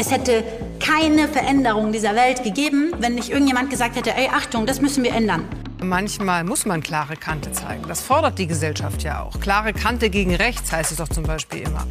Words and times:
Es 0.00 0.12
hätte 0.12 0.44
keine 0.78 1.26
Veränderung 1.26 1.90
dieser 1.90 2.14
Welt 2.14 2.44
gegeben, 2.44 2.92
wenn 3.00 3.16
nicht 3.16 3.30
irgendjemand 3.30 3.68
gesagt 3.68 3.96
hätte, 3.96 4.14
ey, 4.14 4.28
Achtung, 4.32 4.64
das 4.64 4.80
müssen 4.80 5.02
wir 5.02 5.12
ändern. 5.12 5.48
Manchmal 5.82 6.44
muss 6.44 6.66
man 6.66 6.84
klare 6.84 7.16
Kante 7.16 7.50
zeigen. 7.50 7.82
Das 7.88 8.00
fordert 8.00 8.38
die 8.38 8.46
Gesellschaft 8.46 9.02
ja 9.02 9.24
auch. 9.24 9.40
Klare 9.40 9.72
Kante 9.72 10.08
gegen 10.08 10.36
rechts 10.36 10.70
heißt 10.70 10.92
es 10.92 10.98
doch 10.98 11.08
zum 11.08 11.24
Beispiel 11.24 11.62
immer. 11.62 11.84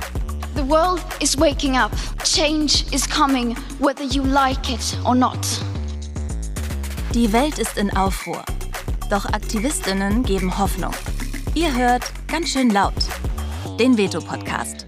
The 0.55 0.65
world 0.69 1.01
is 1.19 1.37
waking 1.37 1.75
up. 1.75 1.91
Change 2.23 2.85
is 2.93 3.09
coming, 3.09 3.57
whether 3.79 4.05
you 4.05 4.23
like 4.23 4.69
it 4.69 4.97
or 5.03 5.13
not. 5.13 5.45
Die 7.13 7.33
Welt 7.33 7.59
ist 7.59 7.77
in 7.77 7.95
Aufruhr. 7.97 8.41
Doch 9.09 9.25
Aktivistinnen 9.25 10.23
geben 10.23 10.57
Hoffnung. 10.57 10.93
Ihr 11.55 11.75
hört 11.75 12.05
ganz 12.29 12.51
schön 12.51 12.69
laut. 12.69 12.93
Den 13.77 13.97
Veto-Podcast. 13.97 14.85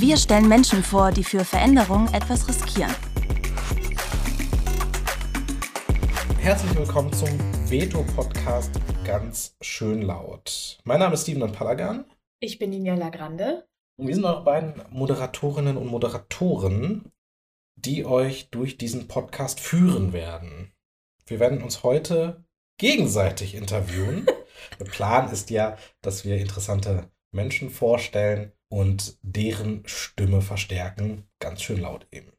Wir 0.00 0.16
stellen 0.16 0.48
Menschen 0.48 0.82
vor, 0.82 1.12
die 1.12 1.22
für 1.22 1.44
Veränderung 1.44 2.08
etwas 2.14 2.48
riskieren. 2.48 2.90
Herzlich 6.38 6.74
willkommen 6.74 7.12
zum 7.12 7.28
Veto-Podcast 7.68 8.80
ganz 9.04 9.58
schön 9.60 10.00
laut. 10.00 10.78
Mein 10.84 11.00
Name 11.00 11.12
ist 11.12 11.24
Steven 11.24 11.52
Palagan. 11.52 12.06
Ich 12.40 12.58
bin 12.58 12.70
Ninja 12.70 13.10
Grande. 13.10 13.68
Und 13.98 14.06
wir 14.06 14.14
sind 14.14 14.24
eure 14.24 14.42
beiden 14.42 14.82
Moderatorinnen 14.88 15.76
und 15.76 15.88
Moderatoren, 15.88 17.12
die 17.76 18.06
euch 18.06 18.48
durch 18.48 18.78
diesen 18.78 19.06
Podcast 19.06 19.60
führen 19.60 20.14
werden. 20.14 20.72
Wir 21.26 21.40
werden 21.40 21.62
uns 21.62 21.82
heute 21.82 22.42
gegenseitig 22.78 23.54
interviewen. 23.54 24.26
Der 24.78 24.86
Plan 24.86 25.30
ist 25.30 25.50
ja, 25.50 25.76
dass 26.00 26.24
wir 26.24 26.38
interessante 26.38 27.10
Menschen 27.32 27.68
vorstellen 27.68 28.54
und 28.70 29.18
deren 29.22 29.82
Stimme 29.86 30.40
verstärken, 30.40 31.26
ganz 31.40 31.62
schön 31.62 31.80
laut 31.80 32.06
eben. 32.12 32.32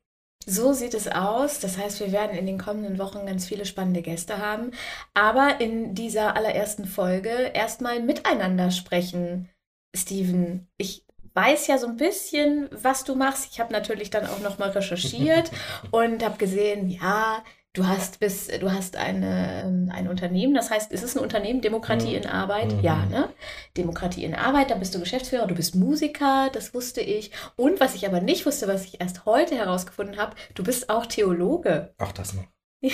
So 0.46 0.74
sieht 0.74 0.96
es 0.96 1.08
aus. 1.08 1.60
Das 1.60 1.78
heißt, 1.78 2.00
wir 2.00 2.12
werden 2.12 2.36
in 2.36 2.48
den 2.48 2.58
kommenden 2.58 2.98
Wochen 2.98 3.26
ganz 3.26 3.46
viele 3.46 3.66
spannende 3.66 4.02
Gäste 4.02 4.40
haben. 4.40 4.72
Aber 5.14 5.62
in 5.62 5.94
dieser 5.94 6.36
allerersten 6.36 6.86
Folge 6.86 7.52
erstmal 7.54 8.02
miteinander 8.02 8.72
sprechen. 8.72 9.50
Steven, 9.96 10.68
ich 10.78 11.06
weiß 11.34 11.68
ja 11.68 11.78
so 11.78 11.88
ein 11.88 11.98
bisschen, 11.98 12.70
was 12.72 13.04
du 13.04 13.16
machst. 13.16 13.50
Ich 13.52 13.60
habe 13.60 13.72
natürlich 13.72 14.10
dann 14.10 14.26
auch 14.26 14.40
nochmal 14.40 14.72
recherchiert 14.72 15.52
und 15.92 16.24
habe 16.24 16.38
gesehen, 16.38 16.90
ja, 16.90 17.44
Du 17.74 17.88
hast 17.88 18.20
bis, 18.20 18.48
du 18.48 18.70
hast 18.70 18.98
eine, 18.98 19.64
ähm, 19.64 19.90
ein 19.94 20.10
Unternehmen, 20.10 20.54
das 20.54 20.70
heißt, 20.70 20.92
ist 20.92 21.04
es 21.04 21.16
ein 21.16 21.24
Unternehmen, 21.24 21.62
Demokratie 21.62 22.10
mhm. 22.10 22.24
in 22.24 22.26
Arbeit? 22.28 22.74
Mhm. 22.74 22.82
Ja, 22.82 23.06
ne? 23.06 23.30
Demokratie 23.78 24.26
in 24.26 24.36
Arbeit, 24.36 24.72
da 24.72 24.76
bist 24.76 24.94
du 24.94 25.00
Geschäftsführer, 25.00 25.48
du 25.48 25.56
bist 25.56 25.76
Musiker, 25.76 26.50
das 26.52 26.74
wusste 26.74 27.00
ich. 27.00 27.32
Und 27.56 27.80
was 27.80 27.96
ich 27.96 28.06
aber 28.06 28.20
nicht 28.20 28.46
wusste, 28.46 28.68
was 28.68 28.84
ich 28.84 29.00
erst 29.00 29.26
heute 29.26 29.56
herausgefunden 29.56 30.18
habe, 30.18 30.36
du 30.54 30.64
bist 30.64 30.90
auch 30.90 31.06
Theologe. 31.06 31.94
Ach, 31.98 32.12
das 32.12 32.34
noch. 32.34 32.44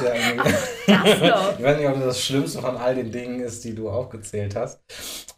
Das 0.00 0.60
ja 1.20 1.54
ich 1.56 1.62
weiß 1.62 1.78
nicht, 1.78 1.88
ob 1.88 1.94
das 1.94 2.04
das 2.04 2.20
Schlimmste 2.20 2.60
von 2.60 2.76
all 2.76 2.94
den 2.94 3.10
Dingen 3.10 3.40
ist, 3.40 3.64
die 3.64 3.74
du 3.74 3.90
aufgezählt 3.90 4.56
hast. 4.56 4.80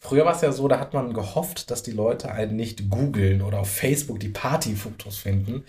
Früher 0.01 0.25
war 0.25 0.35
es 0.37 0.41
ja 0.41 0.53
so, 0.53 0.69
da 0.69 0.79
hat 0.79 0.95
man 0.95 1.15
gehofft, 1.15 1.71
dass 1.71 1.83
die 1.83 1.91
Leute 1.91 2.31
einen 2.31 2.55
nicht 2.55 2.91
googeln 2.91 3.43
oder 3.43 3.61
auf 3.61 3.71
Facebook 3.71 4.21
die 4.21 4.29
Partyfotos 4.29 5.19
finden. 5.19 5.65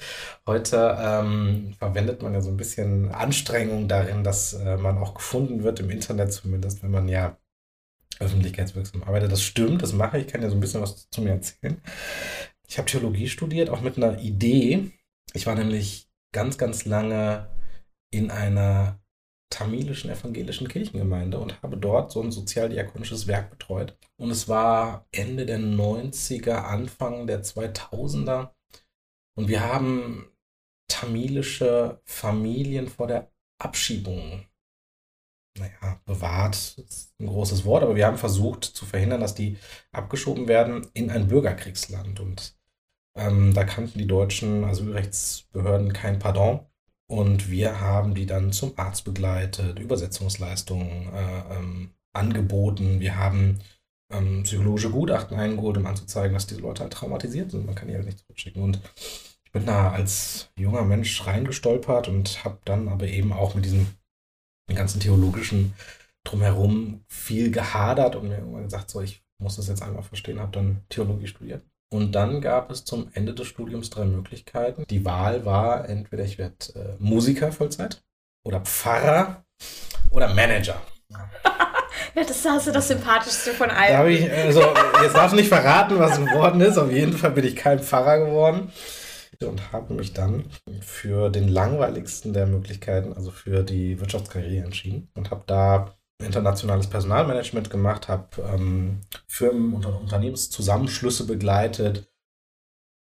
Heute 0.45 0.95
ähm, 0.99 1.73
verwendet 1.79 2.21
man 2.21 2.33
ja 2.33 2.41
so 2.41 2.49
ein 2.49 2.57
bisschen 2.57 3.11
Anstrengung 3.11 3.87
darin, 3.87 4.23
dass 4.23 4.53
äh, 4.53 4.77
man 4.77 4.97
auch 4.97 5.15
gefunden 5.15 5.63
wird, 5.63 5.79
im 5.79 5.89
Internet 5.89 6.33
zumindest, 6.33 6.83
wenn 6.83 6.91
man 6.91 7.07
ja 7.07 7.37
öffentlichkeitswirksam 8.19 9.03
arbeitet. 9.03 9.31
Das 9.31 9.41
stimmt, 9.41 9.81
das 9.81 9.93
mache 9.93 10.17
ich. 10.17 10.27
Ich 10.27 10.31
kann 10.31 10.41
ja 10.41 10.49
so 10.49 10.55
ein 10.55 10.59
bisschen 10.59 10.81
was 10.81 11.09
zu 11.09 11.21
mir 11.21 11.31
erzählen. 11.31 11.81
Ich 12.67 12.77
habe 12.77 12.87
Theologie 12.89 13.29
studiert, 13.29 13.69
auch 13.69 13.81
mit 13.81 13.97
einer 13.97 14.19
Idee. 14.19 14.91
Ich 15.33 15.47
war 15.47 15.55
nämlich 15.55 16.09
ganz, 16.31 16.57
ganz 16.57 16.85
lange 16.85 17.47
in 18.11 18.31
einer 18.31 18.99
tamilischen 19.49 20.09
evangelischen 20.09 20.67
Kirchengemeinde 20.67 21.39
und 21.39 21.61
habe 21.61 21.77
dort 21.77 22.11
so 22.11 22.21
ein 22.21 22.31
sozialdiakonisches 22.31 23.27
Werk 23.27 23.49
betreut. 23.49 23.97
Und 24.17 24.31
es 24.31 24.47
war 24.47 25.07
Ende 25.11 25.45
der 25.45 25.59
90er, 25.59 26.63
Anfang 26.65 27.27
der 27.27 27.43
2000er. 27.43 28.51
Und 29.35 29.47
wir 29.47 29.61
haben 29.61 30.29
tamilische 30.89 32.01
Familien 32.05 32.87
vor 32.87 33.07
der 33.07 33.31
Abschiebung, 33.59 34.45
naja, 35.57 35.99
bewahrt, 36.05 36.77
ist 36.77 37.19
ein 37.19 37.27
großes 37.27 37.65
Wort, 37.65 37.83
aber 37.83 37.95
wir 37.95 38.05
haben 38.05 38.17
versucht 38.17 38.63
zu 38.63 38.85
verhindern, 38.85 39.21
dass 39.21 39.33
die 39.33 39.57
abgeschoben 39.91 40.47
werden 40.47 40.87
in 40.93 41.09
ein 41.09 41.27
Bürgerkriegsland. 41.27 42.19
Und 42.19 42.55
ähm, 43.15 43.53
da 43.53 43.63
kannten 43.63 43.97
die 43.97 44.07
deutschen 44.07 44.63
Asylrechtsbehörden 44.63 45.93
kein 45.93 46.19
Pardon. 46.19 46.66
Und 47.09 47.49
wir 47.49 47.79
haben 47.79 48.15
die 48.15 48.25
dann 48.25 48.51
zum 48.51 48.73
Arzt 48.77 49.05
begleitet, 49.05 49.79
Übersetzungsleistungen 49.79 51.13
äh, 51.13 51.55
ähm, 51.55 51.91
angeboten. 52.13 52.99
Wir 52.99 53.15
haben 53.17 53.59
ähm, 54.11 54.43
psychologische 54.43 54.91
Gutachten 54.91 55.37
eingeholt, 55.37 55.77
um 55.77 55.85
anzuzeigen, 55.85 56.33
dass 56.33 56.47
diese 56.47 56.61
Leute 56.61 56.83
halt 56.83 56.93
traumatisiert 56.93 57.51
sind. 57.51 57.65
Man 57.65 57.75
kann 57.75 57.87
die 57.87 57.95
halt 57.95 58.05
nicht 58.05 58.19
zurückschicken. 58.19 58.61
Und 58.61 58.81
ich 59.45 59.51
bin 59.51 59.65
da 59.65 59.91
als 59.91 60.49
junger 60.59 60.83
Mensch 60.83 61.25
reingestolpert 61.25 62.09
und 62.09 62.43
habe 62.43 62.59
dann 62.65 62.89
aber 62.89 63.07
eben 63.07 63.31
auch 63.31 63.55
mit 63.55 63.65
diesem 63.65 63.87
ganzen 64.73 64.99
theologischen 64.99 65.73
Drumherum 66.25 67.05
viel 67.07 67.51
gehadert 67.51 68.17
und 68.17 68.27
mir 68.27 68.39
irgendwann 68.39 68.63
gesagt, 68.63 68.89
so, 68.89 68.99
ich 68.99 69.23
muss 69.41 69.55
das 69.55 69.69
jetzt 69.69 69.81
einmal 69.81 70.03
verstehen, 70.03 70.39
habe 70.39 70.51
dann 70.51 70.83
Theologie 70.89 71.27
studiert. 71.27 71.63
Und 71.89 72.13
dann 72.13 72.41
gab 72.41 72.69
es 72.69 72.83
zum 72.83 73.09
Ende 73.13 73.33
des 73.33 73.47
Studiums 73.47 73.89
drei 73.89 74.05
Möglichkeiten. 74.05 74.85
Die 74.89 75.05
Wahl 75.05 75.45
war 75.45 75.87
entweder 75.87 76.25
ich 76.25 76.37
werde 76.37 76.55
äh, 76.75 76.95
Musiker 76.99 77.51
Vollzeit 77.51 78.03
oder 78.43 78.59
Pfarrer 78.61 79.45
oder 80.11 80.33
Manager. 80.33 80.81
ja, 81.09 82.23
das 82.27 82.45
hast 82.45 82.67
du 82.67 82.71
das 82.71 82.89
Sympathischste 82.89 83.51
von 83.51 83.69
allen. 83.69 83.93
Da 83.93 84.05
ich, 84.05 84.29
also, 84.29 84.61
jetzt 85.01 85.15
darf 85.15 85.31
ich 85.31 85.39
nicht 85.39 85.49
verraten, 85.49 85.97
was 85.97 86.19
geworden 86.19 86.59
ist. 86.59 86.77
Auf 86.77 86.91
jeden 86.91 87.13
Fall 87.13 87.31
bin 87.31 87.45
ich 87.45 87.55
kein 87.55 87.79
Pfarrer 87.79 88.19
geworden 88.25 88.71
und 89.45 89.71
habe 89.71 89.93
mich 89.93 90.13
dann 90.13 90.45
für 90.81 91.29
den 91.29 91.47
langweiligsten 91.47 92.33
der 92.33 92.47
Möglichkeiten, 92.47 93.13
also 93.13 93.31
für 93.31 93.63
die 93.63 93.99
Wirtschaftskarriere 93.99 94.65
entschieden 94.65 95.09
und 95.15 95.31
habe 95.31 95.43
da 95.45 95.96
internationales 96.23 96.87
Personalmanagement 96.87 97.69
gemacht, 97.69 98.07
habe 98.07 98.41
ähm, 98.41 99.01
Firmen 99.27 99.73
und 99.73 99.85
Unternehmenszusammenschlüsse 99.85 101.25
begleitet, 101.27 102.11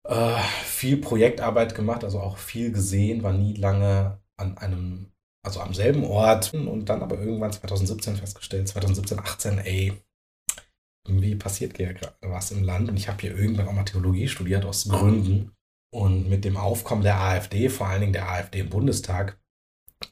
äh, 0.07 0.40
viel 0.66 0.97
Projektarbeit 0.97 1.75
gemacht, 1.75 2.03
also 2.03 2.19
auch 2.19 2.38
viel 2.38 2.72
gesehen, 2.72 3.24
war 3.24 3.34
nie 3.34 3.56
lange 3.56 4.19
an 4.38 4.57
einem, 4.57 5.12
also 5.46 5.62
am 5.62 5.74
selben 5.74 6.03
Ort. 6.03 6.53
Und 6.53 6.85
dann 6.85 7.01
aber 7.01 7.19
irgendwann 7.19 7.53
2017 7.53 8.18
festgestellt, 8.18 8.68
2017, 8.68 9.19
18, 9.19 9.57
ey, 9.59 9.94
irgendwie 11.07 11.35
passiert 11.35 11.78
ja 11.80 11.91
gerade 11.91 12.16
was 12.22 12.51
im 12.51 12.63
Land? 12.63 12.90
Und 12.90 12.97
ich 12.97 13.07
habe 13.07 13.22
hier 13.22 13.38
irgendwann 13.38 13.68
auch 13.68 13.74
mal 13.74 13.84
Theologie 13.84 14.28
studiert 14.28 14.66
aus 14.66 14.88
Gründen. 14.88 15.51
Und 15.94 16.28
mit 16.28 16.44
dem 16.44 16.57
Aufkommen 16.57 17.03
der 17.03 17.19
AfD, 17.19 17.69
vor 17.69 17.88
allen 17.88 18.01
Dingen 18.01 18.13
der 18.13 18.30
AfD 18.30 18.62
im 18.62 18.69
Bundestag, 18.69 19.40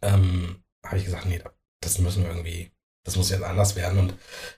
ähm, 0.01 0.63
habe 0.85 0.97
ich 0.97 1.05
gesagt, 1.05 1.25
nee, 1.25 1.41
das 1.81 1.97
müssen 1.97 2.23
wir 2.23 2.29
irgendwie 2.29 2.71
das 3.03 3.15
muss 3.15 3.29
jetzt 3.29 3.43
anders 3.43 3.75
werden. 3.75 3.99
Und 3.99 4.15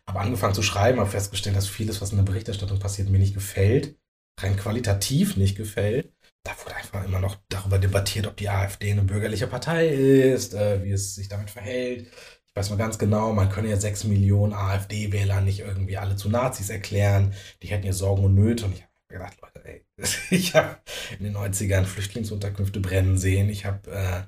habe 0.07 0.19
angefangen 0.19 0.53
zu 0.53 0.63
schreiben, 0.63 0.99
habe 0.99 1.09
festgestellt, 1.09 1.55
dass 1.55 1.67
vieles, 1.67 2.01
was 2.01 2.11
in 2.11 2.17
der 2.17 2.23
Berichterstattung 2.23 2.79
passiert, 2.79 3.09
mir 3.09 3.19
nicht 3.19 3.33
gefällt, 3.33 3.95
rein 4.39 4.57
qualitativ 4.57 5.37
nicht 5.37 5.55
gefällt. 5.55 6.13
Da 6.43 6.51
wurde 6.61 6.75
einfach 6.75 7.05
immer 7.05 7.19
noch 7.19 7.37
darüber 7.49 7.79
debattiert, 7.79 8.27
ob 8.27 8.35
die 8.35 8.49
AfD 8.49 8.91
eine 8.91 9.03
bürgerliche 9.03 9.47
Partei 9.47 9.87
ist, 9.87 10.53
äh, 10.53 10.83
wie 10.83 10.91
es 10.91 11.15
sich 11.15 11.29
damit 11.29 11.49
verhält. 11.49 12.07
Ich 12.47 12.55
weiß 12.55 12.69
mal 12.69 12.75
ganz 12.75 12.99
genau, 12.99 13.33
man 13.33 13.49
könne 13.49 13.69
ja 13.69 13.77
sechs 13.77 14.03
Millionen 14.03 14.53
AfD-Wähler 14.53 15.41
nicht 15.41 15.61
irgendwie 15.61 15.97
alle 15.97 16.17
zu 16.17 16.29
Nazis 16.29 16.69
erklären. 16.69 17.33
Die 17.61 17.67
hätten 17.67 17.85
ja 17.85 17.93
Sorgen 17.93 18.25
und 18.25 18.35
Nöte. 18.35 18.65
Und 18.65 18.73
ich 18.73 18.81
habe 18.81 18.91
gedacht, 19.07 19.37
Leute, 19.41 19.65
ey, 19.65 19.85
ich 20.29 20.53
habe 20.53 20.77
in 21.17 21.23
den 21.23 21.35
90ern 21.35 21.85
Flüchtlingsunterkünfte 21.85 22.79
brennen 22.79 23.17
sehen. 23.17 23.49
Ich 23.49 23.65
habe 23.65 23.89
äh, 23.89 24.21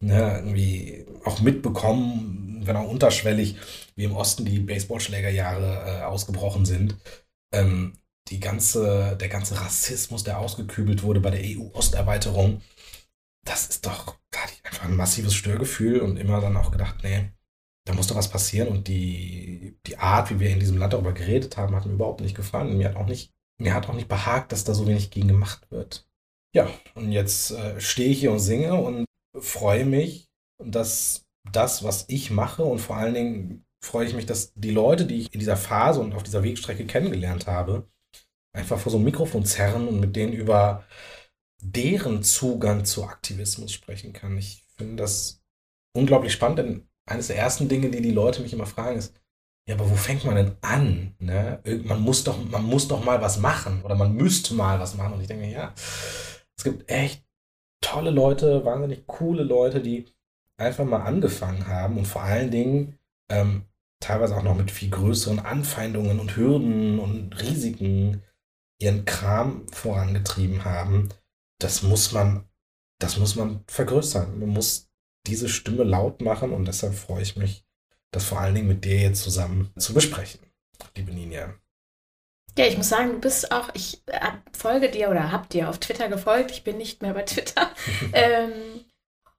ne, 0.00 0.36
irgendwie 0.38 1.06
auch 1.24 1.40
mitbekommen, 1.40 2.62
wenn 2.64 2.76
auch 2.76 2.88
unterschwellig, 2.88 3.56
wie 3.96 4.04
im 4.04 4.16
Osten 4.16 4.44
die 4.44 4.60
Baseballschlägerjahre 4.60 6.00
äh, 6.00 6.02
ausgebrochen 6.04 6.64
sind. 6.64 6.96
Ähm, 7.52 7.94
die 8.28 8.40
ganze, 8.40 9.16
der 9.18 9.28
ganze 9.28 9.58
Rassismus, 9.60 10.22
der 10.22 10.38
ausgekübelt 10.38 11.02
wurde 11.02 11.20
bei 11.20 11.30
der 11.30 11.40
EU-Osterweiterung, 11.42 12.60
das 13.44 13.66
ist 13.68 13.86
doch, 13.86 14.16
da 14.30 14.40
hatte 14.40 14.52
ich 14.54 14.66
einfach 14.66 14.84
ein 14.84 14.96
massives 14.96 15.34
Störgefühl 15.34 16.00
und 16.00 16.18
immer 16.18 16.40
dann 16.40 16.56
auch 16.56 16.70
gedacht, 16.70 16.96
nee, 17.02 17.30
da 17.86 17.94
muss 17.94 18.06
doch 18.06 18.16
was 18.16 18.28
passieren. 18.30 18.68
Und 18.68 18.88
die, 18.88 19.78
die 19.86 19.96
Art, 19.96 20.30
wie 20.30 20.40
wir 20.40 20.50
in 20.50 20.60
diesem 20.60 20.76
Land 20.76 20.92
darüber 20.92 21.12
geredet 21.12 21.56
haben, 21.56 21.74
hat 21.74 21.86
mir 21.86 21.94
überhaupt 21.94 22.20
nicht 22.20 22.36
gefallen. 22.36 22.76
Mir 22.76 22.90
hat 22.90 22.96
auch 22.96 23.06
nicht, 23.06 23.32
mir 23.58 23.72
hat 23.72 23.88
auch 23.88 23.94
nicht 23.94 24.08
behagt, 24.08 24.52
dass 24.52 24.64
da 24.64 24.74
so 24.74 24.86
wenig 24.86 25.10
gegen 25.10 25.28
gemacht 25.28 25.70
wird. 25.70 26.06
Ja, 26.54 26.68
und 26.94 27.12
jetzt 27.12 27.52
äh, 27.52 27.80
stehe 27.80 28.10
ich 28.10 28.20
hier 28.20 28.32
und 28.32 28.40
singe 28.40 28.74
und 28.74 29.06
freue 29.34 29.84
mich, 29.84 30.28
dass 30.62 31.26
das, 31.52 31.82
was 31.82 32.04
ich 32.08 32.30
mache 32.30 32.64
und 32.64 32.78
vor 32.78 32.96
allen 32.96 33.14
Dingen 33.14 33.66
freue 33.82 34.06
ich 34.06 34.14
mich, 34.14 34.26
dass 34.26 34.52
die 34.54 34.70
Leute, 34.70 35.06
die 35.06 35.22
ich 35.22 35.32
in 35.32 35.40
dieser 35.40 35.56
Phase 35.56 36.00
und 36.00 36.14
auf 36.14 36.22
dieser 36.22 36.42
Wegstrecke 36.42 36.86
kennengelernt 36.86 37.46
habe, 37.46 37.88
einfach 38.52 38.78
vor 38.78 38.90
so 38.90 38.98
einem 38.98 39.04
Mikrofon 39.04 39.44
zerren 39.44 39.88
und 39.88 40.00
mit 40.00 40.16
denen 40.16 40.32
über 40.32 40.84
deren 41.60 42.22
Zugang 42.22 42.84
zu 42.84 43.04
Aktivismus 43.04 43.72
sprechen 43.72 44.12
kann. 44.12 44.36
Ich 44.36 44.64
finde 44.76 44.96
das 44.96 45.40
unglaublich 45.96 46.32
spannend, 46.32 46.58
denn 46.58 46.88
eines 47.06 47.28
der 47.28 47.36
ersten 47.36 47.68
Dinge, 47.68 47.90
die 47.90 48.02
die 48.02 48.10
Leute 48.10 48.42
mich 48.42 48.52
immer 48.52 48.66
fragen, 48.66 48.98
ist, 48.98 49.14
ja, 49.68 49.74
aber 49.74 49.90
wo 49.90 49.96
fängt 49.96 50.24
man 50.24 50.36
denn 50.36 50.56
an? 50.62 51.14
Ne? 51.18 51.60
Man, 51.84 52.00
muss 52.00 52.24
doch, 52.24 52.42
man 52.42 52.64
muss 52.64 52.88
doch 52.88 53.04
mal 53.04 53.20
was 53.20 53.38
machen 53.38 53.82
oder 53.82 53.94
man 53.94 54.14
müsste 54.14 54.54
mal 54.54 54.80
was 54.80 54.94
machen. 54.94 55.12
Und 55.12 55.20
ich 55.20 55.26
denke, 55.26 55.46
ja, 55.46 55.74
es 55.76 56.64
gibt 56.64 56.90
echt 56.90 57.27
tolle 57.80 58.10
Leute, 58.10 58.64
wahnsinnig 58.64 59.06
coole 59.06 59.42
Leute, 59.42 59.80
die 59.80 60.06
einfach 60.56 60.84
mal 60.84 61.02
angefangen 61.02 61.66
haben 61.66 61.98
und 61.98 62.06
vor 62.06 62.22
allen 62.22 62.50
Dingen 62.50 62.98
ähm, 63.30 63.64
teilweise 64.00 64.36
auch 64.36 64.42
noch 64.42 64.56
mit 64.56 64.70
viel 64.70 64.90
größeren 64.90 65.40
Anfeindungen 65.40 66.20
und 66.20 66.36
Hürden 66.36 66.98
und 66.98 67.40
Risiken 67.40 68.22
ihren 68.80 69.04
Kram 69.04 69.66
vorangetrieben 69.68 70.64
haben. 70.64 71.08
Das 71.58 71.82
muss 71.82 72.12
man, 72.12 72.48
das 73.00 73.16
muss 73.16 73.36
man 73.36 73.64
vergrößern. 73.66 74.38
Man 74.38 74.50
muss 74.50 74.90
diese 75.26 75.48
Stimme 75.48 75.84
laut 75.84 76.20
machen 76.22 76.52
und 76.52 76.66
deshalb 76.66 76.94
freue 76.94 77.22
ich 77.22 77.36
mich, 77.36 77.64
das 78.12 78.24
vor 78.24 78.40
allen 78.40 78.54
Dingen 78.54 78.68
mit 78.68 78.84
dir 78.84 78.98
jetzt 78.98 79.22
zusammen 79.22 79.70
zu 79.76 79.94
besprechen, 79.94 80.40
liebe 80.96 81.12
Ninja. 81.12 81.54
Ja, 82.58 82.66
ich 82.66 82.76
muss 82.76 82.88
sagen, 82.88 83.12
du 83.12 83.20
bist 83.20 83.52
auch, 83.52 83.68
ich 83.74 84.02
folge 84.52 84.90
dir 84.90 85.10
oder 85.10 85.30
hab 85.30 85.48
dir 85.48 85.68
auf 85.68 85.78
Twitter 85.78 86.08
gefolgt. 86.08 86.50
Ich 86.50 86.64
bin 86.64 86.76
nicht 86.76 87.02
mehr 87.02 87.14
bei 87.14 87.22
Twitter. 87.22 87.70
ähm, 88.12 88.50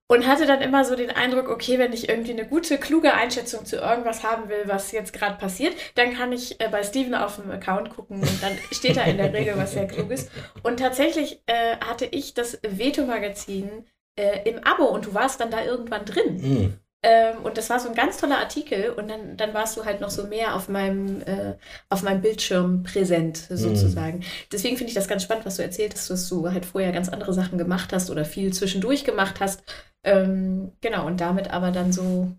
und 0.07 0.25
hatte 0.25 0.45
dann 0.45 0.61
immer 0.61 0.85
so 0.85 0.95
den 0.95 1.11
Eindruck, 1.11 1.49
okay, 1.49 1.77
wenn 1.79 1.91
ich 1.91 2.07
irgendwie 2.07 2.31
eine 2.31 2.47
gute, 2.47 2.77
kluge 2.77 3.13
Einschätzung 3.13 3.65
zu 3.65 3.75
irgendwas 3.75 4.23
haben 4.23 4.47
will, 4.47 4.63
was 4.67 4.93
jetzt 4.93 5.11
gerade 5.11 5.37
passiert, 5.37 5.75
dann 5.95 6.15
kann 6.15 6.31
ich 6.31 6.61
äh, 6.61 6.69
bei 6.69 6.81
Steven 6.81 7.13
auf 7.13 7.35
dem 7.35 7.51
Account 7.51 7.89
gucken 7.89 8.21
und 8.21 8.41
dann 8.41 8.57
steht 8.71 8.95
da 8.95 9.03
in 9.03 9.17
der 9.17 9.33
Regel 9.33 9.57
was 9.57 9.73
sehr 9.73 9.85
Kluges. 9.85 10.29
Und 10.63 10.79
tatsächlich 10.79 11.43
äh, 11.45 11.75
hatte 11.75 12.05
ich 12.05 12.33
das 12.33 12.59
Veto-Magazin 12.63 13.85
äh, 14.17 14.49
im 14.49 14.63
Abo 14.63 14.85
und 14.85 15.07
du 15.07 15.13
warst 15.13 15.41
dann 15.41 15.51
da 15.51 15.63
irgendwann 15.63 16.05
drin. 16.05 16.37
Mm. 16.37 16.79
Ähm, 17.01 17.43
und 17.43 17.57
das 17.57 17.69
war 17.69 17.79
so 17.79 17.87
ein 17.87 17.95
ganz 17.95 18.17
toller 18.17 18.39
Artikel 18.39 18.89
und 18.89 19.09
dann, 19.09 19.37
dann 19.37 19.53
warst 19.53 19.77
du 19.77 19.85
halt 19.85 20.01
noch 20.01 20.09
so 20.09 20.27
mehr 20.27 20.53
auf 20.55 20.67
meinem, 20.67 21.21
äh, 21.21 21.55
auf 21.87 22.03
meinem 22.03 22.21
Bildschirm 22.21 22.83
präsent 22.83 23.37
sozusagen. 23.49 24.19
Mhm. 24.19 24.23
Deswegen 24.51 24.75
finde 24.75 24.89
ich 24.89 24.95
das 24.95 25.07
ganz 25.07 25.23
spannend, 25.23 25.45
was 25.45 25.55
du 25.55 25.63
erzählt 25.63 25.93
hast, 25.93 26.09
dass 26.09 26.27
du 26.27 26.51
halt 26.51 26.65
vorher 26.65 26.91
ganz 26.91 27.07
andere 27.07 27.33
Sachen 27.33 27.57
gemacht 27.57 27.93
hast 27.93 28.09
oder 28.09 28.25
viel 28.25 28.51
zwischendurch 28.51 29.05
gemacht 29.05 29.39
hast. 29.39 29.63
Ähm, 30.03 30.73
genau, 30.81 31.05
und 31.07 31.21
damit 31.21 31.51
aber 31.51 31.71
dann 31.71 31.93
so 31.93 32.33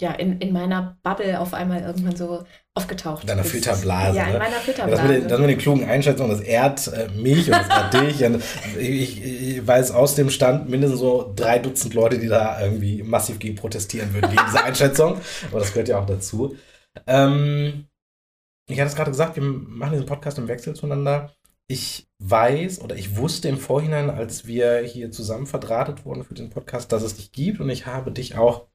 ja, 0.00 0.10
in, 0.12 0.40
in 0.40 0.52
meiner 0.52 0.98
Bubble 1.02 1.38
auf 1.38 1.54
einmal 1.54 1.82
irgendwann 1.82 2.16
so 2.16 2.44
aufgetaucht. 2.74 3.22
In 3.22 3.28
deiner 3.28 3.44
Filterblase. 3.44 4.16
Ja, 4.16 4.26
in 4.26 4.32
ne? 4.32 4.38
meiner 4.40 4.56
Filterblase. 4.56 5.02
Das 5.02 5.10
mit, 5.10 5.22
den, 5.22 5.28
das 5.28 5.38
mit 5.38 5.50
den 5.50 5.58
klugen 5.58 5.88
Einschätzungen, 5.88 6.32
das 6.32 6.40
ehrt 6.40 6.88
äh, 6.88 7.08
mich 7.10 7.46
und 7.46 7.52
das 7.52 7.68
ehrt 7.68 7.94
dich. 8.02 8.24
Und 8.24 8.42
ich, 8.78 9.22
ich 9.22 9.66
weiß 9.66 9.92
aus 9.92 10.16
dem 10.16 10.30
Stand 10.30 10.68
mindestens 10.68 10.98
so 10.98 11.32
drei 11.36 11.60
Dutzend 11.60 11.94
Leute, 11.94 12.18
die 12.18 12.26
da 12.26 12.60
irgendwie 12.60 13.04
massiv 13.04 13.38
gegen 13.38 13.54
protestieren 13.54 14.12
würden, 14.12 14.30
gegen 14.30 14.42
diese 14.46 14.64
Einschätzung. 14.64 15.20
Aber 15.50 15.60
das 15.60 15.72
gehört 15.72 15.88
ja 15.88 16.00
auch 16.00 16.06
dazu. 16.06 16.56
Ähm, 17.06 17.86
ich 18.68 18.80
hatte 18.80 18.88
es 18.88 18.96
gerade 18.96 19.10
gesagt, 19.12 19.36
wir 19.36 19.44
machen 19.44 19.92
diesen 19.92 20.06
Podcast 20.06 20.38
im 20.38 20.48
Wechsel 20.48 20.74
zueinander. 20.74 21.32
Ich 21.68 22.08
weiß 22.18 22.80
oder 22.80 22.96
ich 22.96 23.16
wusste 23.16 23.48
im 23.48 23.58
Vorhinein, 23.58 24.10
als 24.10 24.46
wir 24.46 24.78
hier 24.80 25.12
zusammen 25.12 25.46
verdrahtet 25.46 26.04
wurden 26.04 26.24
für 26.24 26.34
den 26.34 26.50
Podcast, 26.50 26.90
dass 26.92 27.02
es 27.02 27.16
dich 27.16 27.30
gibt 27.32 27.60
und 27.60 27.70
ich 27.70 27.86
habe 27.86 28.10
dich 28.10 28.36
auch 28.36 28.66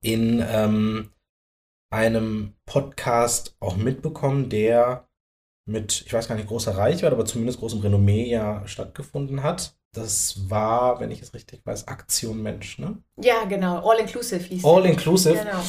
in 0.00 0.44
ähm, 0.46 1.10
einem 1.90 2.54
Podcast 2.66 3.56
auch 3.60 3.76
mitbekommen, 3.76 4.48
der 4.48 5.08
mit, 5.66 6.02
ich 6.06 6.12
weiß 6.12 6.28
gar 6.28 6.34
nicht, 6.34 6.48
großer 6.48 6.76
Reichweite, 6.76 7.14
aber 7.14 7.24
zumindest 7.24 7.60
großem 7.60 7.80
Renommee 7.80 8.28
ja 8.28 8.66
stattgefunden 8.66 9.42
hat. 9.42 9.76
Das 9.94 10.50
war, 10.50 10.98
wenn 10.98 11.12
ich 11.12 11.22
es 11.22 11.34
richtig 11.34 11.64
weiß, 11.64 11.86
Aktion 11.86 12.42
Mensch, 12.42 12.78
ne? 12.78 12.98
Ja, 13.16 13.44
genau. 13.44 13.88
All 13.88 14.00
Inclusive 14.00 14.42
hieß 14.42 14.64
All 14.64 14.84
Inclusive. 14.86 15.36
Genau. 15.36 15.62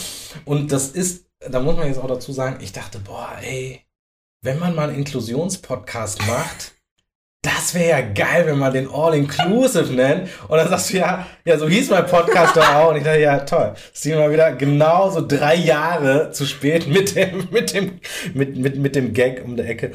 Und 0.45 0.71
das 0.71 0.89
ist, 0.89 1.29
da 1.39 1.59
muss 1.59 1.77
man 1.77 1.87
jetzt 1.87 1.99
auch 1.99 2.07
dazu 2.07 2.31
sagen, 2.33 2.57
ich 2.59 2.73
dachte, 2.73 2.99
boah, 2.99 3.37
ey, 3.41 3.85
wenn 4.41 4.59
man 4.59 4.75
mal 4.75 4.89
einen 4.89 4.97
Inklusionspodcast 4.97 6.25
macht, 6.25 6.74
das 7.45 7.73
wäre 7.73 7.89
ja 7.89 8.01
geil, 8.01 8.47
wenn 8.47 8.57
man 8.57 8.73
den 8.73 8.89
All-Inclusive 8.89 9.93
nennt. 9.93 10.29
Und 10.47 10.57
dann 10.57 10.67
sagst 10.67 10.91
du, 10.91 10.97
ja, 10.97 11.27
ja, 11.45 11.57
so 11.57 11.69
hieß 11.69 11.91
mein 11.91 12.07
Podcast 12.07 12.55
doch 12.55 12.67
auch. 12.67 12.89
Und 12.89 12.97
ich 12.97 13.03
dachte, 13.03 13.19
ja, 13.19 13.39
toll. 13.39 13.75
Steven 13.93 14.19
mal 14.19 14.31
wieder 14.31 14.53
genauso 14.55 15.25
drei 15.25 15.55
Jahre 15.55 16.31
zu 16.31 16.45
spät 16.45 16.87
mit 16.87 17.15
dem, 17.15 17.47
mit 17.51 17.73
dem, 17.73 17.99
mit, 18.33 18.57
mit, 18.57 18.77
mit 18.77 18.95
dem 18.95 19.13
Gag 19.13 19.43
um 19.45 19.55
der 19.55 19.69
Ecke. 19.69 19.91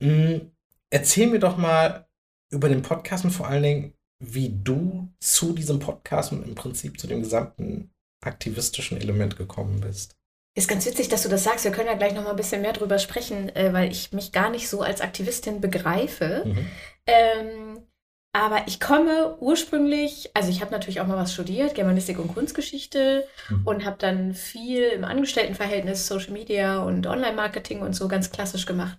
Hm, 0.00 0.52
erzähl 0.90 1.26
mir 1.26 1.38
doch 1.38 1.56
mal 1.56 2.06
über 2.50 2.68
den 2.68 2.82
Podcast 2.82 3.24
und 3.24 3.30
vor 3.30 3.48
allen 3.48 3.62
Dingen, 3.62 3.92
wie 4.18 4.48
du 4.48 5.08
zu 5.20 5.52
diesem 5.52 5.78
Podcast 5.78 6.32
und 6.32 6.46
im 6.46 6.54
Prinzip 6.54 6.98
zu 6.98 7.06
dem 7.06 7.22
gesamten 7.22 7.90
aktivistischen 8.24 8.98
Element 8.98 9.36
gekommen 9.36 9.80
bist. 9.80 10.16
Ist 10.56 10.68
ganz 10.68 10.86
witzig, 10.86 11.08
dass 11.08 11.22
du 11.22 11.28
das 11.28 11.44
sagst. 11.44 11.64
Wir 11.64 11.70
können 11.70 11.88
ja 11.88 11.94
gleich 11.94 12.14
noch 12.14 12.24
mal 12.24 12.30
ein 12.30 12.36
bisschen 12.36 12.62
mehr 12.62 12.72
drüber 12.72 12.98
sprechen, 12.98 13.54
äh, 13.54 13.74
weil 13.74 13.92
ich 13.92 14.12
mich 14.12 14.32
gar 14.32 14.48
nicht 14.48 14.70
so 14.70 14.80
als 14.80 15.02
Aktivistin 15.02 15.60
begreife. 15.60 16.44
Mhm. 16.46 16.66
Ähm, 17.06 17.86
aber 18.32 18.62
ich 18.66 18.80
komme 18.80 19.36
ursprünglich, 19.40 20.30
also 20.32 20.48
ich 20.48 20.62
habe 20.62 20.70
natürlich 20.70 21.00
auch 21.00 21.06
mal 21.06 21.18
was 21.18 21.34
studiert, 21.34 21.74
Germanistik 21.74 22.18
und 22.18 22.32
Kunstgeschichte 22.32 23.26
mhm. 23.50 23.66
und 23.66 23.84
habe 23.84 23.98
dann 23.98 24.32
viel 24.32 24.84
im 24.84 25.04
Angestelltenverhältnis, 25.04 26.06
Social 26.06 26.32
Media 26.32 26.82
und 26.82 27.06
Online-Marketing 27.06 27.82
und 27.82 27.92
so 27.92 28.08
ganz 28.08 28.30
klassisch 28.30 28.64
gemacht. 28.64 28.98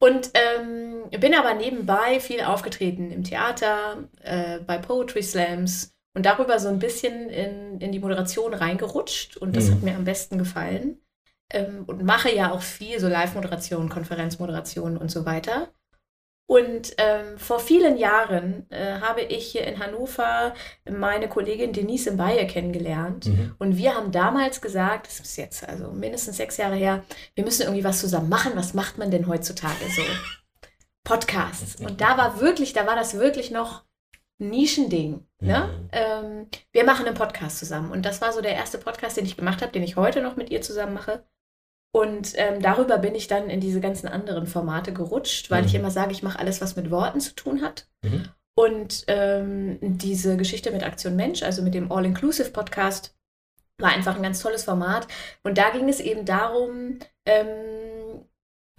Und 0.00 0.32
ähm, 0.34 1.04
bin 1.20 1.32
aber 1.34 1.54
nebenbei 1.54 2.18
viel 2.18 2.40
aufgetreten 2.40 3.12
im 3.12 3.22
Theater, 3.22 4.08
äh, 4.22 4.58
bei 4.58 4.78
Poetry 4.78 5.22
Slams, 5.22 5.94
und 6.14 6.26
darüber 6.26 6.58
so 6.58 6.68
ein 6.68 6.78
bisschen 6.78 7.30
in, 7.30 7.80
in 7.80 7.92
die 7.92 8.00
Moderation 8.00 8.54
reingerutscht 8.54 9.36
und 9.36 9.56
das 9.56 9.68
mhm. 9.68 9.72
hat 9.72 9.82
mir 9.82 9.94
am 9.96 10.04
besten 10.04 10.38
gefallen. 10.38 10.98
Ähm, 11.50 11.84
und 11.86 12.02
mache 12.02 12.34
ja 12.34 12.50
auch 12.50 12.62
viel 12.62 12.98
so 12.98 13.08
Live-Moderation, 13.08 13.88
Konferenzmoderation 13.88 14.96
und 14.96 15.10
so 15.10 15.26
weiter. 15.26 15.68
Und 16.46 16.94
ähm, 16.98 17.38
vor 17.38 17.60
vielen 17.60 17.96
Jahren 17.96 18.66
äh, 18.70 19.00
habe 19.00 19.22
ich 19.22 19.46
hier 19.52 19.66
in 19.66 19.78
Hannover 19.78 20.54
meine 20.90 21.28
Kollegin 21.28 21.72
Denise 21.72 22.10
Mbaye 22.10 22.46
kennengelernt. 22.46 23.26
Mhm. 23.26 23.54
Und 23.58 23.78
wir 23.78 23.94
haben 23.94 24.12
damals 24.12 24.60
gesagt, 24.60 25.06
das 25.06 25.20
ist 25.20 25.36
jetzt 25.36 25.66
also 25.66 25.92
mindestens 25.92 26.36
sechs 26.36 26.58
Jahre 26.58 26.76
her, 26.76 27.04
wir 27.34 27.44
müssen 27.44 27.62
irgendwie 27.62 27.84
was 27.84 28.00
zusammen 28.00 28.28
machen. 28.28 28.52
Was 28.54 28.74
macht 28.74 28.98
man 28.98 29.10
denn 29.10 29.28
heutzutage 29.28 29.84
so? 29.96 30.02
Podcasts. 31.04 31.80
Und 31.80 32.00
da 32.00 32.18
war 32.18 32.40
wirklich, 32.40 32.72
da 32.74 32.86
war 32.86 32.96
das 32.96 33.14
wirklich 33.14 33.50
noch 33.50 33.84
Nischending. 34.42 35.26
Ne? 35.40 35.68
Mhm. 35.68 35.88
Ähm, 35.92 36.46
wir 36.72 36.84
machen 36.84 37.06
einen 37.06 37.16
Podcast 37.16 37.58
zusammen. 37.58 37.90
Und 37.90 38.04
das 38.04 38.20
war 38.20 38.32
so 38.32 38.40
der 38.40 38.54
erste 38.54 38.78
Podcast, 38.78 39.16
den 39.16 39.24
ich 39.24 39.36
gemacht 39.36 39.62
habe, 39.62 39.72
den 39.72 39.82
ich 39.82 39.96
heute 39.96 40.22
noch 40.22 40.36
mit 40.36 40.50
ihr 40.50 40.62
zusammen 40.62 40.94
mache. 40.94 41.24
Und 41.94 42.32
ähm, 42.36 42.62
darüber 42.62 42.98
bin 42.98 43.14
ich 43.14 43.28
dann 43.28 43.50
in 43.50 43.60
diese 43.60 43.80
ganzen 43.80 44.08
anderen 44.08 44.46
Formate 44.46 44.92
gerutscht, 44.92 45.50
weil 45.50 45.62
mhm. 45.62 45.68
ich 45.68 45.74
immer 45.74 45.90
sage, 45.90 46.12
ich 46.12 46.22
mache 46.22 46.38
alles, 46.38 46.60
was 46.60 46.76
mit 46.76 46.90
Worten 46.90 47.20
zu 47.20 47.34
tun 47.34 47.60
hat. 47.62 47.88
Mhm. 48.02 48.28
Und 48.54 49.04
ähm, 49.08 49.78
diese 49.80 50.36
Geschichte 50.36 50.70
mit 50.70 50.82
Aktion 50.82 51.16
Mensch, 51.16 51.42
also 51.42 51.62
mit 51.62 51.74
dem 51.74 51.90
All-Inclusive-Podcast, 51.90 53.14
war 53.78 53.90
einfach 53.90 54.16
ein 54.16 54.22
ganz 54.22 54.40
tolles 54.40 54.64
Format. 54.64 55.06
Und 55.42 55.58
da 55.58 55.70
ging 55.70 55.88
es 55.88 56.00
eben 56.00 56.24
darum, 56.24 56.98
ähm, 57.26 58.24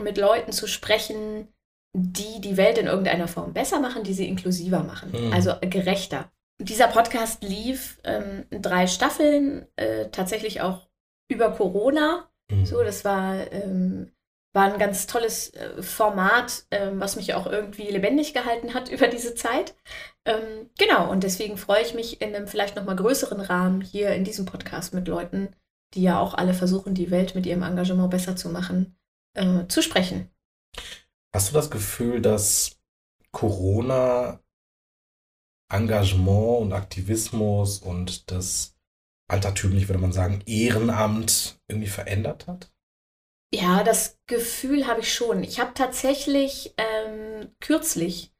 mit 0.01 0.17
Leuten 0.17 0.51
zu 0.51 0.67
sprechen, 0.67 1.47
die 1.93 2.41
die 2.41 2.57
Welt 2.57 2.77
in 2.77 2.87
irgendeiner 2.87 3.27
Form 3.27 3.53
besser 3.53 3.79
machen, 3.79 4.03
die 4.03 4.13
sie 4.13 4.27
inklusiver 4.27 4.83
machen, 4.83 5.11
mhm. 5.11 5.33
also 5.33 5.53
gerechter. 5.61 6.31
Dieser 6.59 6.87
Podcast 6.87 7.43
lief 7.43 7.99
ähm, 8.03 8.45
drei 8.49 8.87
Staffeln, 8.87 9.67
äh, 9.75 10.09
tatsächlich 10.09 10.61
auch 10.61 10.87
über 11.29 11.51
Corona. 11.51 12.29
Mhm. 12.49 12.65
So, 12.65 12.83
das 12.83 13.05
war, 13.05 13.51
ähm, 13.51 14.11
war 14.53 14.71
ein 14.71 14.79
ganz 14.79 15.07
tolles 15.07 15.53
äh, 15.53 15.81
Format, 15.81 16.65
ähm, 16.71 16.99
was 16.99 17.15
mich 17.15 17.33
auch 17.33 17.47
irgendwie 17.47 17.89
lebendig 17.89 18.33
gehalten 18.33 18.73
hat 18.73 18.89
über 18.91 19.07
diese 19.07 19.35
Zeit. 19.35 19.75
Ähm, 20.25 20.69
genau, 20.77 21.11
und 21.11 21.23
deswegen 21.23 21.57
freue 21.57 21.81
ich 21.81 21.93
mich 21.93 22.21
in 22.21 22.35
einem 22.35 22.47
vielleicht 22.47 22.75
nochmal 22.75 22.95
größeren 22.95 23.41
Rahmen 23.41 23.81
hier 23.81 24.09
in 24.09 24.23
diesem 24.23 24.45
Podcast 24.45 24.93
mit 24.93 25.07
Leuten, 25.07 25.55
die 25.93 26.03
ja 26.03 26.19
auch 26.19 26.33
alle 26.33 26.53
versuchen, 26.53 26.95
die 26.95 27.11
Welt 27.11 27.35
mit 27.35 27.45
ihrem 27.45 27.63
Engagement 27.63 28.09
besser 28.09 28.35
zu 28.35 28.49
machen, 28.49 28.95
äh, 29.35 29.67
zu 29.67 29.81
sprechen. 29.81 30.29
Hast 31.35 31.49
du 31.49 31.53
das 31.55 31.71
Gefühl, 31.71 32.21
dass 32.21 32.79
Corona 33.31 34.39
Engagement 35.71 36.61
und 36.61 36.73
Aktivismus 36.73 37.79
und 37.79 38.31
das 38.31 38.77
altertümlich, 39.27 39.87
würde 39.87 40.01
man 40.01 40.11
sagen, 40.11 40.43
Ehrenamt 40.45 41.59
irgendwie 41.67 41.89
verändert 41.89 42.47
hat? 42.47 42.71
Ja, 43.53 43.83
das 43.83 44.19
Gefühl 44.27 44.87
habe 44.87 45.01
ich 45.01 45.13
schon. 45.13 45.43
Ich 45.43 45.59
habe 45.59 45.73
tatsächlich 45.73 46.73
ähm, 46.77 47.55
kürzlich 47.59 48.33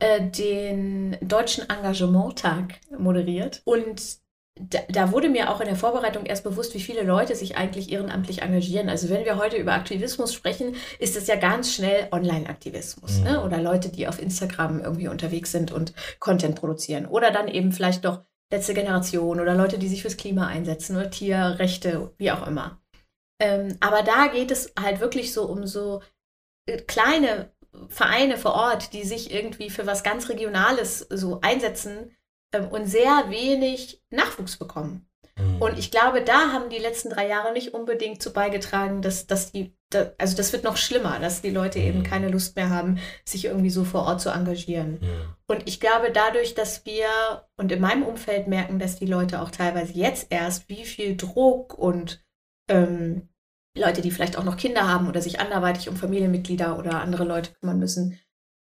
äh, 0.00 0.28
den 0.28 1.16
Deutschen 1.20 1.68
Engagementtag 1.68 2.80
moderiert 2.96 3.62
und 3.64 4.20
da, 4.58 4.80
da, 4.88 5.12
wurde 5.12 5.28
mir 5.28 5.50
auch 5.50 5.60
in 5.60 5.66
der 5.66 5.76
Vorbereitung 5.76 6.26
erst 6.26 6.44
bewusst, 6.44 6.74
wie 6.74 6.80
viele 6.80 7.02
Leute 7.02 7.34
sich 7.34 7.56
eigentlich 7.56 7.92
ehrenamtlich 7.92 8.42
engagieren. 8.42 8.88
Also 8.88 9.08
wenn 9.08 9.24
wir 9.24 9.38
heute 9.38 9.56
über 9.56 9.72
Aktivismus 9.72 10.34
sprechen, 10.34 10.74
ist 10.98 11.16
es 11.16 11.28
ja 11.28 11.36
ganz 11.36 11.72
schnell 11.72 12.08
Online-Aktivismus 12.10 13.20
ne? 13.20 13.30
mhm. 13.30 13.36
ne? 13.36 13.44
oder 13.44 13.60
Leute, 13.60 13.88
die 13.88 14.08
auf 14.08 14.20
Instagram 14.20 14.80
irgendwie 14.80 15.08
unterwegs 15.08 15.52
sind 15.52 15.72
und 15.72 15.94
Content 16.18 16.56
produzieren 16.56 17.06
oder 17.06 17.30
dann 17.30 17.48
eben 17.48 17.72
vielleicht 17.72 18.04
noch 18.04 18.24
letzte 18.52 18.74
Generation 18.74 19.40
oder 19.40 19.54
Leute, 19.54 19.78
die 19.78 19.88
sich 19.88 20.02
fürs 20.02 20.16
Klima 20.16 20.46
einsetzen 20.46 20.96
oder 20.96 21.10
Tierrechte, 21.10 22.12
wie 22.18 22.32
auch 22.32 22.46
immer. 22.46 22.82
Ähm, 23.40 23.76
aber 23.80 24.02
da 24.02 24.26
geht 24.26 24.50
es 24.50 24.72
halt 24.78 25.00
wirklich 25.00 25.32
so 25.32 25.46
um 25.46 25.66
so 25.66 26.02
äh, 26.66 26.78
kleine 26.78 27.52
Vereine 27.88 28.36
vor 28.36 28.54
Ort, 28.54 28.92
die 28.92 29.04
sich 29.04 29.32
irgendwie 29.32 29.70
für 29.70 29.86
was 29.86 30.02
ganz 30.02 30.28
Regionales 30.28 30.98
so 31.08 31.40
einsetzen 31.40 32.10
und 32.70 32.86
sehr 32.86 33.26
wenig 33.28 34.02
Nachwuchs 34.10 34.56
bekommen. 34.56 35.08
Mhm. 35.40 35.62
Und 35.62 35.78
ich 35.78 35.90
glaube, 35.90 36.22
da 36.22 36.52
haben 36.52 36.70
die 36.70 36.78
letzten 36.78 37.10
drei 37.10 37.28
Jahre 37.28 37.52
nicht 37.52 37.74
unbedingt 37.74 38.22
zu 38.22 38.32
beigetragen, 38.32 39.02
dass, 39.02 39.26
dass 39.26 39.52
die, 39.52 39.76
da, 39.90 40.12
also 40.18 40.36
das 40.36 40.52
wird 40.52 40.64
noch 40.64 40.76
schlimmer, 40.76 41.18
dass 41.18 41.42
die 41.42 41.50
Leute 41.50 41.78
eben 41.78 42.00
mhm. 42.00 42.04
keine 42.04 42.28
Lust 42.28 42.56
mehr 42.56 42.70
haben, 42.70 42.98
sich 43.24 43.44
irgendwie 43.44 43.70
so 43.70 43.84
vor 43.84 44.02
Ort 44.02 44.20
zu 44.20 44.30
engagieren. 44.30 44.98
Mhm. 45.00 45.34
Und 45.46 45.68
ich 45.68 45.80
glaube, 45.80 46.10
dadurch, 46.12 46.54
dass 46.54 46.84
wir 46.84 47.08
und 47.56 47.72
in 47.72 47.80
meinem 47.80 48.02
Umfeld 48.02 48.46
merken, 48.46 48.78
dass 48.78 48.98
die 48.98 49.06
Leute 49.06 49.40
auch 49.40 49.50
teilweise 49.50 49.92
jetzt 49.92 50.26
erst, 50.30 50.68
wie 50.68 50.84
viel 50.84 51.16
Druck 51.16 51.76
und 51.76 52.24
ähm, 52.68 53.28
Leute, 53.76 54.02
die 54.02 54.10
vielleicht 54.10 54.36
auch 54.36 54.44
noch 54.44 54.56
Kinder 54.56 54.88
haben 54.88 55.08
oder 55.08 55.22
sich 55.22 55.40
anderweitig 55.40 55.88
um 55.88 55.96
Familienmitglieder 55.96 56.78
oder 56.78 57.00
andere 57.00 57.24
Leute 57.24 57.52
kümmern 57.52 57.78
müssen, 57.78 58.18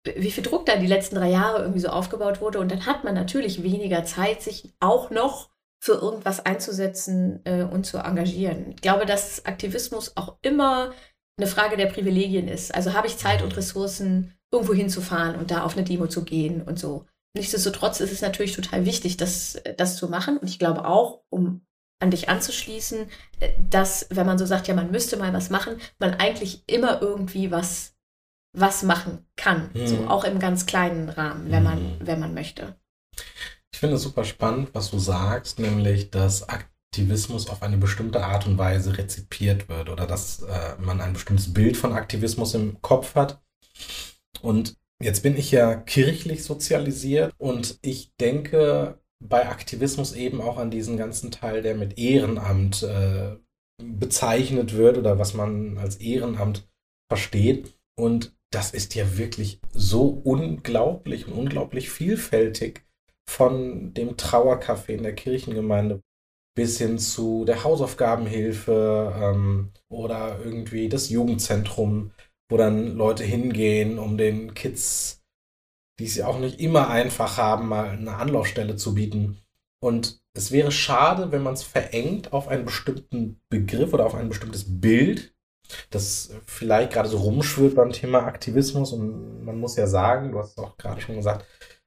wie 0.03 0.31
viel 0.31 0.43
Druck 0.43 0.65
da 0.65 0.75
die 0.75 0.87
letzten 0.87 1.15
drei 1.15 1.29
Jahre 1.29 1.61
irgendwie 1.61 1.79
so 1.79 1.89
aufgebaut 1.89 2.41
wurde. 2.41 2.59
Und 2.59 2.71
dann 2.71 2.85
hat 2.85 3.03
man 3.03 3.15
natürlich 3.15 3.63
weniger 3.63 4.03
Zeit, 4.03 4.41
sich 4.41 4.73
auch 4.79 5.09
noch 5.09 5.49
für 5.79 5.93
irgendwas 5.93 6.45
einzusetzen 6.45 7.41
äh, 7.45 7.63
und 7.63 7.85
zu 7.85 7.97
engagieren. 7.97 8.71
Ich 8.71 8.81
glaube, 8.81 9.05
dass 9.05 9.45
Aktivismus 9.45 10.13
auch 10.15 10.37
immer 10.41 10.93
eine 11.37 11.47
Frage 11.47 11.77
der 11.77 11.87
Privilegien 11.87 12.47
ist. 12.47 12.73
Also 12.73 12.93
habe 12.93 13.07
ich 13.07 13.17
Zeit 13.17 13.41
und 13.41 13.55
Ressourcen, 13.57 14.33
irgendwo 14.51 14.73
hinzufahren 14.73 15.35
und 15.35 15.49
da 15.49 15.63
auf 15.63 15.75
eine 15.75 15.83
Demo 15.83 16.07
zu 16.07 16.23
gehen 16.23 16.61
und 16.61 16.77
so. 16.77 17.05
Nichtsdestotrotz 17.35 17.99
ist 17.99 18.11
es 18.11 18.21
natürlich 18.21 18.55
total 18.55 18.85
wichtig, 18.85 19.17
das, 19.17 19.59
das 19.77 19.97
zu 19.97 20.07
machen. 20.07 20.37
Und 20.37 20.47
ich 20.47 20.59
glaube 20.59 20.85
auch, 20.85 21.23
um 21.29 21.65
an 21.99 22.11
dich 22.11 22.29
anzuschließen, 22.29 23.09
äh, 23.39 23.49
dass, 23.69 24.07
wenn 24.09 24.27
man 24.27 24.37
so 24.37 24.45
sagt, 24.45 24.67
ja, 24.67 24.75
man 24.75 24.91
müsste 24.91 25.17
mal 25.17 25.33
was 25.33 25.49
machen, 25.49 25.77
man 25.99 26.13
eigentlich 26.13 26.63
immer 26.67 27.01
irgendwie 27.01 27.49
was 27.49 27.92
was 28.53 28.83
machen 28.83 29.25
kann. 29.35 29.69
Mhm. 29.73 29.87
So 29.87 30.07
auch 30.07 30.23
im 30.23 30.39
ganz 30.39 30.65
kleinen 30.65 31.09
Rahmen, 31.09 31.51
wenn 31.51 31.63
man, 31.63 31.83
mhm. 31.83 31.97
wenn 32.01 32.19
man 32.19 32.33
möchte. 32.33 32.75
Ich 33.71 33.79
finde 33.79 33.95
es 33.95 34.03
super 34.03 34.23
spannend, 34.23 34.69
was 34.73 34.91
du 34.91 34.99
sagst, 34.99 35.59
nämlich, 35.59 36.11
dass 36.11 36.47
Aktivismus 36.47 37.49
auf 37.49 37.63
eine 37.63 37.77
bestimmte 37.77 38.23
Art 38.23 38.45
und 38.45 38.57
Weise 38.57 38.97
rezipiert 38.97 39.67
wird 39.67 39.89
oder 39.89 40.05
dass 40.05 40.43
äh, 40.43 40.75
man 40.79 41.01
ein 41.01 41.13
bestimmtes 41.13 41.53
Bild 41.53 41.75
von 41.75 41.93
Aktivismus 41.93 42.53
im 42.53 42.81
Kopf 42.81 43.15
hat. 43.15 43.41
Und 44.41 44.77
jetzt 45.01 45.23
bin 45.23 45.35
ich 45.35 45.51
ja 45.51 45.75
kirchlich 45.75 46.43
sozialisiert 46.43 47.33
und 47.37 47.79
ich 47.81 48.15
denke 48.17 48.99
bei 49.19 49.49
Aktivismus 49.49 50.13
eben 50.13 50.41
auch 50.41 50.57
an 50.57 50.69
diesen 50.69 50.97
ganzen 50.97 51.31
Teil, 51.31 51.61
der 51.61 51.75
mit 51.75 51.97
Ehrenamt 51.97 52.83
äh, 52.83 53.37
bezeichnet 53.81 54.73
wird 54.73 54.97
oder 54.97 55.17
was 55.17 55.33
man 55.33 55.77
als 55.77 55.97
Ehrenamt 55.97 56.67
versteht. 57.09 57.73
Und 57.95 58.32
das 58.53 58.71
ist 58.71 58.93
ja 58.95 59.17
wirklich 59.17 59.59
so 59.71 60.07
unglaublich 60.07 61.27
und 61.27 61.33
unglaublich 61.33 61.89
vielfältig 61.89 62.85
von 63.27 63.93
dem 63.93 64.15
Trauercafé 64.15 64.89
in 64.89 65.03
der 65.03 65.15
Kirchengemeinde 65.15 66.01
bis 66.55 66.77
hin 66.77 66.99
zu 66.99 67.45
der 67.45 67.63
Hausaufgabenhilfe 67.63 69.13
ähm, 69.19 69.71
oder 69.89 70.39
irgendwie 70.43 70.87
das 70.87 71.09
Jugendzentrum, 71.09 72.11
wo 72.49 72.57
dann 72.57 72.95
Leute 72.95 73.23
hingehen, 73.23 73.97
um 73.97 74.17
den 74.17 74.53
Kids, 74.53 75.23
die 75.99 76.05
es 76.05 76.15
ja 76.15 76.27
auch 76.27 76.39
nicht 76.39 76.59
immer 76.59 76.89
einfach 76.89 77.37
haben, 77.37 77.69
mal 77.69 77.89
eine 77.89 78.15
Anlaufstelle 78.17 78.75
zu 78.75 78.93
bieten. 78.93 79.39
Und 79.81 80.21
es 80.33 80.51
wäre 80.51 80.71
schade, 80.71 81.31
wenn 81.31 81.41
man 81.41 81.53
es 81.53 81.63
verengt 81.63 82.33
auf 82.33 82.47
einen 82.47 82.65
bestimmten 82.65 83.39
Begriff 83.49 83.93
oder 83.93 84.05
auf 84.05 84.15
ein 84.15 84.29
bestimmtes 84.29 84.79
Bild, 84.79 85.32
das 85.89 86.31
vielleicht 86.45 86.93
gerade 86.93 87.09
so 87.09 87.17
rumschwirrt 87.17 87.75
beim 87.75 87.91
Thema 87.91 88.25
Aktivismus. 88.25 88.93
Und 88.93 89.43
man 89.43 89.59
muss 89.59 89.75
ja 89.75 89.87
sagen, 89.87 90.31
du 90.31 90.39
hast 90.39 90.51
es 90.51 90.57
auch 90.57 90.77
gerade 90.77 91.01
schon 91.01 91.15
gesagt, 91.15 91.45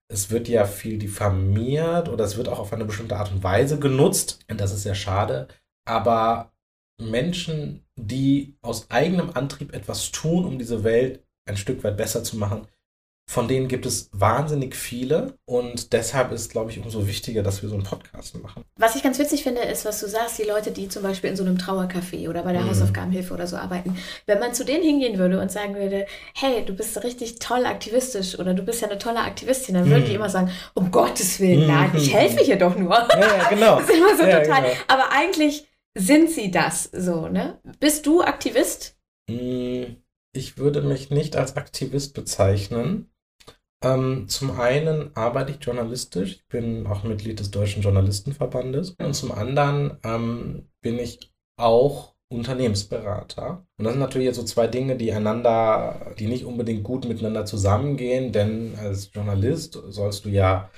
es 0.09 0.31
wird 0.31 0.49
ja 0.49 0.65
viel 0.65 0.99
diffamiert 0.99 2.09
oder 2.09 2.25
es 2.25 2.37
wird 2.37 2.49
auch 2.49 2.59
auf 2.59 2.73
eine 2.73 2.85
bestimmte 2.85 3.17
Art 3.17 3.33
und 3.33 3.43
Weise 3.43 3.79
genutzt. 3.79 4.39
Und 4.49 4.61
das 4.61 4.73
ist 4.73 4.85
ja 4.85 4.95
schade. 4.95 5.49
Aber 5.87 6.53
Menschen, 7.01 7.85
die 7.97 8.57
aus 8.63 8.91
eigenem 8.91 9.31
Antrieb 9.31 9.75
etwas 9.75 10.11
tun, 10.13 10.45
um 10.45 10.59
diese 10.59 10.85
Welt 10.85 11.25
ein 11.49 11.57
Stück 11.57 11.85
weit 11.85 11.97
besser 11.97 12.25
zu 12.25 12.37
machen, 12.37 12.67
von 13.29 13.49
denen 13.49 13.67
gibt 13.67 13.87
es 13.87 14.09
wahnsinnig 14.13 14.77
viele 14.77 15.35
und 15.47 15.93
deshalb 15.93 16.31
ist, 16.31 16.51
glaube 16.51 16.71
ich, 16.71 16.79
umso 16.79 17.09
wichtiger, 17.09 17.43
dass 17.43 17.61
wir 17.61 17.69
so 17.69 17.75
einen 17.75 17.85
Podcast 17.85 18.41
machen. 18.41 18.63
Was 18.79 18.95
ich 18.95 19.03
ganz 19.03 19.19
witzig 19.19 19.43
finde, 19.43 19.63
ist, 19.63 19.85
was 19.85 19.99
du 20.01 20.07
sagst, 20.07 20.39
die 20.39 20.45
Leute, 20.45 20.71
die 20.71 20.89
zum 20.89 21.03
Beispiel 21.03 21.31
in 21.31 21.37
so 21.37 21.43
einem 21.43 21.59
Trauercafé 21.59 22.31
oder 22.31 22.45
bei 22.45 22.53
der 22.53 22.63
mhm. 22.63 22.71
Hausaufgabenhilfe 22.71 23.35
oder 23.35 23.49
so 23.49 23.57
arbeiten, 23.57 23.99
wenn 24.27 24.39
man 24.39 24.55
zu 24.55 24.65
denen 24.65 24.85
hingehen 24.85 25.19
würde 25.19 25.41
und 25.41 25.51
sagen 25.51 25.75
würde, 25.75 26.07
hey, 26.35 26.65
du 26.65 26.73
bist 26.73 27.03
richtig 27.03 27.41
toll 27.41 27.67
aktivistisch 27.67 28.39
oder 28.39 28.55
du 28.55 28.63
bist 28.63 28.81
ja 28.81 28.89
eine 28.89 28.99
tolle 28.99 29.21
Aktivistin, 29.21 29.75
dann 29.75 29.91
würden 29.91 30.05
mhm. 30.05 30.09
die 30.09 30.15
immer 30.15 30.31
sagen, 30.31 30.53
um 30.75 30.93
Gottes 30.93 31.41
Willen, 31.41 31.67
nein, 31.67 31.91
ich 31.97 32.13
mhm. 32.13 32.17
helfe 32.19 32.45
hier 32.45 32.57
doch 32.57 32.77
nur. 32.77 32.95
Ja, 32.95 33.21
ja 33.21 33.49
genau. 33.49 33.77
das 33.81 33.91
ist 33.91 33.97
immer 33.97 34.17
so 34.17 34.23
ja, 34.23 34.41
total. 34.41 34.63
Genau. 34.63 34.75
Aber 34.87 35.11
eigentlich 35.11 35.67
sind 35.99 36.31
sie 36.31 36.53
das 36.53 36.85
so, 36.93 37.27
ne? 37.29 37.59
Bist 37.81 38.07
du 38.07 38.23
Aktivist? 38.23 38.97
Mm, 39.29 39.97
ich 40.33 40.59
würde 40.59 40.83
mich 40.83 41.11
nicht 41.11 41.37
als 41.37 41.57
Aktivist 41.57 42.15
bezeichnen. 42.15 43.11
Ähm, 43.85 44.29
zum 44.29 44.59
einen 44.59 45.15
arbeite 45.17 45.53
ich 45.53 45.65
journalistisch, 45.65 46.37
ich 46.37 46.47
bin 46.49 46.87
auch 46.87 47.05
Mitglied 47.05 47.41
des 47.41 47.51
Deutschen 47.51 47.83
Journalistenverbandes 47.83 48.97
und 48.99 49.15
zum 49.15 49.33
anderen 49.33 49.99
ähm, 50.03 50.69
bin 50.81 50.99
ich 50.99 51.33
auch 51.59 52.15
Unternehmensberater. 52.29 53.65
Und 53.79 53.85
das 53.85 53.93
sind 53.93 54.01
natürlich 54.01 54.27
jetzt 54.27 54.37
so 54.37 54.45
zwei 54.45 54.67
Dinge, 54.67 54.97
die 54.97 55.13
einander, 55.13 56.15
die 56.19 56.27
nicht 56.27 56.45
unbedingt 56.45 56.83
gut 56.83 57.07
miteinander 57.07 57.45
zusammengehen, 57.45 58.33
denn 58.33 58.75
als 58.77 59.11
Journalist 59.13 59.79
sollst 59.89 60.25
du 60.25 60.31
ja 60.31 60.71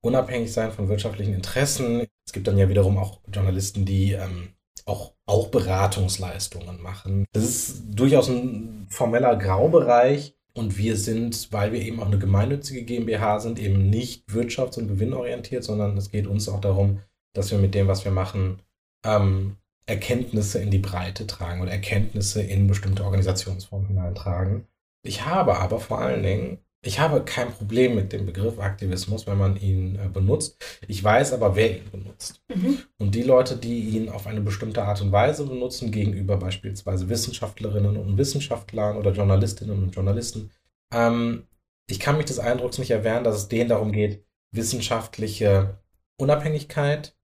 unabhängig 0.00 0.52
sein 0.52 0.72
von 0.72 0.88
wirtschaftlichen 0.88 1.34
Interessen. 1.34 2.06
Es 2.26 2.32
gibt 2.32 2.48
dann 2.48 2.58
ja 2.58 2.68
wiederum 2.68 2.98
auch 2.98 3.20
Journalisten, 3.32 3.84
die 3.84 4.12
ähm, 4.12 4.54
auch, 4.84 5.14
auch 5.26 5.48
Beratungsleistungen 5.48 6.80
machen. 6.82 7.24
Das 7.32 7.44
ist 7.44 7.82
durchaus 7.88 8.28
ein 8.28 8.86
formeller 8.88 9.36
Graubereich. 9.36 10.35
Und 10.56 10.78
wir 10.78 10.96
sind, 10.96 11.52
weil 11.52 11.72
wir 11.72 11.82
eben 11.82 12.00
auch 12.00 12.06
eine 12.06 12.18
gemeinnützige 12.18 12.82
GmbH 12.82 13.40
sind, 13.40 13.58
eben 13.58 13.90
nicht 13.90 14.26
wirtschafts- 14.30 14.78
und 14.78 14.88
gewinnorientiert, 14.88 15.62
sondern 15.62 15.98
es 15.98 16.10
geht 16.10 16.26
uns 16.26 16.48
auch 16.48 16.62
darum, 16.62 17.00
dass 17.34 17.50
wir 17.50 17.58
mit 17.58 17.74
dem, 17.74 17.88
was 17.88 18.06
wir 18.06 18.10
machen, 18.10 18.62
ähm, 19.04 19.56
Erkenntnisse 19.84 20.58
in 20.58 20.70
die 20.70 20.78
Breite 20.78 21.26
tragen 21.26 21.60
oder 21.60 21.72
Erkenntnisse 21.72 22.42
in 22.42 22.68
bestimmte 22.68 23.04
Organisationsformen 23.04 23.88
hineintragen. 23.88 24.66
Ich 25.04 25.26
habe 25.26 25.58
aber 25.58 25.78
vor 25.78 25.98
allen 25.98 26.22
Dingen 26.22 26.58
ich 26.86 27.00
habe 27.00 27.24
kein 27.24 27.52
Problem 27.52 27.96
mit 27.96 28.12
dem 28.12 28.26
Begriff 28.26 28.58
Aktivismus, 28.60 29.26
wenn 29.26 29.38
man 29.38 29.56
ihn 29.56 29.96
äh, 29.96 30.08
benutzt. 30.08 30.56
Ich 30.86 31.02
weiß 31.02 31.32
aber, 31.32 31.56
wer 31.56 31.78
ihn 31.78 31.90
benutzt. 31.90 32.42
Mhm. 32.54 32.78
Und 32.98 33.14
die 33.14 33.22
Leute, 33.22 33.56
die 33.56 33.80
ihn 33.80 34.08
auf 34.08 34.26
eine 34.26 34.40
bestimmte 34.40 34.84
Art 34.84 35.00
und 35.02 35.10
Weise 35.10 35.46
benutzen, 35.46 35.90
gegenüber 35.90 36.36
beispielsweise 36.36 37.08
Wissenschaftlerinnen 37.08 37.96
und 37.96 38.16
Wissenschaftlern 38.16 38.96
oder 38.96 39.10
Journalistinnen 39.10 39.82
und 39.82 39.94
Journalisten, 39.94 40.50
ähm, 40.92 41.46
ich 41.88 41.98
kann 41.98 42.16
mich 42.16 42.26
des 42.26 42.38
Eindrucks 42.38 42.78
nicht 42.78 42.90
erwehren, 42.90 43.24
dass 43.24 43.36
es 43.36 43.48
denen 43.48 43.68
darum 43.68 43.90
geht, 43.90 44.24
wissenschaftliche 44.52 45.80
Unabhängigkeit, 46.18 47.16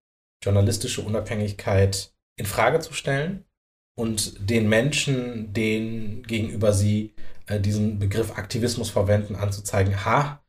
journalistische 0.43 1.03
Unabhängigkeit 1.03 2.13
in 2.37 2.47
Frage 2.47 2.81
zu 2.81 2.93
stellen 2.93 3.45
und 3.95 4.49
den 4.51 4.69
Menschen, 4.69 5.53
denen 5.53 6.23
gegenüber 6.23 6.73
sie 6.73 7.15
äh, 7.47 7.61
diesen 7.61 7.99
Begriff 7.99 8.39
Aktivismus 8.39 8.91
verwenden, 8.91 9.35
anzuzeigen, 9.35 10.05
ha, 10.05 10.43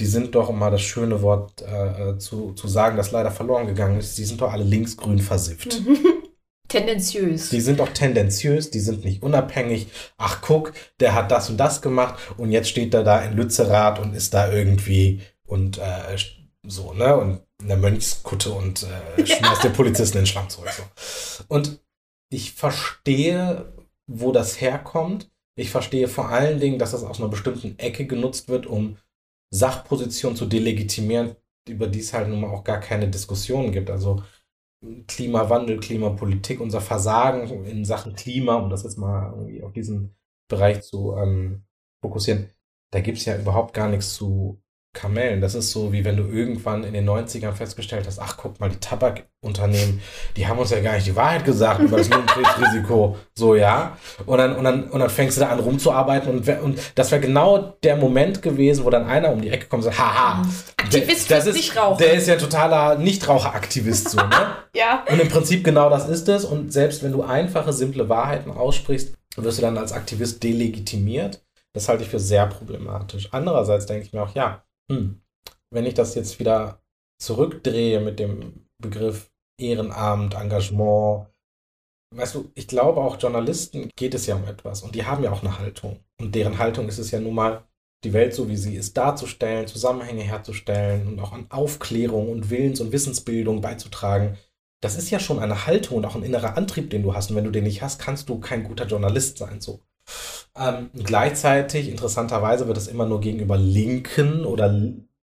die 0.00 0.06
sind 0.06 0.34
doch, 0.34 0.48
um 0.48 0.58
mal 0.58 0.70
das 0.70 0.82
schöne 0.82 1.22
Wort 1.22 1.62
äh, 1.62 2.10
äh 2.10 2.18
zu, 2.18 2.52
zu 2.54 2.68
sagen, 2.68 2.96
das 2.96 3.10
leider 3.10 3.30
verloren 3.30 3.66
gegangen 3.66 3.98
ist, 3.98 4.16
die 4.16 4.24
sind 4.24 4.40
doch 4.40 4.52
alle 4.52 4.64
linksgrün 4.64 5.18
versifft. 5.18 5.82
tendenziös. 6.68 7.50
Die 7.50 7.60
sind 7.60 7.80
doch 7.80 7.90
tendenziös, 7.90 8.70
die 8.70 8.80
sind 8.80 9.04
nicht 9.04 9.22
unabhängig. 9.22 9.88
Ach, 10.16 10.40
guck, 10.40 10.72
der 11.00 11.14
hat 11.14 11.30
das 11.30 11.50
und 11.50 11.58
das 11.58 11.82
gemacht 11.82 12.18
und 12.38 12.50
jetzt 12.50 12.70
steht 12.70 12.94
er 12.94 13.04
da 13.04 13.20
in 13.20 13.36
Lützerath 13.36 13.98
und 13.98 14.14
ist 14.14 14.32
da 14.32 14.50
irgendwie 14.50 15.20
und 15.44 15.78
äh, 15.78 16.16
so, 16.66 16.94
ne? 16.94 17.16
Und 17.16 17.42
in 17.60 17.68
der 17.68 17.76
Mönchskutte 17.76 18.50
und 18.50 18.84
äh, 18.84 19.26
schmeißt 19.26 19.64
ja. 19.64 19.68
den 19.68 19.72
Polizisten 19.74 20.18
in 20.18 20.22
den 20.22 20.28
Schlamm 20.28 20.48
zurück. 20.48 20.70
So. 20.70 21.44
Und 21.48 21.80
ich 22.32 22.52
verstehe, 22.52 23.72
wo 24.06 24.32
das 24.32 24.60
herkommt. 24.60 25.30
Ich 25.56 25.70
verstehe 25.70 26.08
vor 26.08 26.28
allen 26.28 26.60
Dingen, 26.60 26.78
dass 26.78 26.92
das 26.92 27.04
aus 27.04 27.20
einer 27.20 27.28
bestimmten 27.28 27.78
Ecke 27.78 28.06
genutzt 28.06 28.48
wird, 28.48 28.66
um 28.66 28.96
Sachpositionen 29.52 30.36
zu 30.36 30.46
delegitimieren, 30.46 31.36
über 31.68 31.86
die 31.86 32.00
es 32.00 32.12
halt 32.12 32.28
nun 32.28 32.40
mal 32.40 32.50
auch 32.50 32.64
gar 32.64 32.80
keine 32.80 33.08
Diskussion 33.08 33.72
gibt. 33.72 33.90
Also 33.90 34.22
Klimawandel, 35.06 35.78
Klimapolitik, 35.78 36.60
unser 36.60 36.80
Versagen 36.80 37.64
in 37.66 37.84
Sachen 37.84 38.14
Klima, 38.14 38.54
um 38.56 38.70
das 38.70 38.84
jetzt 38.84 38.96
mal 38.96 39.32
irgendwie 39.32 39.62
auf 39.62 39.72
diesen 39.72 40.16
Bereich 40.48 40.82
zu 40.82 41.14
ähm, 41.16 41.64
fokussieren, 42.02 42.50
da 42.92 43.00
gibt 43.00 43.18
es 43.18 43.24
ja 43.26 43.38
überhaupt 43.38 43.74
gar 43.74 43.88
nichts 43.88 44.14
zu 44.14 44.62
Kamellen. 44.92 45.40
Das 45.40 45.54
ist 45.54 45.70
so, 45.70 45.92
wie 45.92 46.04
wenn 46.04 46.16
du 46.16 46.24
irgendwann 46.24 46.82
in 46.82 46.92
den 46.92 47.08
90ern 47.08 47.52
festgestellt 47.52 48.06
hast, 48.08 48.18
ach, 48.18 48.36
guck 48.36 48.58
mal, 48.58 48.68
die 48.68 48.80
Tabakunternehmen, 48.80 50.00
die 50.36 50.48
haben 50.48 50.58
uns 50.58 50.70
ja 50.70 50.80
gar 50.80 50.94
nicht 50.94 51.06
die 51.06 51.14
Wahrheit 51.14 51.44
gesagt 51.44 51.80
über 51.80 51.98
das 51.98 52.08
Lungenkrebsrisiko. 52.08 53.16
So, 53.34 53.54
ja. 53.54 53.96
Und 54.26 54.36
dann, 54.36 54.54
und, 54.56 54.64
dann, 54.64 54.84
und 54.90 55.00
dann 55.00 55.08
fängst 55.08 55.38
du 55.38 55.40
da 55.40 55.48
an 55.48 55.60
rumzuarbeiten 55.60 56.30
und, 56.30 56.46
und 56.62 56.78
das 56.94 57.10
wäre 57.10 57.22
genau 57.22 57.58
der 57.82 57.96
Moment 57.96 58.42
gewesen, 58.42 58.84
wo 58.84 58.90
dann 58.90 59.06
einer 59.06 59.30
um 59.30 59.40
die 59.40 59.48
Ecke 59.48 59.66
kommt 59.66 59.84
und 59.84 59.92
sagt, 59.92 59.98
haha, 59.98 60.42
Aktivist 60.76 61.30
der, 61.30 61.38
das 61.38 61.46
ist, 61.46 61.54
Nichtrauchen. 61.54 61.98
der 61.98 62.12
ist 62.12 62.28
ja 62.28 62.36
totaler 62.36 62.98
Nichtraucheraktivist, 62.98 64.10
so, 64.10 64.18
ne? 64.18 64.56
Ja. 64.74 65.04
Und 65.10 65.20
im 65.20 65.28
Prinzip 65.28 65.64
genau 65.64 65.88
das 65.88 66.08
ist 66.08 66.28
es. 66.28 66.44
Und 66.44 66.72
selbst 66.72 67.02
wenn 67.02 67.12
du 67.12 67.22
einfache, 67.22 67.72
simple 67.72 68.08
Wahrheiten 68.08 68.50
aussprichst, 68.50 69.14
wirst 69.36 69.58
du 69.58 69.62
dann 69.62 69.78
als 69.78 69.92
Aktivist 69.92 70.42
delegitimiert. 70.42 71.42
Das 71.72 71.88
halte 71.88 72.02
ich 72.02 72.10
für 72.10 72.20
sehr 72.20 72.46
problematisch. 72.46 73.28
Andererseits 73.32 73.86
denke 73.86 74.04
ich 74.04 74.12
mir 74.12 74.22
auch, 74.22 74.34
ja, 74.34 74.62
hm, 74.90 75.22
wenn 75.70 75.86
ich 75.86 75.94
das 75.94 76.14
jetzt 76.14 76.38
wieder 76.40 76.82
zurückdrehe 77.18 78.00
mit 78.00 78.18
dem 78.18 78.66
Begriff 78.78 79.30
Ehrenamt, 79.58 80.34
Engagement, 80.34 81.28
weißt 82.14 82.34
du, 82.34 82.50
ich 82.54 82.66
glaube 82.66 83.00
auch 83.00 83.20
Journalisten 83.20 83.90
geht 83.96 84.14
es 84.14 84.26
ja 84.26 84.34
um 84.34 84.44
etwas 84.44 84.82
und 84.82 84.94
die 84.94 85.04
haben 85.04 85.22
ja 85.22 85.30
auch 85.30 85.42
eine 85.42 85.58
Haltung. 85.58 86.00
Und 86.20 86.34
deren 86.34 86.58
Haltung 86.58 86.88
ist 86.88 86.98
es 86.98 87.10
ja 87.10 87.20
nun 87.20 87.34
mal, 87.34 87.64
die 88.02 88.12
Welt 88.14 88.34
so 88.34 88.48
wie 88.48 88.56
sie 88.56 88.76
ist 88.76 88.96
darzustellen, 88.96 89.66
Zusammenhänge 89.66 90.22
herzustellen 90.22 91.06
und 91.06 91.20
auch 91.20 91.32
an 91.32 91.46
Aufklärung 91.50 92.30
und 92.30 92.50
Willens- 92.50 92.80
und 92.80 92.92
Wissensbildung 92.92 93.60
beizutragen. 93.60 94.38
Das 94.80 94.96
ist 94.96 95.10
ja 95.10 95.20
schon 95.20 95.38
eine 95.38 95.66
Haltung 95.66 95.98
und 95.98 96.06
auch 96.06 96.16
ein 96.16 96.22
innerer 96.22 96.56
Antrieb, 96.56 96.88
den 96.90 97.02
du 97.02 97.14
hast. 97.14 97.30
Und 97.30 97.36
wenn 97.36 97.44
du 97.44 97.50
den 97.50 97.64
nicht 97.64 97.82
hast, 97.82 98.00
kannst 98.00 98.30
du 98.30 98.40
kein 98.40 98.64
guter 98.64 98.86
Journalist 98.86 99.36
sein. 99.36 99.60
So. 99.60 99.80
Ähm, 100.56 100.90
gleichzeitig, 100.94 101.88
interessanterweise, 101.88 102.66
wird 102.66 102.76
es 102.76 102.88
immer 102.88 103.06
nur 103.06 103.20
gegenüber 103.20 103.56
linken 103.56 104.44
oder 104.44 104.72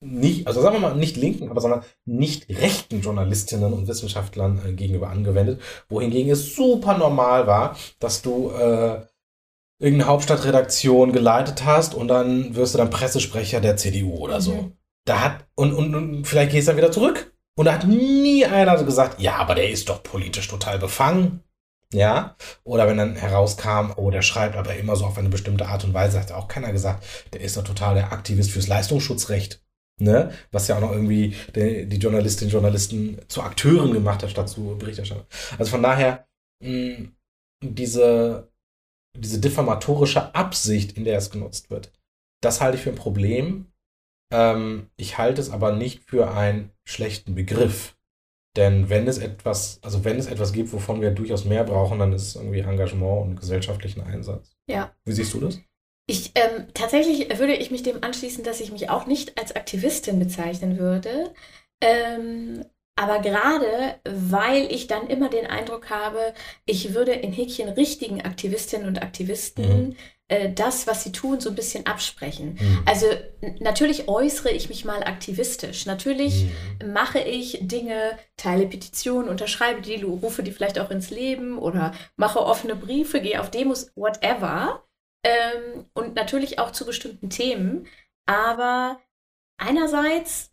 nicht, 0.04 0.47
also 0.49 0.61
sagen 0.61 0.75
wir 0.76 0.81
mal 0.81 0.97
nicht 0.97 1.16
linken, 1.16 1.49
aber 1.49 1.61
sondern 1.61 1.85
nicht 2.04 2.49
rechten 2.49 3.00
Journalistinnen 3.00 3.73
und 3.73 3.87
Wissenschaftlern 3.87 4.61
äh, 4.66 4.73
gegenüber 4.73 5.11
angewendet, 5.11 5.61
wohingegen 5.88 6.33
es 6.33 6.57
super 6.57 6.99
normal 6.99 7.47
war, 7.47 7.76
dass 8.00 8.23
du 8.23 8.50
äh, 8.50 9.02
irgendeine 9.78 10.11
Hauptstadtredaktion 10.11 11.12
geleitet 11.12 11.64
hast 11.64 11.95
und 11.95 12.09
dann 12.09 12.54
wirst 12.57 12.75
du 12.75 12.78
dann 12.78 12.90
Pressesprecher 12.90 13.61
der 13.61 13.76
CDU 13.76 14.16
oder 14.16 14.40
so. 14.40 14.54
Mhm. 14.54 14.73
Da 15.04 15.21
hat, 15.21 15.47
und, 15.54 15.73
und, 15.73 15.95
und 15.95 16.26
vielleicht 16.26 16.52
gehst 16.52 16.69
du 16.69 16.71
dann 16.71 16.78
wieder 16.78 16.92
zurück. 16.92 17.33
Und 17.54 17.66
da 17.66 17.75
hat 17.75 17.87
nie 17.87 18.47
einer 18.47 18.83
gesagt, 18.83 19.21
ja, 19.21 19.37
aber 19.37 19.54
der 19.54 19.71
ist 19.71 19.88
doch 19.88 20.02
politisch 20.02 20.49
total 20.49 20.78
befangen. 20.78 21.42
Ja, 21.92 22.37
oder 22.64 22.88
wenn 22.88 22.96
dann 22.96 23.16
herauskam, 23.16 23.92
oh, 23.96 24.11
der 24.11 24.22
schreibt 24.22 24.56
aber 24.56 24.75
immer 24.76 24.96
so 24.96 25.04
auf 25.04 25.18
eine 25.18 25.28
bestimmte 25.28 25.66
Art 25.66 25.84
und 25.84 25.92
Weise, 25.92 26.18
hat 26.18 26.32
auch 26.32 26.49
keiner 26.49 26.72
gesagt, 26.72 27.04
der 27.34 27.42
ist 27.42 27.56
doch 27.56 27.64
total 27.64 27.94
der 27.94 28.12
Aktivist 28.12 28.50
fürs 28.50 28.66
Leistungsschutzrecht. 28.66 29.62
Ne? 30.00 30.32
Was 30.50 30.68
ja 30.68 30.76
auch 30.76 30.80
noch 30.80 30.92
irgendwie 30.92 31.37
die, 31.54 31.87
die 31.87 31.99
Journalistinnen 31.99 32.49
und 32.49 32.52
Journalisten 32.54 33.20
zu 33.28 33.42
Akteuren 33.42 33.92
gemacht 33.92 34.22
hat, 34.22 34.30
statt 34.30 34.49
zu 34.49 34.76
Berichterstattern. 34.78 35.26
Also 35.58 35.70
von 35.70 35.82
daher, 35.82 36.26
mh, 36.64 37.11
diese, 37.62 38.50
diese 39.16 39.38
diffamatorische 39.38 40.34
Absicht, 40.34 40.96
in 40.96 41.04
der 41.04 41.18
es 41.18 41.30
genutzt 41.30 41.70
wird, 41.70 41.92
das 42.42 42.61
halte 42.61 42.78
ich 42.78 42.82
für 42.82 42.90
ein 42.90 42.96
Problem. 42.96 43.70
Ähm, 44.32 44.88
ich 44.96 45.18
halte 45.18 45.42
es 45.42 45.50
aber 45.50 45.72
nicht 45.72 46.04
für 46.04 46.32
einen 46.32 46.72
schlechten 46.84 47.34
Begriff. 47.34 47.96
Denn 48.56 48.90
wenn 48.90 49.09
es 49.09 49.18
etwas, 49.18 49.78
also 49.82 50.04
wenn 50.04 50.18
es 50.18 50.26
etwas 50.26 50.52
gibt, 50.52 50.73
wovon 50.73 51.00
wir 51.00 51.11
durchaus 51.11 51.44
mehr 51.44 51.64
brauchen, 51.64 51.99
dann 51.99 52.12
ist 52.12 52.28
es 52.28 52.37
irgendwie 52.37 52.61
Engagement 52.61 53.23
und 53.23 53.40
gesellschaftlichen 53.40 54.02
Einsatz. 54.02 54.56
Ja. 54.68 54.94
Wie 55.04 55.12
siehst 55.12 55.32
du 55.32 55.40
das? 55.40 55.59
Ich, 56.06 56.32
ähm, 56.35 56.66
tatsächlich 56.75 57.38
würde 57.38 57.54
ich 57.54 57.71
mich 57.71 57.82
dem 57.82 58.02
anschließen, 58.02 58.44
dass 58.44 58.61
ich 58.61 58.73
mich 58.73 58.90
auch 58.90 59.06
nicht 59.06 59.38
als 59.38 59.56
Aktivistin 59.56 60.18
bezeichnen 60.18 60.78
würde. 60.78 61.32
Ähm, 61.80 62.64
aber 62.97 63.21
gerade, 63.21 64.00
weil 64.04 64.71
ich 64.71 64.86
dann 64.86 65.06
immer 65.06 65.30
den 65.30 65.47
Eindruck 65.47 65.88
habe, 65.88 66.34
ich 66.67 66.93
würde 66.93 67.12
in 67.12 67.32
Häkchen 67.32 67.71
richtigen 67.71 68.21
Aktivistinnen 68.21 68.86
und 68.86 69.02
Aktivisten 69.02 69.88
Mhm. 69.88 69.97
Äh, 70.32 70.52
das, 70.52 70.86
was 70.86 71.04
sie 71.04 71.12
tun, 71.12 71.40
so 71.40 71.50
ein 71.50 71.54
bisschen 71.54 71.86
absprechen. 71.86 72.58
Mhm. 72.60 72.82
Also 72.86 73.06
natürlich 73.60 74.08
äußere 74.08 74.50
ich 74.50 74.68
mich 74.68 74.84
mal 74.84 75.02
aktivistisch. 75.02 75.86
Natürlich 75.86 76.47
Mhm. 76.82 76.92
mache 76.92 77.21
ich 77.21 77.58
Dinge, 77.62 78.18
teile 78.36 78.66
Petitionen, 78.66 79.28
unterschreibe 79.28 79.82
die, 79.82 80.02
rufe 80.02 80.42
die 80.42 80.52
vielleicht 80.52 80.78
auch 80.78 80.90
ins 80.90 81.10
Leben 81.10 81.58
oder 81.58 81.92
mache 82.16 82.40
offene 82.40 82.76
Briefe, 82.76 83.21
gehe 83.21 83.40
auf 83.40 83.50
Demos, 83.50 83.90
whatever. 83.97 84.84
Ähm, 85.25 85.86
und 85.95 86.14
natürlich 86.14 86.58
auch 86.58 86.73
zu 86.73 86.84
bestimmten 86.84 87.30
Themen. 87.30 87.86
Aber 88.26 89.00
einerseits 89.58 90.52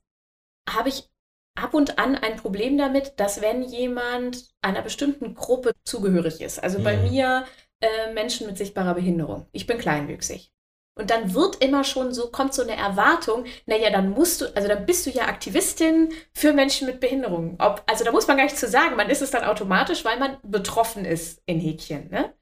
habe 0.70 0.90
ich 0.90 1.10
ab 1.56 1.74
und 1.74 2.00
an 2.00 2.16
ein 2.16 2.38
Problem 2.38 2.78
damit, 2.78 3.14
dass 3.20 3.42
wenn 3.42 3.64
jemand 3.64 4.50
einer 4.62 4.82
bestimmten 4.82 5.36
Gruppe 5.36 5.74
zugehörig 5.84 6.42
ist, 6.42 6.62
also 6.64 6.80
bei 6.82 6.98
Mhm. 6.98 7.10
mir 7.12 7.46
äh, 7.82 8.14
Menschen 8.14 8.48
mit 8.48 8.58
sichtbarer 8.58 8.96
Behinderung, 8.96 9.48
ich 9.52 9.68
bin 9.68 9.78
kleinwüchsig. 9.78 10.52
Und 11.00 11.12
dann 11.12 11.34
wird 11.34 11.64
immer 11.64 11.86
schon 11.86 12.14
so, 12.14 12.30
kommt 12.30 12.54
so 12.54 12.62
eine 12.62 12.76
Erwartung, 12.76 13.46
naja, 13.66 13.90
dann 13.90 14.10
musst 14.10 14.42
du, 14.42 14.54
also 14.54 14.68
dann 14.68 14.86
bist 14.86 15.06
du 15.06 15.12
ja 15.12 15.28
Aktivistin 15.28 16.12
für 16.34 16.52
Menschen 16.52 16.88
mit 16.88 17.00
Behinderung. 17.00 17.56
Ob, 17.58 17.84
also 17.88 18.04
da 18.04 18.12
muss 18.12 18.28
man 18.28 18.36
gar 18.36 18.44
nicht 18.44 18.58
zu 18.58 18.68
sagen, 18.68 18.98
man 18.98 19.10
ist 19.10 19.22
es 19.22 19.32
dann 19.32 19.46
automatisch, 19.46 20.04
weil 20.04 20.20
man 20.20 20.38
betroffen 20.44 21.06
ist 21.06 21.42
in 21.46 21.62
Häkchen. 21.62 22.10
Ne? 22.10 22.34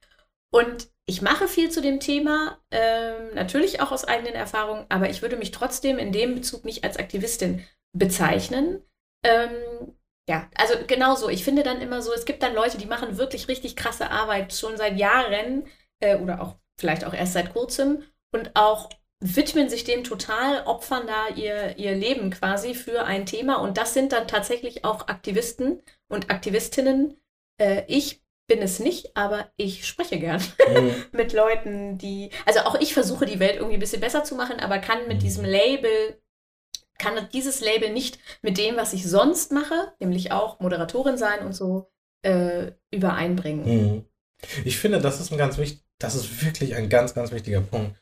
Und 0.51 0.89
ich 1.05 1.21
mache 1.21 1.47
viel 1.47 1.69
zu 1.69 1.81
dem 1.81 1.99
Thema, 1.99 2.59
ähm, 2.71 3.35
natürlich 3.35 3.79
auch 3.79 3.91
aus 3.91 4.05
eigenen 4.05 4.33
Erfahrungen, 4.33 4.87
aber 4.89 5.07
ich 5.09 5.21
würde 5.21 5.37
mich 5.37 5.51
trotzdem 5.51 5.99
in 5.99 6.11
dem 6.11 6.33
Bezug 6.33 6.65
nicht 6.65 6.83
als 6.83 6.97
Aktivistin 6.97 7.63
bezeichnen. 7.93 8.81
Ähm, 9.23 9.93
ja, 10.29 10.49
also 10.55 10.75
genauso. 10.87 11.29
Ich 11.29 11.43
finde 11.43 11.63
dann 11.63 11.81
immer 11.81 12.01
so, 12.01 12.13
es 12.13 12.25
gibt 12.25 12.43
dann 12.43 12.53
Leute, 12.53 12.77
die 12.77 12.85
machen 12.85 13.17
wirklich 13.17 13.47
richtig 13.47 13.75
krasse 13.75 14.11
Arbeit 14.11 14.53
schon 14.53 14.77
seit 14.77 14.97
Jahren 14.97 15.65
äh, 15.99 16.17
oder 16.17 16.41
auch 16.41 16.55
vielleicht 16.79 17.05
auch 17.05 17.13
erst 17.13 17.33
seit 17.33 17.53
kurzem 17.53 18.03
und 18.33 18.51
auch 18.55 18.89
widmen 19.19 19.67
sich 19.69 19.83
dem 19.83 20.03
total, 20.03 20.63
opfern 20.65 21.07
da 21.07 21.29
ihr, 21.35 21.77
ihr 21.77 21.95
Leben 21.95 22.29
quasi 22.29 22.75
für 22.75 23.03
ein 23.05 23.25
Thema. 23.25 23.55
Und 23.55 23.77
das 23.77 23.93
sind 23.93 24.11
dann 24.11 24.27
tatsächlich 24.27 24.85
auch 24.85 25.07
Aktivisten 25.07 25.81
und 26.07 26.29
Aktivistinnen. 26.29 27.19
Äh, 27.59 27.83
ich 27.87 28.21
bin 28.47 28.61
es 28.61 28.79
nicht, 28.79 29.15
aber 29.17 29.51
ich 29.57 29.87
spreche 29.87 30.19
gern 30.19 30.41
Mhm. 30.65 31.05
mit 31.11 31.33
Leuten, 31.33 31.97
die. 31.97 32.31
Also 32.45 32.61
auch 32.61 32.75
ich 32.79 32.93
versuche 32.93 33.25
die 33.25 33.39
Welt 33.39 33.55
irgendwie 33.55 33.75
ein 33.77 33.79
bisschen 33.79 34.01
besser 34.01 34.23
zu 34.23 34.35
machen, 34.35 34.59
aber 34.59 34.79
kann 34.79 35.07
mit 35.07 35.21
Mhm. 35.21 35.21
diesem 35.21 35.45
Label, 35.45 36.21
kann 36.97 37.27
dieses 37.33 37.61
Label 37.61 37.91
nicht 37.91 38.19
mit 38.41 38.57
dem, 38.57 38.75
was 38.75 38.93
ich 38.93 39.07
sonst 39.07 39.51
mache, 39.51 39.93
nämlich 39.99 40.31
auch 40.31 40.59
Moderatorin 40.59 41.17
sein 41.17 41.45
und 41.45 41.53
so, 41.53 41.91
äh, 42.23 42.71
übereinbringen. 42.91 43.65
Mhm. 43.65 44.05
Ich 44.65 44.77
finde, 44.77 44.99
das 44.99 45.19
ist 45.19 45.31
ein 45.31 45.37
ganz 45.37 45.57
wichtig, 45.57 45.83
das 45.99 46.15
ist 46.15 46.45
wirklich 46.45 46.75
ein 46.75 46.89
ganz, 46.89 47.13
ganz 47.13 47.31
wichtiger 47.31 47.61
Punkt. 47.61 48.01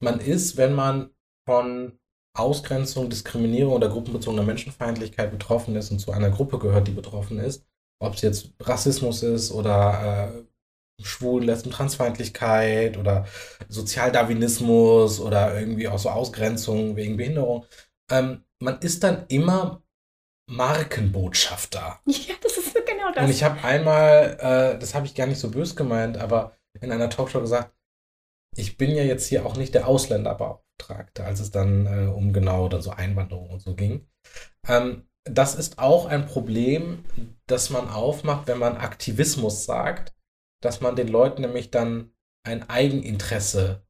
Man 0.00 0.20
ist, 0.20 0.56
wenn 0.56 0.74
man 0.74 1.10
von 1.46 1.98
Ausgrenzung, 2.34 3.10
Diskriminierung 3.10 3.74
oder 3.74 3.88
gruppenbezogener 3.88 4.42
Menschenfeindlichkeit 4.42 5.30
betroffen 5.30 5.76
ist 5.76 5.90
und 5.90 5.98
zu 5.98 6.12
einer 6.12 6.30
Gruppe 6.30 6.58
gehört, 6.58 6.88
die 6.88 6.92
betroffen 6.92 7.38
ist, 7.38 7.66
ob 8.00 8.14
es 8.14 8.22
jetzt 8.22 8.52
Rassismus 8.60 9.22
ist 9.22 9.52
oder 9.52 10.32
äh, 10.34 11.04
Schwul, 11.04 11.44
Lesben, 11.44 11.70
Transfeindlichkeit 11.70 12.96
oder 12.96 13.26
Sozialdarwinismus 13.68 15.20
oder 15.20 15.58
irgendwie 15.58 15.88
auch 15.88 15.98
so 15.98 16.10
Ausgrenzung 16.10 16.96
wegen 16.96 17.16
Behinderung, 17.16 17.66
ähm, 18.10 18.44
man 18.60 18.78
ist 18.80 19.02
dann 19.02 19.26
immer 19.28 19.82
Markenbotschafter. 20.48 22.00
Ja, 22.06 22.34
das 22.42 22.58
ist 22.58 22.74
genau 22.74 23.12
das. 23.14 23.24
Und 23.24 23.30
ich 23.30 23.44
habe 23.44 23.62
einmal, 23.64 24.36
äh, 24.40 24.78
das 24.78 24.94
habe 24.94 25.06
ich 25.06 25.14
gar 25.14 25.26
nicht 25.26 25.38
so 25.38 25.50
bös 25.50 25.76
gemeint, 25.76 26.18
aber 26.18 26.56
in 26.80 26.92
einer 26.92 27.10
Talkshow 27.10 27.40
gesagt, 27.40 27.74
ich 28.56 28.76
bin 28.76 28.90
ja 28.94 29.02
jetzt 29.02 29.26
hier 29.26 29.46
auch 29.46 29.56
nicht 29.56 29.74
der 29.74 29.88
Ausländerbeauftragte, 29.88 31.24
als 31.24 31.40
es 31.40 31.50
dann 31.50 31.86
äh, 31.86 32.10
um 32.10 32.32
genau 32.32 32.68
dann 32.68 32.82
so 32.82 32.90
Einwanderung 32.90 33.50
und 33.50 33.60
so 33.60 33.74
ging. 33.74 34.08
Ähm, 34.68 35.08
das 35.24 35.54
ist 35.54 35.78
auch 35.78 36.06
ein 36.06 36.26
Problem, 36.26 37.04
das 37.46 37.70
man 37.70 37.88
aufmacht, 37.88 38.48
wenn 38.48 38.58
man 38.58 38.76
Aktivismus 38.76 39.64
sagt, 39.64 40.14
dass 40.62 40.80
man 40.80 40.96
den 40.96 41.08
Leuten 41.08 41.42
nämlich 41.42 41.70
dann 41.70 42.12
ein 42.44 42.68
Eigeninteresse 42.68 43.86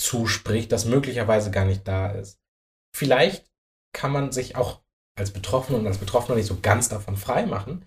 zuspricht, 0.00 0.72
das 0.72 0.86
möglicherweise 0.86 1.50
gar 1.50 1.64
nicht 1.64 1.86
da 1.86 2.10
ist. 2.10 2.40
Vielleicht 2.94 3.50
kann 3.92 4.12
man 4.12 4.32
sich 4.32 4.56
auch 4.56 4.80
als 5.16 5.32
Betroffener 5.32 5.78
und 5.78 5.86
als 5.86 5.98
Betroffener 5.98 6.36
nicht 6.36 6.46
so 6.46 6.58
ganz 6.60 6.88
davon 6.88 7.16
frei 7.16 7.46
machen, 7.46 7.84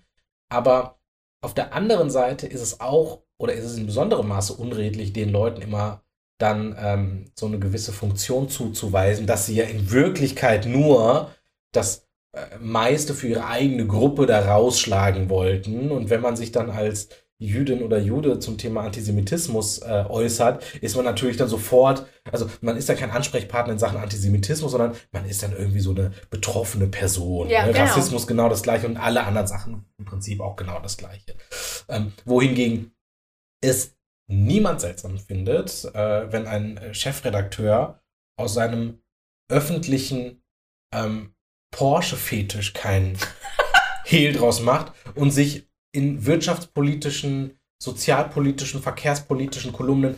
aber 0.50 0.98
auf 1.42 1.54
der 1.54 1.72
anderen 1.72 2.10
Seite 2.10 2.46
ist 2.46 2.60
es 2.60 2.80
auch 2.80 3.22
oder 3.38 3.54
ist 3.54 3.64
es 3.64 3.76
in 3.76 3.86
besonderem 3.86 4.28
Maße 4.28 4.52
unredlich, 4.52 5.12
den 5.12 5.30
Leuten 5.30 5.62
immer 5.62 6.02
dann 6.38 6.76
ähm, 6.78 7.32
so 7.34 7.46
eine 7.46 7.58
gewisse 7.58 7.92
Funktion 7.92 8.48
zuzuweisen, 8.48 9.26
dass 9.26 9.46
sie 9.46 9.56
ja 9.56 9.64
in 9.64 9.90
Wirklichkeit 9.90 10.66
nur 10.66 11.30
das 11.72 12.08
äh, 12.32 12.58
meiste 12.58 13.14
für 13.14 13.28
ihre 13.28 13.46
eigene 13.46 13.86
Gruppe 13.86 14.26
da 14.26 14.52
rausschlagen 14.52 15.28
wollten. 15.28 15.90
Und 15.90 16.10
wenn 16.10 16.20
man 16.20 16.36
sich 16.36 16.52
dann 16.52 16.70
als 16.70 17.08
Jüdin 17.46 17.82
oder 17.82 17.98
Jude 17.98 18.38
zum 18.38 18.58
Thema 18.58 18.82
Antisemitismus 18.82 19.78
äh, 19.78 20.04
äußert, 20.08 20.62
ist 20.80 20.96
man 20.96 21.04
natürlich 21.04 21.36
dann 21.36 21.48
sofort, 21.48 22.06
also 22.30 22.48
man 22.60 22.76
ist 22.76 22.88
ja 22.88 22.94
kein 22.94 23.10
Ansprechpartner 23.10 23.72
in 23.72 23.78
Sachen 23.78 23.98
Antisemitismus, 23.98 24.70
sondern 24.70 24.94
man 25.10 25.28
ist 25.28 25.42
dann 25.42 25.52
irgendwie 25.52 25.80
so 25.80 25.90
eine 25.90 26.12
betroffene 26.30 26.86
Person. 26.86 27.48
Ja, 27.48 27.66
ne? 27.66 27.72
genau. 27.72 27.84
Rassismus 27.84 28.26
genau 28.26 28.48
das 28.48 28.62
gleiche 28.62 28.86
und 28.86 28.96
alle 28.96 29.24
anderen 29.24 29.46
Sachen 29.46 29.84
im 29.98 30.04
Prinzip 30.04 30.40
auch 30.40 30.56
genau 30.56 30.78
das 30.80 30.96
gleiche. 30.96 31.34
Ähm, 31.88 32.12
wohingegen 32.24 32.92
es 33.60 33.96
niemand 34.28 34.80
seltsam 34.80 35.18
findet, 35.18 35.84
äh, 35.94 36.32
wenn 36.32 36.46
ein 36.46 36.80
Chefredakteur 36.92 38.00
aus 38.36 38.54
seinem 38.54 39.02
öffentlichen 39.50 40.42
ähm, 40.94 41.34
Porsche-Fetisch 41.72 42.72
keinen 42.72 43.18
Hehl 44.04 44.32
draus 44.32 44.60
macht 44.60 44.92
und 45.14 45.30
sich 45.30 45.68
in 45.92 46.26
wirtschaftspolitischen, 46.26 47.58
sozialpolitischen, 47.82 48.82
verkehrspolitischen 48.82 49.72
Kolumnen 49.72 50.16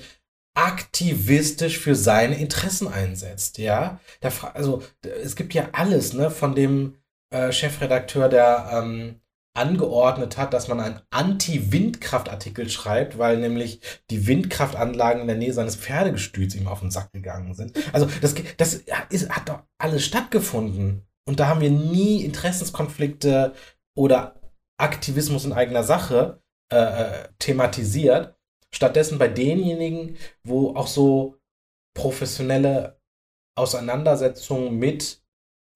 aktivistisch 0.57 1.79
für 1.79 1.97
seine 1.97 2.39
Interessen 2.39 2.87
einsetzt, 2.87 3.59
ja. 3.59 3.99
Da, 4.21 4.31
also 4.55 4.83
es 5.03 5.35
gibt 5.35 5.53
ja 5.53 5.69
alles, 5.73 6.13
ne, 6.13 6.31
von 6.31 6.55
dem 6.55 6.95
äh, 7.31 7.51
Chefredakteur, 7.51 8.29
der 8.29 8.71
ähm, 8.73 9.21
angeordnet 9.57 10.37
hat, 10.37 10.53
dass 10.53 10.69
man 10.69 10.81
einen 10.81 11.01
Anti-Windkraftartikel 11.11 12.69
schreibt, 12.69 13.19
weil 13.19 13.39
nämlich 13.39 13.81
die 14.11 14.27
Windkraftanlagen 14.27 15.23
in 15.23 15.29
der 15.29 15.37
Nähe 15.37 15.53
seines 15.53 15.77
Pferdegestüts 15.77 16.57
ihm 16.57 16.67
auf 16.67 16.81
den 16.81 16.91
Sack 16.91 17.13
gegangen 17.13 17.55
sind. 17.55 17.73
Also 17.93 18.09
das, 18.21 18.35
das 18.57 18.83
ist, 19.11 19.31
hat 19.31 19.49
doch 19.49 19.63
alles 19.79 20.05
stattgefunden. 20.05 21.07
Und 21.27 21.41
da 21.41 21.47
haben 21.47 21.61
wir 21.61 21.71
nie 21.71 22.25
Interessenskonflikte 22.25 23.55
oder 23.97 24.41
Aktivismus 24.79 25.45
in 25.45 25.53
eigener 25.53 25.85
Sache 25.85 26.43
äh, 26.73 26.77
äh, 26.77 27.29
thematisiert. 27.39 28.37
Stattdessen 28.73 29.19
bei 29.19 29.29
denjenigen, 29.29 30.17
wo 30.43 30.75
auch 30.75 30.89
so 30.89 31.39
professionelle 31.97 33.01
Auseinandersetzungen 33.57 34.77
mit 34.79 35.23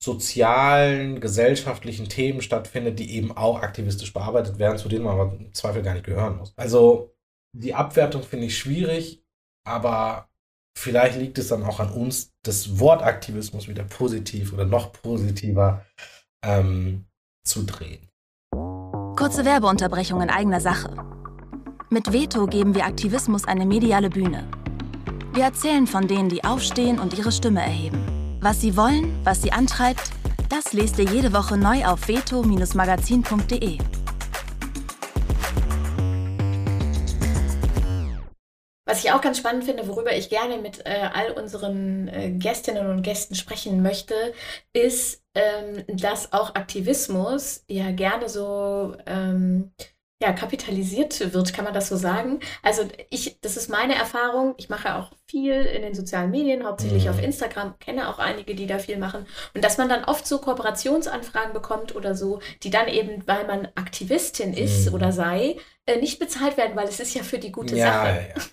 sozialen, 0.03 1.21
gesellschaftlichen 1.21 2.09
Themen 2.09 2.41
stattfindet, 2.41 2.99
die 2.99 3.15
eben 3.15 3.37
auch 3.37 3.63
aktivistisch 3.63 4.13
bearbeitet 4.13 4.59
werden, 4.59 4.79
zu 4.79 4.89
denen 4.89 5.05
man 5.05 5.19
aber 5.19 5.33
im 5.33 5.53
Zweifel 5.55 5.83
gar 5.83 5.95
nicht 5.95 6.07
gehören 6.07 6.37
muss. 6.37 6.53
Also 6.57 7.15
die 7.57 7.75
Abwertung 7.75 8.23
finde 8.23 8.47
ich 8.47 8.59
schwierig, 8.59 9.25
aber 9.67 10.29
vielleicht 10.77 11.19
liegt 11.19 11.39
es 11.39 11.49
dann 11.49 11.65
auch 11.65 11.81
an 11.81 11.93
uns, 11.93 12.33
das 12.45 12.79
Wort 12.79 13.03
Aktivismus 13.03 13.69
wieder 13.69 13.85
positiv 13.85 14.53
oder 14.53 14.65
noch 14.65 14.93
positiver 14.93 15.85
ähm, 16.45 17.07
zu 17.45 17.65
drehen. 17.65 18.08
Kurze 19.19 19.45
Werbeunterbrechung 19.45 20.23
in 20.23 20.31
eigener 20.31 20.61
Sache. 20.61 20.95
Mit 21.91 22.13
Veto 22.13 22.47
geben 22.47 22.77
wir 22.77 22.85
Aktivismus 22.85 23.49
eine 23.49 23.67
mediale 23.67 24.11
Bühne. 24.11 24.49
Wir 25.33 25.43
erzählen 25.43 25.89
von 25.89 26.07
denen, 26.07 26.29
die 26.29 26.45
aufstehen 26.45 27.01
und 27.01 27.19
ihre 27.19 27.33
Stimme 27.33 27.61
erheben. 27.61 28.39
Was 28.41 28.61
sie 28.61 28.77
wollen, 28.77 29.19
was 29.25 29.43
sie 29.43 29.51
antreibt, 29.51 30.13
das 30.49 30.73
lest 30.73 31.01
ihr 31.01 31.07
jede 31.07 31.33
Woche 31.33 31.57
neu 31.57 31.85
auf 31.85 32.07
veto-magazin.de. 32.07 33.79
Was 38.87 39.05
ich 39.05 39.11
auch 39.11 39.21
ganz 39.21 39.39
spannend 39.39 39.65
finde, 39.65 39.89
worüber 39.89 40.17
ich 40.17 40.31
gerne 40.31 40.59
mit 40.59 40.87
äh, 40.87 41.09
all 41.13 41.33
unseren 41.33 42.07
äh, 42.07 42.31
Gästinnen 42.31 42.89
und 42.89 43.03
Gästen 43.03 43.35
sprechen 43.35 43.83
möchte, 43.83 44.15
ist, 44.73 45.21
ähm, 45.39 45.85
dass 45.89 46.33
auch 46.33 46.55
Aktivismus 46.57 47.65
ja 47.69 47.91
gerne 47.93 48.29
so 48.29 48.97
ähm, 49.07 49.73
ja, 50.21 50.33
kapitalisiert 50.33 51.33
wird, 51.33 51.55
kann 51.55 51.65
man 51.65 51.75
das 51.75 51.89
so 51.89 51.97
sagen. 51.97 52.41
Also 52.65 52.83
ich, 53.09 53.41
das 53.41 53.57
ist 53.57 53.71
meine 53.71 53.95
Erfahrung. 53.95 54.55
Ich 54.59 54.69
mache 54.69 54.97
auch 54.97 55.13
viel 55.31 55.53
in 55.55 55.83
den 55.83 55.95
sozialen 55.95 56.33
Medien, 56.33 56.65
hauptsächlich 56.67 57.05
Mhm. 57.05 57.11
auf 57.11 57.23
Instagram, 57.23 57.79
kenne 57.79 58.09
auch 58.09 58.19
einige, 58.19 58.57
die 58.57 58.67
da 58.67 58.81
viel 58.81 58.99
machen. 58.99 59.27
Und 59.55 59.63
dass 59.65 59.79
man 59.79 59.89
dann 59.89 60.05
oft 60.05 60.27
so 60.27 60.39
Kooperationsanfragen 60.41 61.53
bekommt 61.53 61.95
oder 61.95 62.17
so, 62.17 62.41
die 62.65 62.71
dann 62.71 62.89
eben, 62.89 63.23
weil 63.29 63.47
man 63.47 63.69
Aktivistin 63.77 64.55
ist 64.55 64.89
Mhm. 64.89 64.95
oder 64.95 65.13
sei, 65.13 65.57
äh, 65.89 65.97
nicht 65.99 66.19
bezahlt 66.19 66.57
werden, 66.57 66.77
weil 66.77 66.87
es 66.89 67.01
ist 67.01 67.15
ja 67.15 67.23
für 67.23 67.39
die 67.39 67.51
gute 67.53 67.75
ja, 67.77 67.87
Sache. 67.93 68.07
ja, 68.09 68.15
ja. 68.15 68.35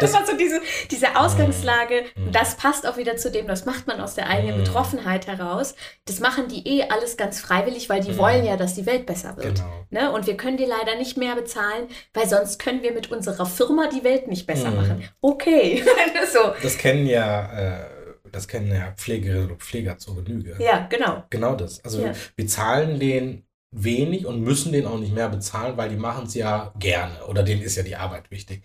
Das 0.00 0.12
war 0.12 0.26
so 0.26 0.36
diese, 0.36 0.60
diese 0.90 1.16
Ausgangslage. 1.16 2.04
Mhm. 2.16 2.32
Das 2.32 2.56
passt 2.56 2.86
auch 2.86 2.96
wieder 2.96 3.16
zu 3.16 3.30
dem, 3.30 3.46
das 3.46 3.64
macht 3.64 3.86
man 3.86 4.00
aus 4.00 4.14
der 4.14 4.28
eigenen 4.28 4.58
Mhm. 4.58 4.64
Betroffenheit 4.64 5.26
heraus. 5.28 5.76
Das 6.06 6.18
machen 6.18 6.48
die 6.48 6.66
eh 6.66 6.88
alles 6.90 7.16
ganz 7.16 7.40
freiwillig, 7.40 7.88
weil 7.88 8.00
die 8.00 8.10
Mhm. 8.12 8.18
wollen 8.18 8.44
ja, 8.44 8.56
dass 8.56 8.74
die 8.74 8.86
Welt 8.86 9.06
besser 9.06 9.36
wird. 9.36 9.54
genau. 9.56 9.86
Ne? 9.90 10.10
Und 10.12 10.26
wir 10.26 10.36
können 10.36 10.56
die 10.56 10.64
leider 10.64 10.96
nicht 10.96 11.16
mehr 11.16 11.36
bezahlen, 11.36 11.86
weil 12.12 12.28
sonst 12.28 12.58
können 12.58 12.82
wir 12.82 12.92
mit 12.92 13.10
unserer 13.12 13.46
Firma 13.46 13.88
die 13.88 14.02
Welt 14.02 14.26
nicht 14.26 14.46
besser 14.46 14.70
Mhm. 14.70 14.76
machen. 14.76 15.08
Okay. 15.20 15.84
so. 16.32 16.40
Das 16.62 16.76
kennen 16.76 17.06
ja, 17.06 17.52
äh, 17.52 17.84
das 18.32 18.48
kennen 18.48 18.74
ja 18.74 18.92
Pflegerinnen 18.96 19.52
und 19.52 19.62
Pfleger 19.62 19.96
zur 19.98 20.16
Genüge. 20.24 20.56
Ja, 20.58 20.86
genau. 20.90 21.22
Genau 21.30 21.54
das. 21.54 21.82
Also 21.84 21.98
Ja. 22.00 22.06
wir, 22.06 22.14
wir 22.34 22.46
zahlen 22.48 22.98
denen 22.98 23.46
wenig 23.76 24.26
und 24.26 24.40
müssen 24.40 24.72
denen 24.72 24.86
auch 24.86 24.98
nicht 24.98 25.12
mehr 25.14 25.28
bezahlen, 25.28 25.76
weil 25.76 25.88
die 25.90 25.96
machen 25.96 26.26
es 26.26 26.34
ja 26.34 26.72
gerne 26.78 27.24
oder 27.26 27.42
denen 27.42 27.62
ist 27.62 27.76
ja 27.76 27.82
die 27.82 27.96
Arbeit 27.96 28.30
wichtig. 28.30 28.62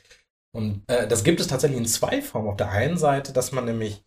Und 0.52 0.84
äh, 0.88 1.08
das 1.08 1.24
gibt 1.24 1.40
es 1.40 1.48
tatsächlich 1.48 1.80
in 1.80 1.86
zwei 1.86 2.22
Formen. 2.22 2.50
Auf 2.50 2.58
der 2.58 2.70
einen 2.72 2.98
Seite, 2.98 3.34
dass 3.34 3.52
man 3.52 3.66
nämlich 3.66 4.04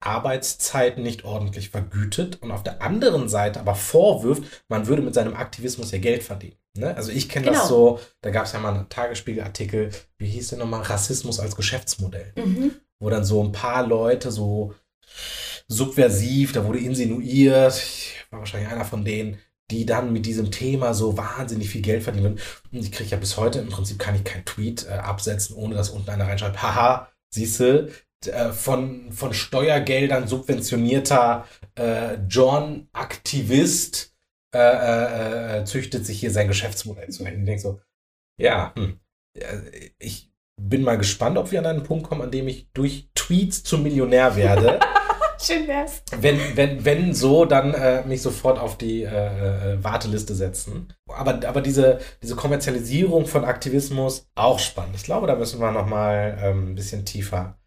Arbeitszeiten 0.00 1.02
nicht 1.02 1.24
ordentlich 1.24 1.70
vergütet 1.70 2.42
und 2.42 2.50
auf 2.50 2.62
der 2.62 2.82
anderen 2.82 3.28
Seite 3.28 3.60
aber 3.60 3.74
vorwirft, 3.74 4.42
man 4.68 4.86
würde 4.86 5.02
mit 5.02 5.14
seinem 5.14 5.34
Aktivismus 5.34 5.90
ja 5.90 5.98
Geld 5.98 6.22
verdienen. 6.22 6.56
Ne? 6.76 6.94
Also 6.96 7.10
ich 7.12 7.28
kenne 7.30 7.46
Genau. 7.46 7.58
das 7.58 7.68
so, 7.68 8.00
da 8.20 8.30
gab 8.30 8.44
es 8.44 8.52
ja 8.52 8.58
mal 8.58 8.74
einen 8.74 8.88
Tagesspiegelartikel, 8.90 9.90
wie 10.18 10.26
hieß 10.26 10.48
der 10.48 10.58
nochmal, 10.58 10.82
Rassismus 10.82 11.40
als 11.40 11.56
Geschäftsmodell 11.56 12.32
Mhm. 12.36 12.72
wo 12.98 13.08
dann 13.10 13.24
so 13.24 13.42
ein 13.42 13.52
paar 13.52 13.86
Leute 13.86 14.30
so 14.30 14.74
subversiv, 15.68 16.52
da 16.52 16.64
wurde 16.64 16.78
insinuiert, 16.78 17.74
ich 17.76 18.24
war 18.30 18.40
wahrscheinlich 18.40 18.70
einer 18.70 18.84
von 18.84 19.04
denen, 19.04 19.38
die 19.70 19.86
dann 19.86 20.12
mit 20.12 20.26
diesem 20.26 20.50
Thema 20.50 20.94
so 20.94 21.16
wahnsinnig 21.16 21.70
viel 21.70 21.82
Geld 21.82 22.02
verdienen. 22.02 22.38
Und 22.72 22.78
ich 22.78 22.92
kriege 22.92 23.10
ja 23.10 23.16
bis 23.16 23.36
heute 23.36 23.58
im 23.58 23.68
Prinzip 23.68 23.98
kann 23.98 24.14
ich 24.14 24.24
keinen 24.24 24.44
Tweet 24.44 24.86
äh, 24.86 24.92
absetzen, 24.92 25.56
ohne 25.56 25.74
dass 25.74 25.90
unten 25.90 26.10
einer 26.10 26.26
reinschreibt, 26.26 26.62
haha, 26.62 27.08
siehste, 27.30 27.90
äh, 28.26 28.52
von, 28.52 29.12
von 29.12 29.34
Steuergeldern 29.34 30.28
subventionierter 30.28 31.46
äh, 31.74 32.18
John-Aktivist 32.28 34.14
äh, 34.54 34.58
äh, 34.58 35.60
äh, 35.60 35.64
züchtet 35.64 36.06
sich 36.06 36.20
hier 36.20 36.30
sein 36.30 36.48
Geschäftsmodell 36.48 37.10
zurecht. 37.10 37.34
Und 37.34 37.40
ich 37.40 37.46
denke 37.46 37.62
so, 37.62 37.80
ja, 38.40 38.72
hm, 38.76 39.00
äh, 39.38 39.90
ich 39.98 40.32
bin 40.60 40.82
mal 40.82 40.96
gespannt, 40.96 41.36
ob 41.36 41.50
wir 41.50 41.58
an 41.58 41.66
einen 41.66 41.82
Punkt 41.82 42.06
kommen, 42.08 42.22
an 42.22 42.30
dem 42.30 42.48
ich 42.48 42.70
durch 42.72 43.08
Tweets 43.14 43.64
zum 43.64 43.82
Millionär 43.82 44.36
werde. 44.36 44.80
Schön 45.40 45.66
wär's. 45.68 46.02
wenn, 46.18 46.38
wenn, 46.56 46.84
wenn 46.84 47.14
so, 47.14 47.44
dann 47.44 47.74
äh, 47.74 48.04
mich 48.06 48.22
sofort 48.22 48.58
auf 48.58 48.78
die 48.78 49.02
äh, 49.02 49.74
äh, 49.74 49.84
Warteliste 49.84 50.34
setzen. 50.34 50.92
Aber, 51.08 51.46
aber 51.46 51.60
diese, 51.60 52.00
diese 52.22 52.36
Kommerzialisierung 52.36 53.26
von 53.26 53.44
Aktivismus, 53.44 54.26
auch 54.34 54.58
spannend. 54.58 54.96
Ich 54.96 55.04
glaube, 55.04 55.26
da 55.26 55.36
müssen 55.36 55.60
wir 55.60 55.70
nochmal 55.72 56.38
ähm, 56.42 56.70
ein 56.70 56.74
bisschen 56.74 57.04
tiefer 57.04 57.58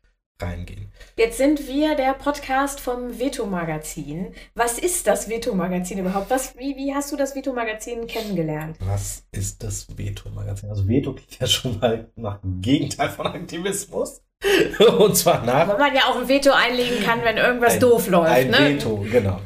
reingehen. 0.42 0.92
Jetzt 1.18 1.38
sind 1.38 1.68
wir 1.68 1.96
der 1.96 2.14
Podcast 2.14 2.80
vom 2.80 3.20
Veto-Magazin. 3.20 4.34
Was 4.56 4.80
ist 4.80 5.06
das 5.08 5.30
Veto-Magazin 5.30 6.00
überhaupt? 6.00 6.30
Was, 6.30 6.58
wie, 6.58 6.76
wie 6.78 6.94
hast 6.94 7.12
du 7.12 7.18
das 7.18 7.36
Veto-Magazin 7.36 8.08
kennengelernt? 8.08 8.78
Was 8.80 9.26
ist 9.32 9.64
das 9.64 9.98
Veto-Magazin? 9.98 10.70
Also 10.70 10.88
Veto 10.88 11.14
klingt 11.14 11.40
ja 11.40 11.48
schon 11.48 11.80
mal 11.80 12.10
nach 12.16 12.40
dem 12.40 12.62
Gegenteil 12.62 13.10
von 13.10 13.28
Aktivismus. 13.28 14.22
Und 14.98 15.18
zwar 15.18 15.44
nach 15.46 15.68
Weil 15.68 15.78
man 15.78 15.96
ja 15.96 16.04
auch 16.06 16.18
ein 16.18 16.28
Veto 16.28 16.52
einlegen 16.52 17.04
kann, 17.04 17.24
wenn 17.24 17.38
irgendwas 17.38 17.74
Ein- 17.74 17.80
doof 17.80 18.08
läuft. 18.08 18.32
Ein 18.32 18.52
ne? 18.52 18.58
Veto, 18.60 19.06
genau. 19.12 19.42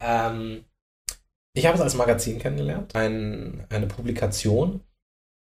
Ähm, 0.00 0.64
ich 1.54 1.66
habe 1.66 1.76
es 1.76 1.82
als 1.82 1.94
Magazin 1.94 2.38
kennengelernt. 2.38 2.94
Ein, 2.94 3.66
eine 3.70 3.86
Publikation, 3.86 4.82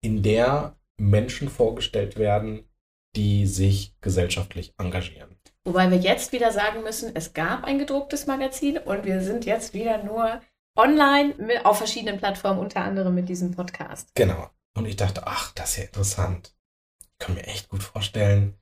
in 0.03 0.21
der 0.21 0.75
Menschen 0.97 1.49
vorgestellt 1.49 2.17
werden, 2.17 2.69
die 3.15 3.47
sich 3.47 3.95
gesellschaftlich 4.01 4.73
engagieren. 4.77 5.35
Wobei 5.63 5.89
wir 5.89 5.97
jetzt 5.97 6.31
wieder 6.31 6.51
sagen 6.51 6.83
müssen, 6.83 7.15
es 7.15 7.33
gab 7.33 7.63
ein 7.63 7.79
gedrucktes 7.79 8.27
Magazin 8.27 8.77
und 8.77 9.03
wir 9.03 9.21
sind 9.21 9.45
jetzt 9.45 9.73
wieder 9.73 10.03
nur 10.03 10.41
online 10.77 11.33
mit, 11.37 11.65
auf 11.65 11.77
verschiedenen 11.79 12.19
Plattformen, 12.19 12.59
unter 12.59 12.81
anderem 12.81 13.15
mit 13.15 13.29
diesem 13.29 13.51
Podcast. 13.51 14.09
Genau. 14.13 14.49
Und 14.77 14.85
ich 14.85 14.95
dachte, 14.95 15.25
ach, 15.25 15.51
das 15.55 15.71
ist 15.71 15.77
ja 15.77 15.83
interessant. 15.85 16.55
Ich 17.01 17.25
kann 17.25 17.33
mir 17.33 17.47
echt 17.47 17.69
gut 17.69 17.81
vorstellen, 17.81 18.55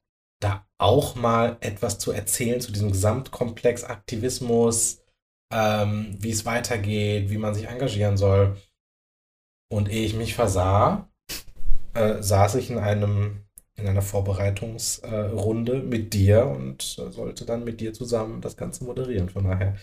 da 0.43 0.67
auch 0.77 1.15
mal 1.15 1.57
etwas 1.61 1.99
zu 1.99 2.11
erzählen 2.11 2.61
zu 2.61 2.71
diesem 2.71 2.91
Gesamtkomplex 2.91 3.83
Aktivismus, 3.83 5.01
ähm, 5.51 6.17
wie 6.19 6.31
es 6.31 6.45
weitergeht, 6.45 7.29
wie 7.29 7.37
man 7.37 7.53
sich 7.53 7.67
engagieren 7.67 8.17
soll. 8.17 8.57
Und 9.71 9.89
ehe 9.89 10.05
ich 10.05 10.13
mich 10.13 10.35
versah, 10.35 11.09
äh, 11.93 12.21
saß 12.21 12.55
ich 12.55 12.69
in 12.69 12.79
einem 12.79 13.39
in 13.75 13.87
einer 13.87 14.03
Vorbereitungsrunde 14.03 15.81
mit 15.81 16.13
dir 16.13 16.45
und 16.45 16.95
äh, 16.99 17.11
sollte 17.11 17.43
dann 17.43 17.63
mit 17.63 17.81
dir 17.81 17.91
zusammen 17.91 18.39
das 18.39 18.55
Ganze 18.55 18.83
moderieren. 18.83 19.29
Von 19.29 19.45
daher 19.45 19.75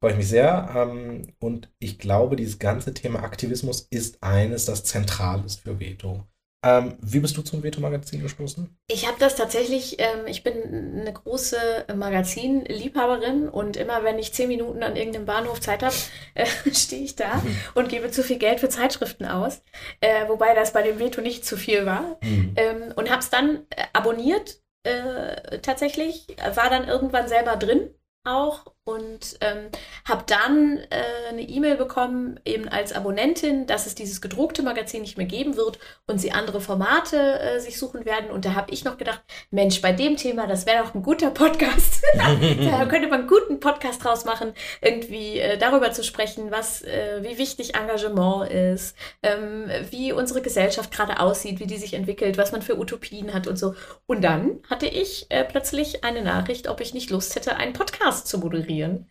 Freue 0.00 0.12
ich 0.12 0.18
mich 0.18 0.28
sehr. 0.28 0.70
Ähm, 0.76 1.34
und 1.38 1.72
ich 1.78 1.98
glaube, 1.98 2.36
dieses 2.36 2.58
ganze 2.58 2.92
Thema 2.92 3.22
Aktivismus 3.22 3.80
ist 3.90 4.22
eines, 4.22 4.66
das 4.66 4.84
zentral 4.84 5.44
ist 5.44 5.60
für 5.60 5.80
Veto. 5.80 6.26
Ähm, 6.66 6.96
wie 7.00 7.20
bist 7.20 7.36
du 7.36 7.42
zum 7.42 7.62
Veto-Magazin 7.62 8.20
gestoßen? 8.22 8.76
Ich 8.88 9.06
habe 9.06 9.16
das 9.20 9.36
tatsächlich, 9.36 10.00
ähm, 10.00 10.26
ich 10.26 10.42
bin 10.42 10.54
eine 11.00 11.12
große 11.12 11.86
Magazinliebhaberin 11.94 13.48
und 13.48 13.76
immer 13.76 14.02
wenn 14.02 14.18
ich 14.18 14.32
zehn 14.32 14.48
Minuten 14.48 14.82
an 14.82 14.96
irgendeinem 14.96 15.26
Bahnhof 15.26 15.60
Zeit 15.60 15.84
habe, 15.84 15.94
äh, 16.34 16.46
stehe 16.72 17.04
ich 17.04 17.14
da 17.14 17.36
mhm. 17.36 17.56
und 17.74 17.88
gebe 17.88 18.10
zu 18.10 18.24
viel 18.24 18.38
Geld 18.38 18.58
für 18.58 18.68
Zeitschriften 18.68 19.26
aus. 19.26 19.62
Äh, 20.00 20.28
wobei 20.28 20.54
das 20.54 20.72
bei 20.72 20.82
dem 20.82 20.98
Veto 20.98 21.20
nicht 21.20 21.44
zu 21.44 21.56
viel 21.56 21.86
war. 21.86 22.18
Mhm. 22.22 22.54
Ähm, 22.56 22.92
und 22.96 23.10
habe 23.10 23.20
es 23.20 23.30
dann 23.30 23.66
äh, 23.70 23.84
abonniert 23.92 24.60
äh, 24.82 25.60
tatsächlich, 25.60 26.26
war 26.54 26.68
dann 26.68 26.88
irgendwann 26.88 27.28
selber 27.28 27.56
drin 27.56 27.90
auch 28.24 28.64
und 28.86 29.36
ähm, 29.40 29.66
habe 30.04 30.22
dann 30.28 30.78
äh, 30.90 31.28
eine 31.30 31.42
E-Mail 31.42 31.76
bekommen, 31.76 32.38
eben 32.44 32.68
als 32.68 32.92
Abonnentin, 32.92 33.66
dass 33.66 33.86
es 33.86 33.96
dieses 33.96 34.20
gedruckte 34.20 34.62
Magazin 34.62 35.00
nicht 35.00 35.18
mehr 35.18 35.26
geben 35.26 35.56
wird 35.56 35.80
und 36.06 36.20
sie 36.20 36.30
andere 36.30 36.60
Formate 36.60 37.40
äh, 37.40 37.58
sich 37.58 37.78
suchen 37.78 38.04
werden. 38.04 38.30
Und 38.30 38.44
da 38.44 38.54
habe 38.54 38.70
ich 38.70 38.84
noch 38.84 38.96
gedacht, 38.96 39.22
Mensch, 39.50 39.82
bei 39.82 39.90
dem 39.90 40.16
Thema, 40.16 40.46
das 40.46 40.66
wäre 40.66 40.84
doch 40.84 40.94
ein 40.94 41.02
guter 41.02 41.32
Podcast. 41.32 42.00
da 42.16 42.86
könnte 42.86 43.08
man 43.08 43.20
einen 43.20 43.28
guten 43.28 43.58
Podcast 43.58 44.04
draus 44.04 44.24
machen, 44.24 44.52
irgendwie 44.80 45.40
äh, 45.40 45.58
darüber 45.58 45.90
zu 45.90 46.04
sprechen, 46.04 46.52
was, 46.52 46.82
äh, 46.82 47.24
wie 47.24 47.38
wichtig 47.38 47.74
Engagement 47.74 48.52
ist, 48.52 48.96
ähm, 49.24 49.68
wie 49.90 50.12
unsere 50.12 50.42
Gesellschaft 50.42 50.92
gerade 50.92 51.18
aussieht, 51.18 51.58
wie 51.58 51.66
die 51.66 51.78
sich 51.78 51.94
entwickelt, 51.94 52.38
was 52.38 52.52
man 52.52 52.62
für 52.62 52.78
Utopien 52.78 53.34
hat 53.34 53.48
und 53.48 53.58
so. 53.58 53.74
Und 54.06 54.22
dann 54.22 54.60
hatte 54.70 54.86
ich 54.86 55.26
äh, 55.30 55.42
plötzlich 55.42 56.04
eine 56.04 56.22
Nachricht, 56.22 56.68
ob 56.68 56.80
ich 56.80 56.94
nicht 56.94 57.10
Lust 57.10 57.34
hätte, 57.34 57.56
einen 57.56 57.72
Podcast 57.72 58.28
zu 58.28 58.38
moderieren 58.38 58.75
integrieren. 58.76 59.06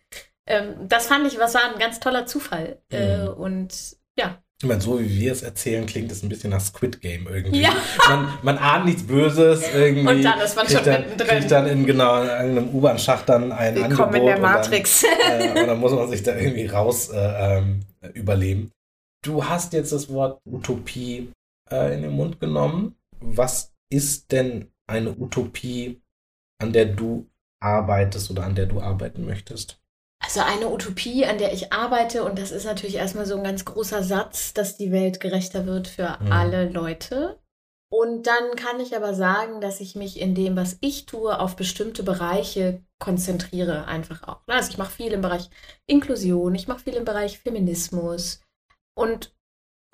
Ähm, 0.46 0.88
das 0.88 1.06
fand 1.06 1.26
ich, 1.26 1.38
was 1.38 1.54
war 1.54 1.72
ein 1.72 1.78
ganz 1.78 2.00
toller 2.00 2.26
Zufall. 2.26 2.78
Äh, 2.90 3.24
mhm. 3.24 3.28
und 3.34 3.96
ja. 4.18 4.38
Ich 4.62 4.66
meine, 4.66 4.80
so 4.80 4.98
wie 4.98 5.20
wir 5.20 5.32
es 5.32 5.42
erzählen, 5.42 5.84
klingt 5.84 6.10
es 6.10 6.22
ein 6.22 6.30
bisschen 6.30 6.50
nach 6.50 6.60
Squid 6.60 7.02
Game 7.02 7.26
irgendwie. 7.26 7.60
Ja. 7.60 7.76
Man, 8.08 8.38
man 8.42 8.58
ahnt 8.58 8.86
nichts 8.86 9.02
Böses 9.02 9.62
irgendwie. 9.74 10.08
Und 10.08 10.22
dann 10.22 10.40
ist 10.40 10.56
man 10.56 10.66
schon 10.66 10.84
dann, 10.84 11.02
mittendrin. 11.02 11.28
Kriegt 11.28 11.50
dann 11.50 11.66
in 11.66 11.84
genau 11.84 12.22
in 12.22 12.30
einem 12.30 12.74
U-Bahn-Schacht 12.74 13.28
dann 13.28 13.52
ein 13.52 13.74
Willkommen 13.74 14.14
Angebot. 14.14 14.20
in 14.20 14.26
der 14.26 14.38
Matrix. 14.38 15.04
Und 15.04 15.10
dann, 15.28 15.56
äh, 15.56 15.66
dann, 15.66 15.80
muss 15.80 15.92
man 15.92 16.08
sich 16.08 16.22
da 16.22 16.34
irgendwie 16.36 16.66
raus 16.66 17.10
äh, 17.10 17.58
ähm, 17.58 17.82
überleben. 18.14 18.70
Du 19.22 19.44
hast 19.44 19.74
jetzt 19.74 19.92
das 19.92 20.08
Wort 20.08 20.40
Utopie 20.46 21.32
äh, 21.70 21.94
in 21.94 22.02
den 22.02 22.12
Mund 22.12 22.40
genommen. 22.40 22.94
Was 23.20 23.74
ist 23.90 24.32
denn 24.32 24.70
eine 24.86 25.10
Utopie, 25.18 26.00
an 26.62 26.72
der 26.72 26.86
du 26.86 27.26
arbeitest 27.60 28.30
oder 28.30 28.44
an 28.44 28.54
der 28.54 28.66
du 28.66 28.80
arbeiten 28.80 29.24
möchtest? 29.24 29.80
Also 30.24 30.40
eine 30.40 30.70
Utopie, 30.70 31.26
an 31.26 31.38
der 31.38 31.52
ich 31.52 31.72
arbeite, 31.72 32.24
und 32.24 32.38
das 32.38 32.50
ist 32.50 32.64
natürlich 32.64 32.96
erstmal 32.96 33.26
so 33.26 33.36
ein 33.36 33.44
ganz 33.44 33.64
großer 33.64 34.02
Satz, 34.02 34.54
dass 34.54 34.76
die 34.76 34.90
Welt 34.90 35.20
gerechter 35.20 35.66
wird 35.66 35.88
für 35.88 36.18
mhm. 36.20 36.32
alle 36.32 36.68
Leute. 36.68 37.38
Und 37.92 38.26
dann 38.26 38.56
kann 38.56 38.80
ich 38.80 38.96
aber 38.96 39.14
sagen, 39.14 39.60
dass 39.60 39.80
ich 39.80 39.94
mich 39.94 40.20
in 40.20 40.34
dem, 40.34 40.56
was 40.56 40.78
ich 40.80 41.06
tue, 41.06 41.38
auf 41.38 41.54
bestimmte 41.54 42.02
Bereiche 42.02 42.82
konzentriere, 42.98 43.86
einfach 43.86 44.26
auch. 44.26 44.40
Also 44.48 44.70
ich 44.70 44.78
mache 44.78 44.90
viel 44.90 45.12
im 45.12 45.20
Bereich 45.20 45.50
Inklusion, 45.86 46.54
ich 46.54 46.66
mache 46.66 46.80
viel 46.80 46.94
im 46.94 47.04
Bereich 47.04 47.38
Feminismus 47.38 48.40
und 48.98 49.34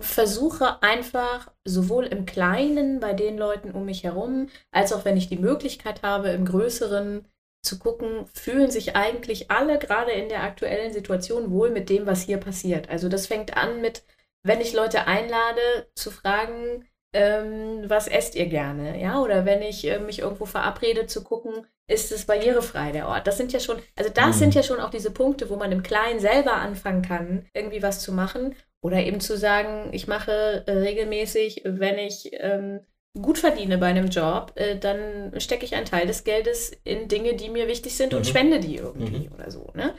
versuche 0.01 0.83
einfach 0.83 1.53
sowohl 1.65 2.07
im 2.07 2.25
Kleinen 2.25 2.99
bei 3.01 3.13
den 3.13 3.37
Leuten 3.37 3.73
um 3.73 3.85
mich 3.85 4.05
herum, 4.05 4.49
als 4.71 4.93
auch 4.93 5.05
wenn 5.05 5.17
ich 5.17 5.29
die 5.29 5.37
Möglichkeit 5.37 6.03
habe, 6.03 6.31
im 6.31 6.45
Größeren 6.45 7.27
zu 7.63 7.79
gucken, 7.79 8.27
fühlen 8.35 8.71
sich 8.71 8.97
eigentlich 8.97 9.51
alle 9.51 9.79
gerade 9.79 10.13
in 10.13 10.29
der 10.29 10.43
aktuellen 10.43 10.93
Situation 10.93 11.51
wohl 11.51 11.71
mit 11.71 11.89
dem, 11.89 12.07
was 12.07 12.23
hier 12.23 12.39
passiert. 12.39 12.91
Also 12.91 13.09
das 13.09 13.27
fängt 13.27 13.57
an 13.57 13.81
mit, 13.81 14.03
wenn 14.43 14.61
ich 14.61 14.73
Leute 14.73 15.07
einlade, 15.07 15.61
zu 15.95 16.11
fragen, 16.11 16.85
ähm, 17.13 17.85
was 17.89 18.09
esst 18.09 18.35
ihr 18.35 18.47
gerne, 18.47 19.01
ja? 19.01 19.21
Oder 19.21 19.45
wenn 19.45 19.63
ich 19.63 19.87
äh, 19.87 19.99
mich 19.99 20.21
irgendwo 20.21 20.47
verabrede, 20.47 21.07
zu 21.07 21.23
gucken, 21.23 21.67
ist 21.87 22.11
es 22.11 22.25
barrierefrei 22.25 22.93
der 22.93 23.07
Ort. 23.07 23.27
Das 23.27 23.37
sind 23.37 23.53
ja 23.53 23.61
schon, 23.61 23.79
also 23.97 24.11
das 24.13 24.37
mhm. 24.37 24.39
sind 24.41 24.55
ja 24.55 24.63
schon 24.63 24.81
auch 24.81 24.91
diese 24.91 25.11
Punkte, 25.11 25.51
wo 25.51 25.57
man 25.57 25.73
im 25.73 25.83
Kleinen 25.83 26.21
selber 26.21 26.55
anfangen 26.55 27.03
kann, 27.03 27.47
irgendwie 27.55 27.83
was 27.83 28.01
zu 28.01 28.13
machen. 28.13 28.57
Oder 28.81 28.99
eben 28.99 29.21
zu 29.21 29.37
sagen, 29.37 29.91
ich 29.93 30.09
mache 30.09 30.65
äh, 30.67 30.73
regelmäßig, 30.73 31.63
wenn 31.65 31.99
ich 31.99 32.31
ähm, 32.33 32.81
gut 33.21 33.39
verdiene 33.39 33.79
bei 33.79 33.87
einem 33.87 34.09
Job, 34.09 34.53
äh, 34.57 34.79
dann 34.79 35.39
stecke 35.41 35.65
ich 35.65 35.75
einen 35.75 35.87
Teil 35.87 36.07
des 36.07 36.25
Geldes 36.25 36.73
in 36.85 37.09
Dinge, 37.09 37.35
die 37.35 37.51
mir 37.51 37.69
wichtig 37.69 37.97
sind 37.97 38.13
mhm. 38.13 38.19
und 38.19 38.27
spende 38.27 38.61
die 38.61 38.77
irgendwie 38.77 39.29
mhm. 39.29 39.35
oder 39.35 39.51
so. 39.51 39.71
Ne? 39.75 39.95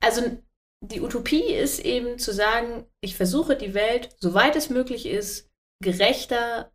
Also 0.00 0.22
die 0.84 1.00
Utopie 1.00 1.52
ist 1.52 1.80
eben 1.80 2.18
zu 2.18 2.32
sagen, 2.32 2.86
ich 3.00 3.16
versuche 3.16 3.56
die 3.56 3.74
Welt, 3.74 4.10
soweit 4.18 4.56
es 4.56 4.70
möglich 4.70 5.06
ist, 5.06 5.50
gerechter 5.82 6.72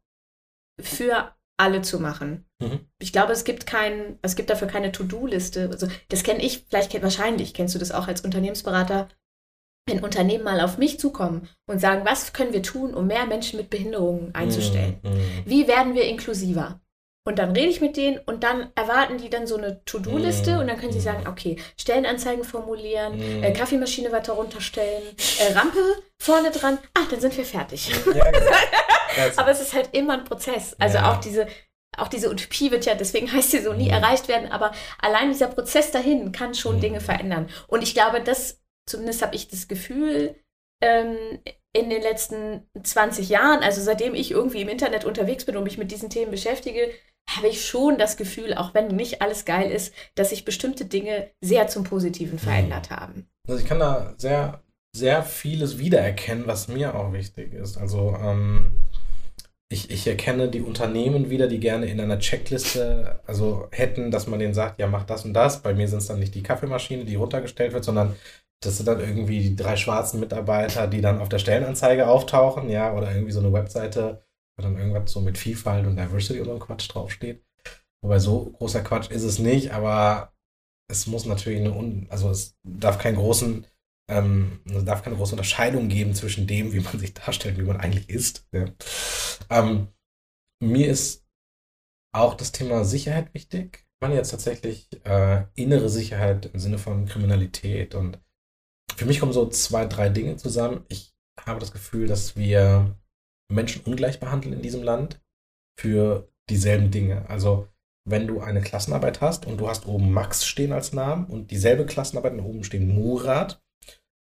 für 0.80 1.36
alle 1.58 1.82
zu 1.82 2.00
machen. 2.00 2.46
Mhm. 2.62 2.88
Ich 3.00 3.12
glaube, 3.12 3.34
es 3.34 3.44
gibt 3.44 3.66
kein, 3.66 4.20
es 4.22 4.36
gibt 4.36 4.50
dafür 4.50 4.68
keine 4.68 4.92
To-Do-Liste. 4.92 5.70
Also 5.72 5.88
das 6.10 6.24
kenne 6.24 6.44
ich, 6.44 6.66
vielleicht 6.70 7.02
wahrscheinlich 7.02 7.54
kennst 7.54 7.76
du 7.76 7.80
das 7.80 7.92
auch 7.92 8.08
als 8.08 8.22
Unternehmensberater 8.22 9.10
wenn 9.88 10.04
Unternehmen 10.04 10.44
mal 10.44 10.60
auf 10.62 10.78
mich 10.78 11.00
zukommen 11.00 11.48
und 11.66 11.80
sagen, 11.80 12.06
was 12.06 12.34
können 12.34 12.54
wir 12.54 12.62
tun, 12.62 12.94
um 12.94 13.08
mehr 13.08 13.26
Menschen 13.26 13.58
mit 13.58 13.70
Behinderungen 13.70 14.36
einzustellen? 14.36 15.00
Mm, 15.02 15.08
mm. 15.08 15.22
Wie 15.46 15.68
werden 15.68 15.96
wir 15.96 16.04
inklusiver? 16.04 16.82
Und 17.26 17.40
dann 17.40 17.52
rede 17.52 17.68
ich 17.68 17.82
mit 17.82 17.98
denen 17.98 18.20
und 18.26 18.44
dann 18.44 18.72
erwarten 18.76 19.18
die 19.18 19.30
dann 19.30 19.48
so 19.48 19.58
eine 19.58 19.84
To-Do-Liste 19.84 20.56
mm, 20.56 20.60
und 20.60 20.68
dann 20.68 20.78
können 20.78 20.94
sie 20.94 21.02
sagen, 21.02 21.28
okay, 21.28 21.58
Stellenanzeigen 21.78 22.44
formulieren, 22.44 23.18
mm. 23.18 23.44
äh, 23.44 23.52
Kaffeemaschine 23.52 24.12
weiter 24.12 24.34
runterstellen, 24.34 25.04
äh, 25.40 25.52
Rampe 25.52 25.80
vorne 26.22 26.52
dran, 26.52 26.78
ach, 26.94 27.10
dann 27.10 27.20
sind 27.20 27.36
wir 27.36 27.44
fertig. 27.44 27.90
Ja, 27.90 28.32
genau. 28.32 28.58
Aber 29.38 29.52
es 29.52 29.60
ist 29.60 29.74
halt 29.74 29.90
immer 29.94 30.14
ein 30.14 30.24
Prozess. 30.24 30.76
Also 30.80 31.00
ja. 31.00 31.12
auch 31.12 31.18
diese, 31.18 31.48
auch 31.98 32.08
diese 32.08 32.30
Utopie 32.30 32.72
wird 32.72 32.86
ja, 32.86 32.96
deswegen 32.96 33.32
heißt 33.34 33.52
sie 33.52 33.60
so, 33.60 33.74
nie 33.74 33.90
mm. 33.90 33.94
erreicht 33.94 34.30
werden, 34.30 34.50
aber 34.50 34.72
allein 35.02 35.30
dieser 35.30 35.48
Prozess 35.48 35.92
dahin 35.92 36.32
kann 36.32 36.56
schon 36.56 36.78
mm. 36.78 36.82
Dinge 36.82 37.02
verändern. 37.02 37.50
Und 37.68 37.84
ich 37.84 37.94
glaube, 37.94 38.22
das 38.22 38.62
zumindest 38.88 39.22
habe 39.22 39.36
ich 39.36 39.48
das 39.48 39.68
Gefühl, 39.68 40.36
ähm, 40.82 41.40
in 41.74 41.90
den 41.90 42.02
letzten 42.02 42.64
20 42.82 43.30
Jahren, 43.30 43.62
also 43.62 43.82
seitdem 43.82 44.16
ich 44.16 44.32
irgendwie 44.32 44.62
im 44.62 44.70
Internet 44.70 45.06
unterwegs 45.06 45.46
bin 45.46 45.58
und 45.58 45.64
mich 45.64 45.78
mit 45.78 45.92
diesen 45.92 46.10
Themen 46.10 46.32
beschäftige, 46.32 46.90
habe 47.30 47.50
ich 47.50 47.66
schon 47.66 47.98
das 47.98 48.18
Gefühl, 48.18 48.54
auch 48.54 48.74
wenn 48.74 48.88
nicht 48.88 49.22
alles 49.22 49.46
geil 49.46 49.70
ist, 49.70 49.94
dass 50.16 50.30
sich 50.30 50.46
bestimmte 50.46 50.86
Dinge 50.86 51.30
sehr 51.42 51.68
zum 51.68 51.84
Positiven 51.84 52.40
verändert 52.40 52.90
haben. 52.90 53.28
Also 53.48 53.62
ich 53.62 53.68
kann 53.68 53.80
da 53.80 54.14
sehr, 54.18 54.64
sehr 54.96 55.24
vieles 55.24 55.78
wiedererkennen, 55.78 56.48
was 56.48 56.68
mir 56.68 56.96
auch 56.96 57.12
wichtig 57.12 57.54
ist. 57.54 57.78
Also 57.78 58.18
ähm, 58.20 58.72
ich, 59.70 59.92
ich 59.92 60.08
erkenne 60.08 60.48
die 60.48 60.62
Unternehmen 60.62 61.30
wieder, 61.30 61.48
die 61.48 61.60
gerne 61.60 61.88
in 61.88 62.00
einer 62.00 62.20
Checkliste, 62.20 63.20
also 63.28 63.68
hätten, 63.72 64.10
dass 64.10 64.28
man 64.28 64.40
denen 64.40 64.54
sagt, 64.54 64.80
ja, 64.80 64.88
mach 64.88 65.04
das 65.04 65.26
und 65.26 65.34
das. 65.34 65.62
Bei 65.62 65.74
mir 65.74 65.88
sind 65.90 66.00
es 66.00 66.08
dann 66.08 66.20
nicht 66.20 66.34
die 66.34 66.44
Kaffeemaschine, 66.44 67.04
die 67.04 67.16
runtergestellt 67.16 67.74
wird, 67.74 67.84
sondern 67.84 68.16
das 68.60 68.78
sind 68.78 68.88
dann 68.88 69.00
irgendwie 69.00 69.42
die 69.42 69.56
drei 69.56 69.76
schwarzen 69.76 70.20
Mitarbeiter, 70.20 70.88
die 70.88 71.02
dann 71.02 71.20
auf 71.20 71.30
der 71.30 71.40
Stellenanzeige 71.40 72.08
auftauchen, 72.08 72.70
ja, 72.70 72.94
oder 72.94 73.14
irgendwie 73.14 73.32
so 73.32 73.40
eine 73.40 73.54
Webseite, 73.54 74.24
wo 74.58 74.64
dann 74.64 74.78
irgendwas 74.78 75.12
so 75.12 75.22
mit 75.22 75.38
Vielfalt 75.38 75.86
und 75.86 75.98
Diversity 75.98 76.42
oder 76.42 76.54
so 76.54 76.60
Quatsch 76.60 76.90
draufsteht. 76.92 77.44
Wobei 78.02 78.20
so 78.20 78.52
großer 78.52 78.82
Quatsch 78.82 79.12
ist 79.12 79.24
es 79.24 79.40
nicht, 79.40 79.72
aber 79.74 80.34
es 80.90 81.08
muss 81.08 81.26
natürlich 81.26 81.60
eine, 81.60 81.74
Un 81.74 82.08
also 82.10 82.30
es 82.30 82.58
darf 82.64 82.98
keinen 82.98 83.18
großen, 83.18 83.68
ähm, 84.10 84.62
es 84.66 84.86
darf 84.86 85.04
keine 85.04 85.18
große 85.18 85.34
Unterscheidung 85.34 85.90
geben 85.90 86.14
zwischen 86.16 86.48
dem, 86.48 86.74
wie 86.74 86.80
man 86.80 87.00
sich 87.00 87.14
darstellt, 87.14 87.58
wie 87.58 87.64
man 87.64 87.78
eigentlich 87.78 88.10
ist. 88.10 88.48
Ja. 88.52 88.66
Ähm, 89.50 89.90
mir 90.64 90.88
ist 90.88 91.26
auch 92.16 92.34
das 92.34 92.52
Thema 92.52 92.86
Sicherheit 92.86 93.34
wichtig. 93.34 93.86
Ich 93.96 94.02
meine 94.02 94.16
jetzt 94.16 94.32
tatsächlich 94.32 94.90
äh, 95.06 95.46
innere 95.56 95.90
Sicherheit 95.90 96.48
im 96.54 96.60
Sinne 96.60 96.78
von 96.78 97.06
Kriminalität 97.06 97.96
und 97.96 98.20
für 98.98 99.06
mich 99.06 99.20
kommen 99.20 99.34
so 99.34 99.48
zwei, 99.48 99.86
drei 99.86 100.10
Dinge 100.10 100.38
zusammen. 100.38 100.84
Ich 100.90 101.14
habe 101.46 101.60
das 101.60 101.72
Gefühl, 101.72 102.08
dass 102.08 102.36
wir 102.36 102.98
Menschen 103.50 103.84
ungleich 103.86 104.20
behandeln 104.20 104.54
in 104.54 104.62
diesem 104.62 104.84
Land 104.84 105.22
für 105.80 106.30
dieselben 106.50 106.90
Dinge. 106.90 107.30
Also 107.30 107.68
wenn 108.10 108.26
du 108.26 108.42
eine 108.42 108.62
Klassenarbeit 108.62 109.22
hast 109.22 109.46
und 109.46 109.58
du 109.58 109.70
hast 109.70 109.86
oben 109.86 110.12
Max 110.12 110.46
stehen 110.46 110.74
als 110.74 110.94
Namen 110.94 111.28
und 111.28 111.52
dieselbe 111.52 111.86
Klassenarbeit 111.86 112.34
und 112.34 112.40
oben 112.40 112.64
stehen 112.64 112.88
Murat, 112.88 113.62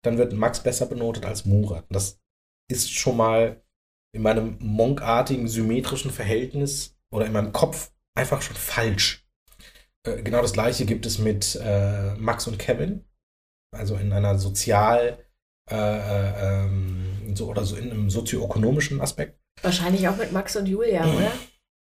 dann 0.04 0.18
wird 0.18 0.32
Max 0.34 0.62
besser 0.62 0.86
benotet 0.86 1.24
als 1.24 1.46
Murat. 1.46 1.86
Das 1.88 2.20
ist 2.70 2.92
schon 2.92 3.16
mal 3.16 3.62
in 4.14 4.22
meinem 4.22 4.58
monkartigen 4.60 5.48
symmetrischen 5.48 6.10
Verhältnis 6.10 6.96
oder 7.10 7.26
in 7.26 7.32
meinem 7.32 7.52
Kopf 7.52 7.92
einfach 8.14 8.42
schon 8.42 8.56
falsch. 8.56 9.26
Äh, 10.04 10.22
genau 10.22 10.42
das 10.42 10.52
gleiche 10.52 10.84
gibt 10.84 11.06
es 11.06 11.18
mit 11.18 11.58
äh, 11.62 12.14
Max 12.16 12.46
und 12.46 12.58
Kevin 12.58 13.07
also 13.72 13.96
in 13.96 14.12
einer 14.12 14.38
sozial 14.38 15.18
äh, 15.70 15.74
äh, 15.76 16.64
ähm, 16.64 17.34
so, 17.34 17.48
oder 17.48 17.64
so 17.64 17.76
in 17.76 17.90
einem 17.90 18.10
sozioökonomischen 18.10 19.00
Aspekt. 19.00 19.38
Wahrscheinlich 19.62 20.08
auch 20.08 20.16
mit 20.16 20.32
Max 20.32 20.56
und 20.56 20.66
Julia, 20.66 21.04
oder? 21.04 21.32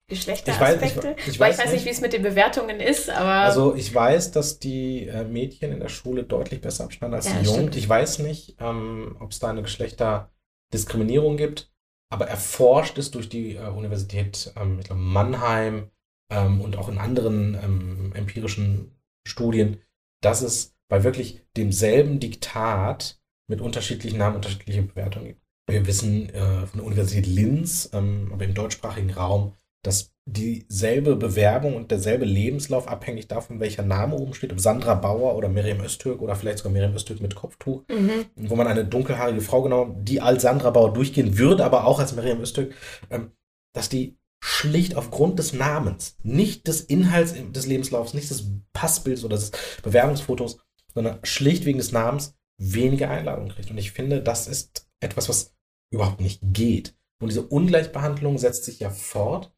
Geschlechteraspekte. 0.08 1.08
Ich 1.10 1.14
weiß- 1.14 1.18
ich- 1.20 1.26
ich 1.28 1.34
ich 1.34 1.40
weiß 1.40 1.72
nicht, 1.72 1.84
wie 1.86 1.90
es 1.90 2.00
mit 2.02 2.12
den 2.12 2.22
Bewertungen 2.22 2.80
ist, 2.80 3.08
aber 3.08 3.30
Also 3.30 3.74
ich 3.74 3.94
weiß, 3.94 4.32
dass 4.32 4.58
die 4.58 5.06
äh, 5.06 5.24
Mädchen 5.24 5.72
in 5.72 5.80
der 5.80 5.88
Schule 5.88 6.24
deutlich 6.24 6.60
besser 6.60 6.84
abschneiden 6.84 7.14
als 7.14 7.26
Ja, 7.26 7.38
die 7.38 7.46
Jungen. 7.46 7.58
stimmt. 7.60 7.76
Ich 7.76 7.88
weiß 7.88 8.18
nicht, 8.18 8.56
ähm, 8.60 9.16
ob 9.20 9.30
es 9.30 9.38
da 9.38 9.48
eine 9.50 9.62
Geschlechterdiskriminierung 9.62 11.36
gibt, 11.38 11.72
aber 12.10 12.26
erforscht 12.28 12.98
ist 12.98 13.14
durch 13.14 13.28
die 13.30 13.56
äh, 13.56 13.68
Universität, 13.68 14.52
ähm, 14.56 14.80
glaube 14.80 15.00
Mannheim 15.00 15.90
ähm, 16.30 16.60
und 16.60 16.76
auch 16.76 16.88
in 16.90 16.98
anderen 16.98 17.54
ähm, 17.62 18.12
empirischen 18.14 19.00
Studien, 19.26 19.80
dass 20.20 20.42
es 20.42 20.74
bei 20.88 21.04
wirklich 21.04 21.40
demselben 21.56 22.20
Diktat 22.20 23.20
mit 23.48 23.60
unterschiedlichen 23.60 24.18
Namen 24.18 24.36
unterschiedliche 24.36 24.82
Bewertungen 24.82 25.26
gibt. 25.26 25.42
Wir 25.68 25.86
wissen 25.86 26.28
äh, 26.30 26.66
von 26.66 26.78
der 26.78 26.86
Universität 26.86 27.26
Linz, 27.26 27.90
ähm, 27.92 28.30
aber 28.32 28.44
im 28.44 28.54
deutschsprachigen 28.54 29.10
Raum, 29.10 29.54
dass 29.84 30.12
dieselbe 30.24 31.16
Bewerbung 31.16 31.74
und 31.74 31.90
derselbe 31.90 32.24
Lebenslauf 32.24 32.86
abhängig 32.86 33.26
davon, 33.26 33.58
welcher 33.58 33.82
Name 33.82 34.14
oben 34.14 34.34
steht, 34.34 34.52
ob 34.52 34.60
Sandra 34.60 34.94
Bauer 34.94 35.34
oder 35.34 35.48
Miriam 35.48 35.80
Öztürk 35.80 36.22
oder 36.22 36.36
vielleicht 36.36 36.58
sogar 36.58 36.72
Miriam 36.72 36.94
Öztürk 36.94 37.20
mit 37.20 37.34
Kopftuch, 37.34 37.82
mhm. 37.88 38.26
wo 38.36 38.54
man 38.54 38.68
eine 38.68 38.84
dunkelhaarige 38.84 39.40
Frau 39.40 39.62
genommen 39.62 39.96
hat, 39.96 40.08
die 40.08 40.20
als 40.20 40.42
Sandra 40.42 40.70
Bauer 40.70 40.92
durchgehen 40.92 41.38
würde, 41.38 41.64
aber 41.64 41.86
auch 41.86 41.98
als 41.98 42.14
Miriam 42.14 42.40
Öztürk, 42.40 42.74
ähm, 43.10 43.32
dass 43.74 43.88
die 43.88 44.18
schlicht 44.44 44.96
aufgrund 44.96 45.38
des 45.38 45.52
Namens, 45.52 46.16
nicht 46.22 46.66
des 46.66 46.80
Inhalts 46.80 47.34
des 47.52 47.66
Lebenslaufs, 47.66 48.14
nicht 48.14 48.30
des 48.30 48.50
Passbilds 48.72 49.24
oder 49.24 49.36
des 49.36 49.52
Bewerbungsfotos, 49.82 50.58
sondern 50.94 51.18
schlicht 51.22 51.64
wegen 51.64 51.78
des 51.78 51.92
Namens 51.92 52.34
weniger 52.58 53.10
Einladungen 53.10 53.50
kriegt. 53.50 53.70
Und 53.70 53.78
ich 53.78 53.92
finde, 53.92 54.22
das 54.22 54.46
ist 54.46 54.88
etwas, 55.00 55.28
was 55.28 55.54
überhaupt 55.92 56.20
nicht 56.20 56.40
geht. 56.42 56.96
Und 57.20 57.28
diese 57.28 57.46
Ungleichbehandlung 57.46 58.38
setzt 58.38 58.64
sich 58.64 58.80
ja 58.80 58.90
fort, 58.90 59.52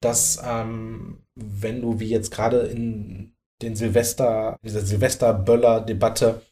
dass 0.00 0.40
ähm, 0.44 1.22
wenn 1.34 1.80
du 1.80 2.00
wie 2.00 2.08
jetzt 2.08 2.30
gerade 2.30 2.60
in 2.60 3.34
den 3.62 3.76
Silvester, 3.76 4.56
dieser 4.64 4.80
Silvester-Böller-Debatte 4.80 6.42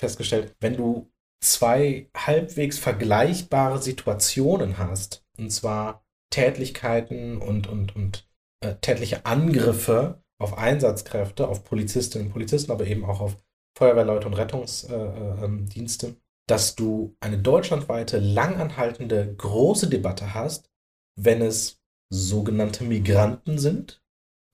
festgestellt, 0.00 0.54
wenn 0.60 0.76
du 0.76 1.10
zwei 1.42 2.08
halbwegs 2.16 2.78
vergleichbare 2.78 3.80
Situationen 3.82 4.78
hast, 4.78 5.24
und 5.36 5.50
zwar 5.50 6.04
Tätlichkeiten 6.30 7.36
und, 7.38 7.66
und, 7.66 7.94
und 7.94 8.26
äh, 8.64 8.76
tätliche 8.76 9.26
Angriffe 9.26 10.22
auf 10.40 10.56
Einsatzkräfte, 10.56 11.46
auf 11.46 11.64
Polizistinnen 11.64 12.28
und 12.28 12.32
Polizisten, 12.32 12.72
aber 12.72 12.86
eben 12.86 13.04
auch 13.04 13.20
auf 13.20 13.36
Feuerwehrleute 13.76 14.26
und 14.26 14.34
Rettungsdienste, 14.34 14.94
äh, 14.94 15.44
ähm, 15.44 15.68
Dienste, 15.68 16.16
dass 16.48 16.74
du 16.74 17.16
eine 17.20 17.38
deutschlandweite, 17.38 18.18
langanhaltende, 18.18 19.34
große 19.36 19.88
Debatte 19.88 20.34
hast, 20.34 20.70
wenn 21.18 21.42
es 21.42 21.80
sogenannte 22.12 22.84
Migranten 22.84 23.58
sind 23.58 24.02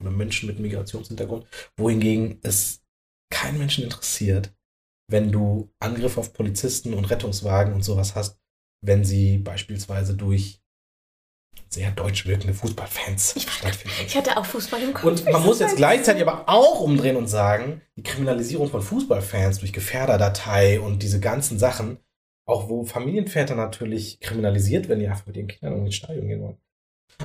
oder 0.01 0.11
Menschen 0.11 0.47
mit 0.47 0.59
Migrationshintergrund, 0.59 1.45
wohingegen 1.77 2.39
es 2.43 2.83
keinen 3.31 3.59
Menschen 3.59 3.83
interessiert, 3.83 4.55
wenn 5.09 5.31
du 5.31 5.71
Angriffe 5.79 6.19
auf 6.19 6.33
Polizisten 6.33 6.93
und 6.93 7.05
Rettungswagen 7.05 7.73
und 7.73 7.83
sowas 7.83 8.15
hast, 8.15 8.39
wenn 8.83 9.03
sie 9.03 9.37
beispielsweise 9.37 10.15
durch 10.15 10.60
sehr 11.73 11.91
deutsch 11.91 12.25
wirkende 12.27 12.53
Fußballfans 12.53 13.35
stattfinden. 13.47 13.95
ich 14.05 14.17
hatte 14.17 14.35
auch 14.37 14.45
Fußball 14.45 14.81
im 14.81 14.93
Kopf. 14.93 15.05
Und 15.05 15.31
man 15.31 15.43
muss 15.43 15.59
jetzt 15.59 15.77
gleichzeitig 15.77 16.21
aber 16.21 16.49
auch 16.49 16.81
umdrehen 16.81 17.15
und 17.15 17.27
sagen, 17.27 17.81
die 17.95 18.03
Kriminalisierung 18.03 18.69
von 18.69 18.81
Fußballfans 18.81 19.59
durch 19.59 19.71
Gefährderdatei 19.71 20.81
und 20.81 21.01
diese 21.01 21.21
ganzen 21.21 21.59
Sachen, 21.59 21.99
auch 22.45 22.67
wo 22.67 22.83
Familienväter 22.83 23.55
natürlich 23.55 24.19
kriminalisiert 24.19 24.89
werden, 24.89 24.99
die 24.99 25.07
einfach 25.07 25.27
mit 25.27 25.37
ihren 25.37 25.47
Kindern 25.47 25.85
ins 25.85 25.95
Stadion 25.95 26.27
gehen 26.27 26.41
wollen. 26.41 26.57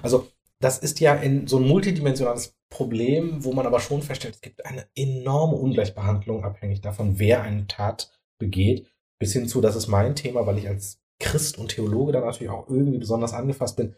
Also, 0.03 0.29
das 0.61 0.79
ist 0.79 1.01
ja 1.01 1.15
in 1.15 1.49
so 1.49 1.59
ein 1.59 1.67
multidimensionales 1.67 2.57
Problem, 2.71 3.45
wo 3.45 3.53
man 3.53 3.67
aber 3.67 3.81
schon 3.81 4.03
feststellt, 4.03 4.37
es 4.37 4.41
gibt 4.41 4.65
eine 4.65 4.87
enorme 4.95 5.57
Ungleichbehandlung, 5.57 6.45
abhängig 6.45 6.81
davon, 6.81 7.19
wer 7.19 7.43
eine 7.43 7.67
Tat 7.67 8.11
begeht, 8.39 8.87
bis 9.19 9.33
hin 9.33 9.49
zu, 9.49 9.61
das 9.61 9.77
ist 9.77 9.89
mein 9.89 10.15
Thema, 10.15 10.47
weil 10.47 10.59
ich 10.59 10.69
als 10.69 11.01
Christ 11.19 11.59
und 11.59 11.69
Theologe 11.69 12.13
da 12.13 12.21
natürlich 12.21 12.51
auch 12.51 12.69
irgendwie 12.69 12.99
besonders 12.99 13.33
angefasst 13.33 13.77
bin, 13.77 13.95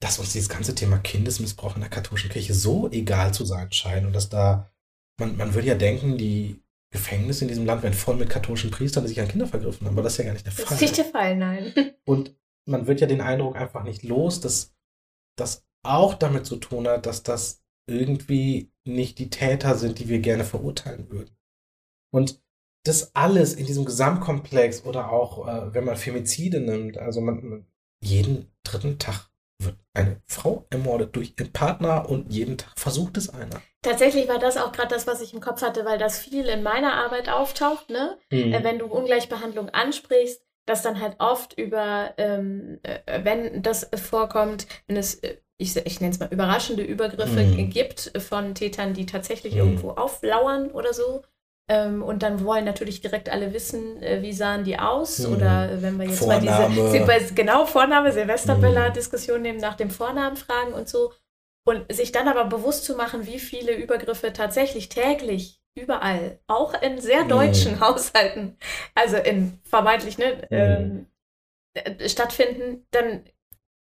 dass 0.00 0.18
uns 0.18 0.32
dieses 0.32 0.48
ganze 0.48 0.74
Thema 0.74 0.98
Kindesmissbrauch 0.98 1.74
in 1.74 1.80
der 1.80 1.90
katholischen 1.90 2.30
Kirche 2.30 2.54
so 2.54 2.90
egal 2.90 3.32
zu 3.32 3.44
sein 3.44 3.72
scheint 3.72 4.06
und 4.06 4.12
dass 4.12 4.28
da, 4.28 4.70
man, 5.18 5.36
man 5.36 5.54
würde 5.54 5.68
ja 5.68 5.74
denken, 5.74 6.18
die 6.18 6.62
Gefängnisse 6.92 7.44
in 7.44 7.48
diesem 7.48 7.66
Land 7.66 7.82
wären 7.82 7.94
voll 7.94 8.16
mit 8.16 8.30
katholischen 8.30 8.70
Priestern, 8.70 9.04
die 9.04 9.08
sich 9.08 9.20
an 9.20 9.28
Kinder 9.28 9.46
vergriffen 9.46 9.86
haben, 9.86 9.94
aber 9.94 10.02
das 10.02 10.12
ist 10.14 10.18
ja 10.18 10.24
gar 10.24 10.32
nicht 10.34 10.46
der 10.46 10.52
Das 10.52 10.64
Fall. 10.64 10.74
ist 10.74 10.80
nicht 10.80 10.96
der 10.98 11.04
Fall, 11.06 11.36
nein. 11.36 11.72
Und 12.04 12.34
man 12.68 12.86
wird 12.86 13.00
ja 13.00 13.06
den 13.06 13.20
Eindruck 13.20 13.56
einfach 13.56 13.84
nicht 13.84 14.02
los, 14.02 14.40
dass 14.40 14.74
das 15.36 15.64
auch 15.82 16.14
damit 16.14 16.46
zu 16.46 16.56
tun 16.56 16.86
hat, 16.88 17.06
dass 17.06 17.22
das 17.22 17.62
irgendwie 17.88 18.72
nicht 18.84 19.18
die 19.18 19.30
Täter 19.30 19.76
sind, 19.76 19.98
die 19.98 20.08
wir 20.08 20.18
gerne 20.18 20.44
verurteilen 20.44 21.10
würden. 21.10 21.36
Und 22.12 22.42
das 22.84 23.14
alles 23.14 23.54
in 23.54 23.66
diesem 23.66 23.84
Gesamtkomplex 23.84 24.84
oder 24.84 25.10
auch, 25.10 25.46
äh, 25.46 25.74
wenn 25.74 25.84
man 25.84 25.96
Femizide 25.96 26.60
nimmt, 26.60 26.98
also 26.98 27.20
man 27.20 27.66
jeden 28.02 28.52
dritten 28.62 28.98
Tag 28.98 29.28
wird 29.58 29.76
eine 29.94 30.20
Frau 30.26 30.66
ermordet 30.70 31.16
durch 31.16 31.34
ihren 31.38 31.52
Partner 31.52 32.08
und 32.08 32.32
jeden 32.32 32.58
Tag 32.58 32.72
versucht 32.78 33.16
es 33.16 33.30
einer. 33.30 33.62
Tatsächlich 33.82 34.28
war 34.28 34.38
das 34.38 34.56
auch 34.56 34.72
gerade 34.72 34.88
das, 34.94 35.06
was 35.06 35.20
ich 35.20 35.32
im 35.32 35.40
Kopf 35.40 35.62
hatte, 35.62 35.84
weil 35.84 35.98
das 35.98 36.18
viel 36.18 36.46
in 36.46 36.62
meiner 36.62 36.94
Arbeit 36.94 37.28
auftaucht, 37.28 37.88
ne? 37.90 38.18
Äh, 38.30 38.62
wenn 38.64 38.78
du 38.78 38.86
Ungleichbehandlung 38.86 39.70
ansprichst, 39.70 40.42
dass 40.66 40.82
dann 40.82 41.00
halt 41.00 41.16
oft 41.20 41.56
über, 41.58 42.12
ähm, 42.18 42.80
äh, 42.82 43.24
wenn 43.24 43.62
das 43.62 43.88
vorkommt, 43.94 44.66
wenn 44.88 44.96
es, 44.96 45.14
äh, 45.16 45.36
ich, 45.58 45.76
ich 45.76 46.00
nenne 46.00 46.12
es 46.12 46.18
mal, 46.18 46.28
überraschende 46.30 46.82
Übergriffe 46.82 47.44
Mhm. 47.44 47.70
gibt 47.70 48.12
von 48.18 48.54
Tätern, 48.54 48.92
die 48.92 49.06
tatsächlich 49.06 49.54
Mhm. 49.54 49.60
irgendwo 49.60 49.90
auflauern 49.92 50.70
oder 50.72 50.92
so. 50.92 51.22
Ähm, 51.68 52.02
und 52.02 52.22
dann 52.22 52.44
wollen 52.44 52.64
natürlich 52.64 53.00
direkt 53.00 53.28
alle 53.28 53.52
wissen, 53.52 54.00
äh, 54.02 54.22
wie 54.22 54.32
sahen 54.32 54.64
die 54.64 54.78
aus. 54.78 55.18
Mhm. 55.20 55.32
Oder 55.34 55.72
äh, 55.72 55.82
wenn 55.82 55.96
wir 55.98 56.06
jetzt 56.06 56.18
Vorname. 56.18 56.68
mal 56.68 56.68
diese 56.68 57.34
genau 57.34 57.66
Vorname, 57.66 58.08
Mhm. 58.08 58.12
Silvesterböller-Diskussion 58.12 59.42
nehmen, 59.42 59.58
nach 59.58 59.74
dem 59.74 59.90
Vornamen 59.90 60.36
fragen 60.36 60.72
und 60.72 60.88
so. 60.88 61.12
Und 61.66 61.92
sich 61.92 62.12
dann 62.12 62.28
aber 62.28 62.44
bewusst 62.44 62.84
zu 62.84 62.94
machen, 62.94 63.26
wie 63.26 63.40
viele 63.40 63.74
Übergriffe 63.74 64.32
tatsächlich 64.32 64.88
täglich 64.88 65.60
überall, 65.76 66.38
auch 66.46 66.80
in 66.80 67.00
sehr 67.00 67.24
Mhm. 67.24 67.28
deutschen 67.28 67.80
Haushalten, 67.80 68.56
also 68.94 69.16
in 69.16 69.58
vermeintlich 69.64 70.16
ne, 70.18 70.48
ähm, 70.52 71.06
äh, 71.74 72.08
stattfinden, 72.08 72.86
dann 72.90 73.24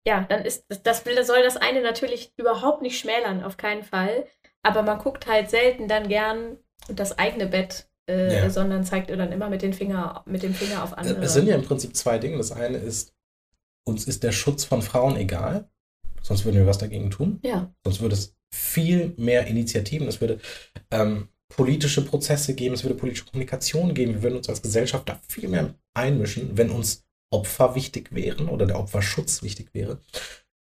ja, 0.07 0.25
dann 0.29 0.45
ist 0.45 0.65
das, 0.69 0.83
das 1.03 1.27
soll 1.27 1.43
das 1.43 1.57
eine 1.57 1.81
natürlich 1.81 2.33
überhaupt 2.37 2.81
nicht 2.81 2.99
schmälern, 2.99 3.43
auf 3.43 3.57
keinen 3.57 3.83
Fall. 3.83 4.27
Aber 4.63 4.83
man 4.83 4.99
guckt 4.99 5.27
halt 5.27 5.49
selten 5.49 5.87
dann 5.87 6.07
gern 6.09 6.57
das 6.87 7.17
eigene 7.17 7.47
Bett, 7.47 7.87
äh, 8.09 8.35
Ja. 8.35 8.49
sondern 8.49 8.83
zeigt 8.83 9.09
dann 9.09 9.31
immer 9.31 9.49
mit, 9.49 9.61
den 9.61 9.73
Finger, 9.73 10.23
mit 10.25 10.43
dem 10.43 10.53
Finger 10.53 10.83
auf 10.83 10.97
andere. 10.97 11.21
Es 11.21 11.33
sind 11.33 11.47
ja 11.47 11.55
im 11.55 11.63
Prinzip 11.63 11.95
zwei 11.95 12.17
Dinge. 12.17 12.37
Das 12.37 12.51
eine 12.51 12.77
ist, 12.77 13.13
uns 13.87 14.05
ist 14.05 14.23
der 14.23 14.31
Schutz 14.31 14.63
von 14.63 14.81
Frauen 14.81 15.15
egal, 15.17 15.69
sonst 16.21 16.45
würden 16.45 16.57
wir 16.57 16.67
was 16.67 16.77
dagegen 16.77 17.09
tun. 17.11 17.39
ja. 17.43 17.73
Sonst 17.83 18.01
würde 18.01 18.15
es 18.15 18.35
viel 18.53 19.13
mehr 19.17 19.47
Initiativen, 19.47 20.07
es 20.07 20.19
würde 20.19 20.39
ähm, 20.91 21.29
politische 21.49 22.03
Prozesse 22.03 22.53
geben, 22.53 22.75
es 22.75 22.83
würde 22.83 22.95
politische 22.95 23.25
Kommunikation 23.25 23.93
geben. 23.93 24.13
Wir 24.15 24.23
würden 24.23 24.37
uns 24.37 24.49
als 24.49 24.61
Gesellschaft 24.61 25.07
da 25.09 25.19
viel 25.27 25.49
mehr 25.49 25.73
einmischen, 25.93 26.57
wenn 26.57 26.69
uns 26.69 27.05
Opfer 27.33 27.75
wichtig 27.75 28.13
wären 28.13 28.49
oder 28.49 28.65
der 28.65 28.77
Opferschutz 28.79 29.41
wichtig 29.41 29.73
wäre. 29.73 29.99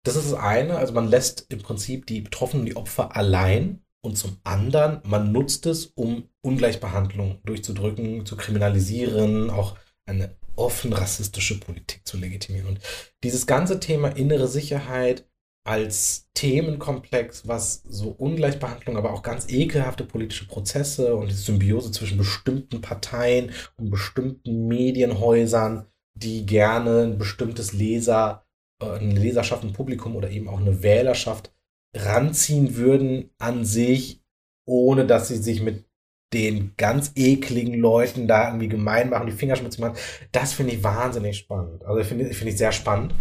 Das 0.05 0.15
ist 0.15 0.31
das 0.31 0.39
eine, 0.39 0.77
also 0.77 0.93
man 0.93 1.07
lässt 1.09 1.45
im 1.49 1.59
Prinzip 1.59 2.05
die 2.07 2.21
Betroffenen, 2.21 2.65
die 2.65 2.75
Opfer 2.75 3.15
allein 3.15 3.82
und 4.03 4.17
zum 4.17 4.37
anderen, 4.43 4.99
man 5.05 5.31
nutzt 5.31 5.65
es, 5.65 5.87
um 5.87 6.29
Ungleichbehandlung 6.41 7.39
durchzudrücken, 7.45 8.25
zu 8.25 8.35
kriminalisieren, 8.35 9.49
auch 9.49 9.77
eine 10.05 10.35
offen 10.55 10.93
rassistische 10.93 11.59
Politik 11.59 12.01
zu 12.05 12.17
legitimieren. 12.17 12.67
Und 12.67 12.79
dieses 13.23 13.47
ganze 13.47 13.79
Thema 13.79 14.09
innere 14.09 14.47
Sicherheit 14.47 15.25
als 15.65 16.27
Themenkomplex, 16.33 17.47
was 17.47 17.83
so 17.83 18.09
Ungleichbehandlung, 18.09 18.97
aber 18.97 19.13
auch 19.13 19.23
ganz 19.23 19.49
ekelhafte 19.49 20.03
politische 20.03 20.47
Prozesse 20.47 21.15
und 21.15 21.29
die 21.29 21.35
Symbiose 21.35 21.91
zwischen 21.91 22.17
bestimmten 22.17 22.81
Parteien 22.81 23.51
und 23.77 23.89
bestimmten 23.89 24.67
Medienhäusern, 24.67 25.87
die 26.13 26.45
gerne 26.45 27.03
ein 27.03 27.17
bestimmtes 27.17 27.71
Leser, 27.71 28.45
äh, 28.81 28.85
eine 28.85 29.17
Leserschaft, 29.17 29.63
ein 29.63 29.71
Publikum 29.71 30.17
oder 30.17 30.29
eben 30.29 30.49
auch 30.49 30.59
eine 30.59 30.83
Wählerschaft 30.83 31.53
ranziehen 31.95 32.75
würden 32.75 33.29
an 33.37 33.65
sich, 33.65 34.21
ohne 34.65 35.05
dass 35.05 35.27
sie 35.27 35.37
sich 35.37 35.61
mit 35.61 35.85
den 36.33 36.73
ganz 36.77 37.11
ekligen 37.15 37.75
Leuten 37.75 38.27
da 38.27 38.47
irgendwie 38.47 38.69
gemein 38.69 39.09
machen, 39.09 39.27
die 39.27 39.33
Finger 39.33 39.55
schmutzig 39.55 39.81
machen. 39.81 39.97
Das 40.31 40.53
finde 40.53 40.73
ich 40.73 40.83
wahnsinnig 40.83 41.37
spannend. 41.37 41.85
Also 41.85 42.03
finde 42.03 42.33
finde 42.33 42.51
ich 42.51 42.57
sehr 42.57 42.71
spannend. 42.71 43.13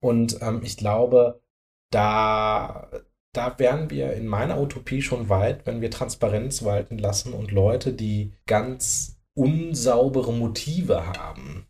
Und 0.00 0.40
ähm, 0.40 0.62
ich 0.62 0.76
glaube, 0.76 1.42
da, 1.90 2.90
da 3.34 3.58
wären 3.58 3.90
wir 3.90 4.14
in 4.14 4.26
meiner 4.26 4.60
Utopie 4.60 5.02
schon 5.02 5.28
weit, 5.28 5.66
wenn 5.66 5.80
wir 5.80 5.90
Transparenz 5.90 6.64
walten 6.64 6.98
lassen 6.98 7.34
und 7.34 7.50
Leute, 7.50 7.92
die 7.92 8.32
ganz 8.46 9.20
unsaubere 9.36 10.32
Motive 10.32 11.06
haben 11.06 11.66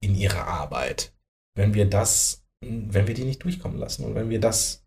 in 0.00 0.14
ihrer 0.14 0.46
Arbeit, 0.46 1.14
wenn 1.56 1.74
wir 1.74 1.86
das, 1.88 2.46
wenn 2.60 3.06
wir 3.06 3.14
die 3.14 3.24
nicht 3.24 3.42
durchkommen 3.42 3.78
lassen 3.78 4.04
und 4.04 4.14
wenn 4.14 4.30
wir 4.30 4.40
das 4.40 4.85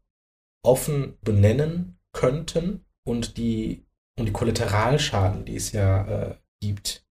offen 0.64 1.18
benennen 1.22 2.00
könnten 2.14 2.86
und 3.06 3.38
die, 3.38 3.86
und 4.18 4.26
die 4.26 4.34
Kollateralschaden, 4.34 5.46
die 5.46 5.56
es 5.56 5.72
ja 5.72 6.06
äh, 6.08 6.36
gibt, 6.62 7.06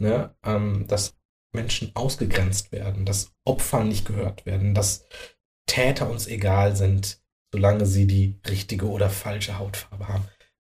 ne, 0.00 0.34
ähm, 0.44 0.86
dass 0.88 1.16
Menschen 1.54 1.92
ausgegrenzt 1.94 2.72
werden, 2.72 3.06
dass 3.06 3.32
Opfer 3.44 3.84
nicht 3.84 4.06
gehört 4.06 4.46
werden, 4.46 4.74
dass 4.74 5.06
Täter 5.66 6.10
uns 6.10 6.26
egal 6.26 6.76
sind, 6.76 7.20
solange 7.52 7.86
sie 7.86 8.06
die 8.06 8.38
richtige 8.46 8.88
oder 8.88 9.08
falsche 9.10 9.58
Hautfarbe 9.58 10.08
haben. 10.08 10.28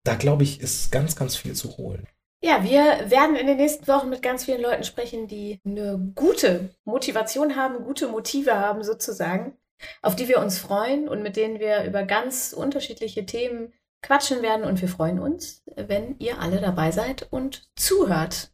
Da 0.04 0.14
glaube 0.14 0.44
ich, 0.44 0.60
ist 0.60 0.92
ganz, 0.92 1.16
ganz 1.16 1.36
viel 1.36 1.54
zu 1.54 1.76
holen. 1.78 2.06
Ja, 2.44 2.62
wir 2.62 3.10
werden 3.10 3.34
in 3.34 3.46
den 3.46 3.56
nächsten 3.56 3.88
Wochen 3.88 4.10
mit 4.10 4.22
ganz 4.22 4.44
vielen 4.44 4.60
Leuten 4.60 4.84
sprechen, 4.84 5.26
die 5.26 5.58
eine 5.64 6.12
gute 6.14 6.70
Motivation 6.84 7.56
haben, 7.56 7.82
gute 7.82 8.08
Motive 8.08 8.54
haben 8.54 8.84
sozusagen, 8.84 9.56
auf 10.02 10.16
die 10.16 10.28
wir 10.28 10.40
uns 10.40 10.58
freuen 10.58 11.08
und 11.08 11.22
mit 11.22 11.36
denen 11.36 11.60
wir 11.60 11.84
über 11.84 12.04
ganz 12.04 12.52
unterschiedliche 12.52 13.26
Themen 13.26 13.72
quatschen 14.02 14.42
werden. 14.42 14.64
Und 14.64 14.80
wir 14.80 14.88
freuen 14.88 15.18
uns, 15.18 15.62
wenn 15.74 16.18
ihr 16.18 16.40
alle 16.40 16.60
dabei 16.60 16.90
seid 16.90 17.30
und 17.30 17.68
zuhört. 17.76 18.52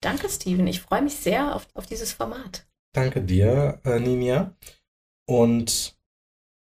Danke, 0.00 0.28
Steven. 0.28 0.66
Ich 0.66 0.80
freue 0.80 1.02
mich 1.02 1.16
sehr 1.16 1.54
auf, 1.54 1.66
auf 1.74 1.86
dieses 1.86 2.12
Format. 2.12 2.66
Danke 2.94 3.22
dir, 3.22 3.80
äh, 3.84 3.98
Ninja. 3.98 4.54
Und 5.26 5.96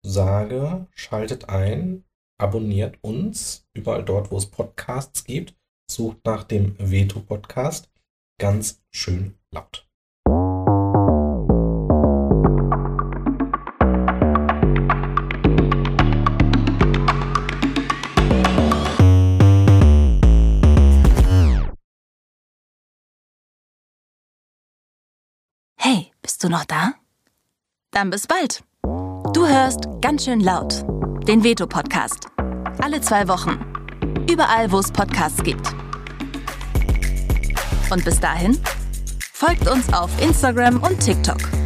sage, 0.05 0.87
schaltet 0.93 1.49
ein, 1.49 2.03
abonniert 2.37 2.97
uns 3.01 3.67
überall 3.73 4.03
dort, 4.03 4.31
wo 4.31 4.37
es 4.37 4.47
Podcasts 4.47 5.23
gibt. 5.23 5.55
Sucht 5.89 6.25
nach 6.25 6.43
dem 6.43 6.75
Veto-Podcast. 6.77 7.89
Ganz 8.39 8.83
schön 8.91 9.37
laut. 9.51 9.86
Du 26.47 26.51
noch 26.51 26.65
da? 26.65 26.93
Dann 27.91 28.09
bis 28.09 28.27
bald. 28.27 28.63
Du 29.33 29.45
hörst 29.47 29.87
ganz 30.01 30.25
schön 30.25 30.39
laut 30.39 30.85
den 31.27 31.43
Veto-Podcast. 31.43 32.27
Alle 32.81 33.01
zwei 33.01 33.27
Wochen. 33.27 33.59
Überall, 34.31 34.71
wo 34.71 34.79
es 34.79 34.91
Podcasts 34.91 35.43
gibt. 35.43 35.73
Und 37.89 38.05
bis 38.05 38.19
dahin, 38.19 38.57
folgt 39.33 39.67
uns 39.67 39.91
auf 39.93 40.09
Instagram 40.21 40.81
und 40.83 40.99
TikTok. 40.99 41.56